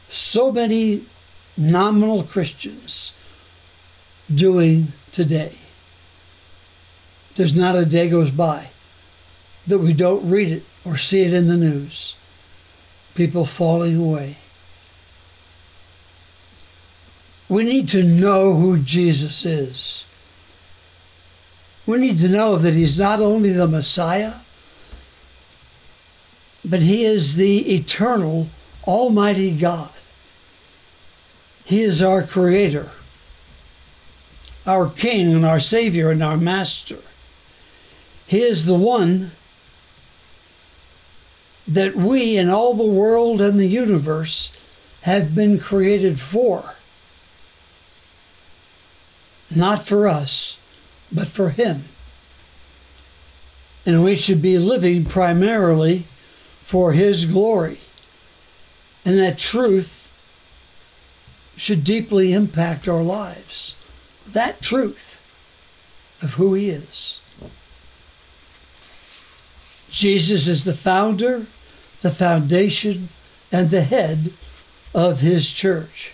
so 0.10 0.52
many 0.52 1.08
nominal 1.58 2.22
Christians 2.24 3.14
doing 4.36 4.94
today. 5.12 5.58
There's 7.36 7.56
not 7.56 7.76
a 7.76 7.86
day 7.86 8.10
goes 8.10 8.32
by 8.32 8.70
that 9.66 9.80
we 9.80 9.94
don't 9.94 10.30
read 10.30 10.52
it 10.52 10.64
or 10.84 10.98
see 10.98 11.22
it 11.22 11.34
in 11.34 11.48
the 11.48 11.58
news. 11.58 12.16
People 13.16 13.46
falling 13.46 13.98
away. 13.98 14.38
We 17.48 17.64
need 17.64 17.88
to 17.90 18.04
know 18.04 18.56
who 18.56 18.80
Jesus 18.80 19.46
is. 19.46 20.06
We 21.86 21.98
need 21.98 22.18
to 22.20 22.30
know 22.30 22.58
that 22.58 22.74
He's 22.74 23.00
not 23.00 23.22
only 23.22 23.52
the 23.52 23.68
Messiah, 23.68 24.36
but 26.64 26.82
He 26.82 27.04
is 27.04 27.36
the 27.36 27.76
eternal, 27.76 28.50
Almighty 28.88 29.52
God. 29.52 29.92
He 31.66 31.82
is 31.82 32.02
our 32.02 32.24
Creator, 32.24 32.92
our 34.66 34.90
King, 34.90 35.34
and 35.34 35.46
our 35.46 35.60
Savior, 35.60 36.12
and 36.12 36.24
our 36.24 36.38
Master. 36.38 37.00
He 38.26 38.42
is 38.42 38.66
the 38.66 38.76
one 38.76 39.32
that 41.68 41.96
we 41.96 42.38
and 42.38 42.50
all 42.50 42.74
the 42.74 42.84
world 42.84 43.42
and 43.42 43.60
the 43.60 43.68
universe 43.68 44.52
have 45.02 45.36
been 45.36 45.60
created 45.60 46.20
for. 46.20 46.76
Not 49.54 49.86
for 49.86 50.08
us, 50.08 50.58
but 51.12 51.28
for 51.28 51.50
Him. 51.50 51.86
And 53.86 54.04
we 54.04 54.16
should 54.16 54.42
be 54.42 54.58
living 54.58 55.06
primarily 55.06 56.08
for 56.64 56.94
His 56.94 57.26
glory. 57.26 57.80
And 59.06 59.20
that 59.20 59.38
truth 59.38 60.12
should 61.56 61.84
deeply 61.84 62.34
impact 62.34 62.88
our 62.88 63.04
lives. 63.04 63.76
That 64.34 64.62
truth 64.62 65.20
of 66.22 66.34
who 66.34 66.54
He 66.54 66.70
is. 66.70 67.20
Jesus 69.90 70.48
is 70.48 70.64
the 70.64 70.74
founder, 70.74 71.46
the 72.02 72.12
foundation, 72.12 73.10
and 73.52 73.70
the 73.70 73.84
head 73.84 74.34
of 74.94 75.20
his 75.20 75.50
church. 75.52 76.14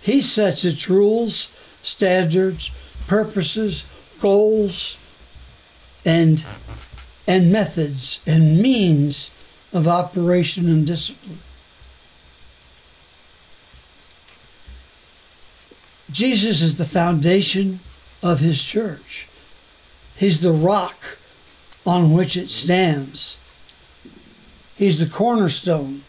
He 0.00 0.22
sets 0.22 0.64
its 0.64 0.88
rules, 0.88 1.50
standards, 1.82 2.70
purposes, 3.06 3.84
goals, 4.18 4.96
and, 6.04 6.44
and 7.26 7.52
methods 7.52 8.20
and 8.26 8.62
means 8.62 9.30
of 9.72 9.86
operation 9.86 10.66
and 10.66 10.86
discipline. 10.86 11.40
Jesus 16.16 16.62
is 16.62 16.78
the 16.78 16.86
foundation 16.86 17.80
of 18.22 18.40
his 18.40 18.62
church. 18.62 19.28
He's 20.16 20.40
the 20.40 20.50
rock 20.50 21.18
on 21.84 22.14
which 22.14 22.38
it 22.38 22.50
stands. 22.50 23.36
He's 24.76 24.98
the 24.98 25.14
cornerstone 25.14 26.04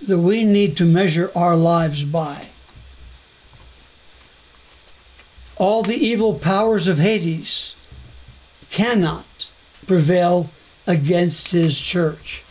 that 0.00 0.20
we 0.20 0.44
need 0.44 0.78
to 0.78 0.86
measure 0.86 1.30
our 1.34 1.56
lives 1.56 2.04
by. 2.04 2.46
All 5.58 5.82
the 5.82 6.02
evil 6.02 6.32
powers 6.38 6.88
of 6.88 6.98
Hades 6.98 7.76
cannot 8.70 9.50
prevail 9.86 10.48
against 10.86 11.50
his 11.50 11.78
church, 11.78 12.44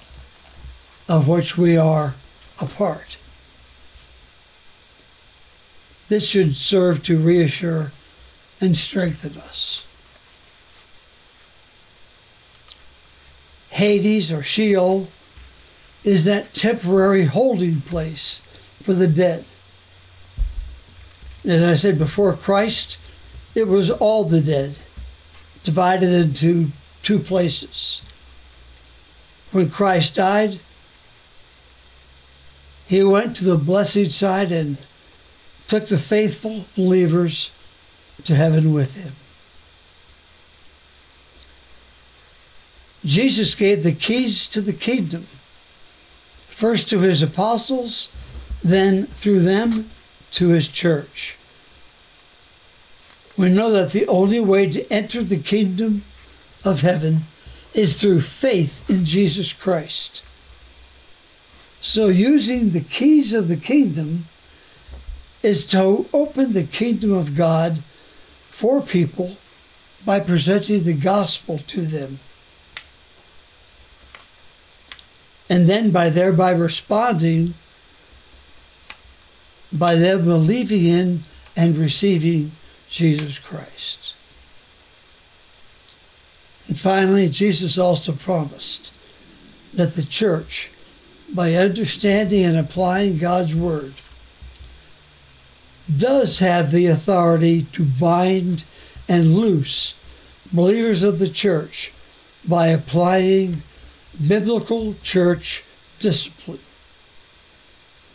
of 1.09 1.28
which 1.28 1.57
we 1.57 1.75
are 1.75 2.13
a 2.61 2.67
part. 2.67 3.16
This 6.08 6.28
should 6.28 6.55
serve 6.55 7.03
to 7.03 7.18
reassure 7.18 7.91
and 8.62 8.78
strengthen 8.78 9.38
us. 9.38 9.86
Hades 13.70 14.32
or 14.32 14.41
Sheol 14.41 15.08
is 16.03 16.26
that 16.26 16.53
temporary 16.53 17.26
holding 17.26 17.82
place 17.82 18.41
for 18.82 18.93
the 18.93 19.08
dead. 19.08 19.45
As 21.43 21.62
I 21.62 21.76
said 21.76 21.97
before 21.97 22.34
Christ, 22.36 22.97
it 23.53 23.68
was 23.68 23.89
all 23.89 24.24
the 24.24 24.41
dead, 24.41 24.78
divided 25.64 26.10
into 26.10 26.72
two 27.03 27.20
places. 27.20 28.01
When 29.51 29.70
Christ 29.70 30.16
died, 30.16 30.60
he 32.86 33.03
went 33.03 33.36
to 33.38 33.43
the 33.43 33.58
blessed 33.58 34.12
side 34.12 34.51
and 34.51 34.78
took 35.68 35.88
the 35.88 35.97
faithful 35.97 36.65
believers 36.76 37.51
to 38.24 38.36
heaven 38.36 38.74
with 38.74 38.95
him. 38.95 39.13
Jesus 43.05 43.55
gave 43.55 43.84
the 43.84 43.93
keys 43.93 44.47
to 44.49 44.61
the 44.61 44.74
kingdom, 44.74 45.28
first 46.49 46.89
to 46.89 46.99
his 46.99 47.22
apostles, 47.22 48.11
then 48.63 49.05
through 49.05 49.41
them 49.41 49.91
to 50.32 50.49
his 50.49 50.68
church. 50.68 51.38
We 53.38 53.49
know 53.49 53.72
that 53.72 53.91
the 53.91 54.07
only 54.07 54.39
way 54.39 54.70
to 54.72 54.91
enter 54.91 55.24
the 55.24 55.38
kingdom 55.38 56.03
of 56.65 56.82
heaven 56.82 57.26
is 57.74 58.01
through 58.01 58.22
faith 58.22 58.89
in 58.89 59.05
Jesus 59.05 59.53
Christ. 59.53 60.24
So, 61.80 62.07
using 62.07 62.72
the 62.72 62.82
keys 62.82 63.34
of 63.34 63.47
the 63.47 63.55
kingdom 63.55 64.28
is 65.47 65.65
to 65.67 66.05
open 66.13 66.53
the 66.53 66.63
kingdom 66.63 67.13
of 67.13 67.35
God 67.35 67.81
for 68.51 68.81
people 68.81 69.37
by 70.05 70.19
presenting 70.19 70.83
the 70.83 70.93
gospel 70.93 71.57
to 71.59 71.81
them. 71.81 72.19
And 75.49 75.69
then 75.69 75.91
by 75.91 76.09
thereby 76.09 76.51
responding 76.51 77.53
by 79.71 79.95
them 79.95 80.25
believing 80.25 80.85
in 80.85 81.23
and 81.55 81.77
receiving 81.77 82.51
Jesus 82.89 83.39
Christ. 83.39 84.13
And 86.67 86.77
finally, 86.77 87.29
Jesus 87.29 87.77
also 87.77 88.11
promised 88.11 88.91
that 89.73 89.95
the 89.95 90.03
church, 90.03 90.71
by 91.33 91.53
understanding 91.53 92.43
and 92.43 92.57
applying 92.57 93.17
God's 93.17 93.55
word, 93.55 93.93
does 95.95 96.39
have 96.39 96.71
the 96.71 96.88
authority 96.88 97.63
to 97.71 97.85
bind 97.85 98.63
and 99.07 99.35
loose 99.35 99.95
believers 100.51 101.03
of 101.03 101.19
the 101.19 101.29
church 101.29 101.91
by 102.45 102.67
applying 102.67 103.63
biblical 104.25 104.95
church 105.03 105.63
discipline. 105.99 106.59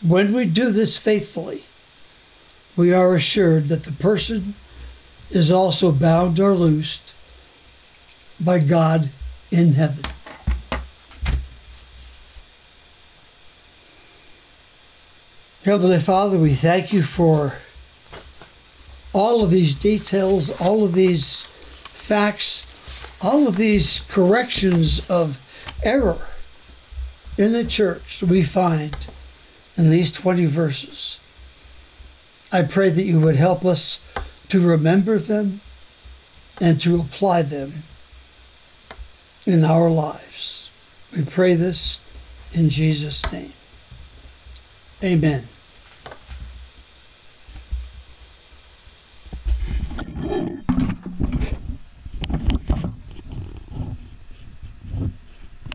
When 0.00 0.32
we 0.32 0.46
do 0.46 0.70
this 0.70 0.98
faithfully, 0.98 1.64
we 2.76 2.92
are 2.92 3.14
assured 3.14 3.68
that 3.68 3.84
the 3.84 3.92
person 3.92 4.54
is 5.30 5.50
also 5.50 5.92
bound 5.92 6.40
or 6.40 6.52
loosed 6.52 7.14
by 8.40 8.58
God 8.58 9.10
in 9.50 9.72
heaven. 9.72 10.04
Heavenly 15.64 16.00
Father, 16.00 16.38
we 16.38 16.56
thank 16.56 16.92
you 16.92 17.04
for 17.04 17.54
all 19.12 19.44
of 19.44 19.52
these 19.52 19.76
details, 19.76 20.50
all 20.60 20.82
of 20.82 20.92
these 20.92 21.42
facts, 21.42 22.66
all 23.20 23.46
of 23.46 23.56
these 23.56 24.00
corrections 24.08 25.08
of 25.08 25.40
error 25.84 26.26
in 27.38 27.52
the 27.52 27.64
church 27.64 28.24
we 28.24 28.42
find 28.42 29.06
in 29.76 29.88
these 29.88 30.10
20 30.10 30.46
verses. 30.46 31.20
I 32.50 32.62
pray 32.62 32.90
that 32.90 33.04
you 33.04 33.20
would 33.20 33.36
help 33.36 33.64
us 33.64 34.00
to 34.48 34.58
remember 34.58 35.16
them 35.16 35.60
and 36.60 36.80
to 36.80 36.96
apply 36.96 37.42
them 37.42 37.84
in 39.46 39.64
our 39.64 39.88
lives. 39.88 40.70
We 41.16 41.24
pray 41.24 41.54
this 41.54 42.00
in 42.52 42.68
Jesus' 42.68 43.30
name. 43.30 43.52
Amen. 45.04 45.48
Ooh. 50.24 50.51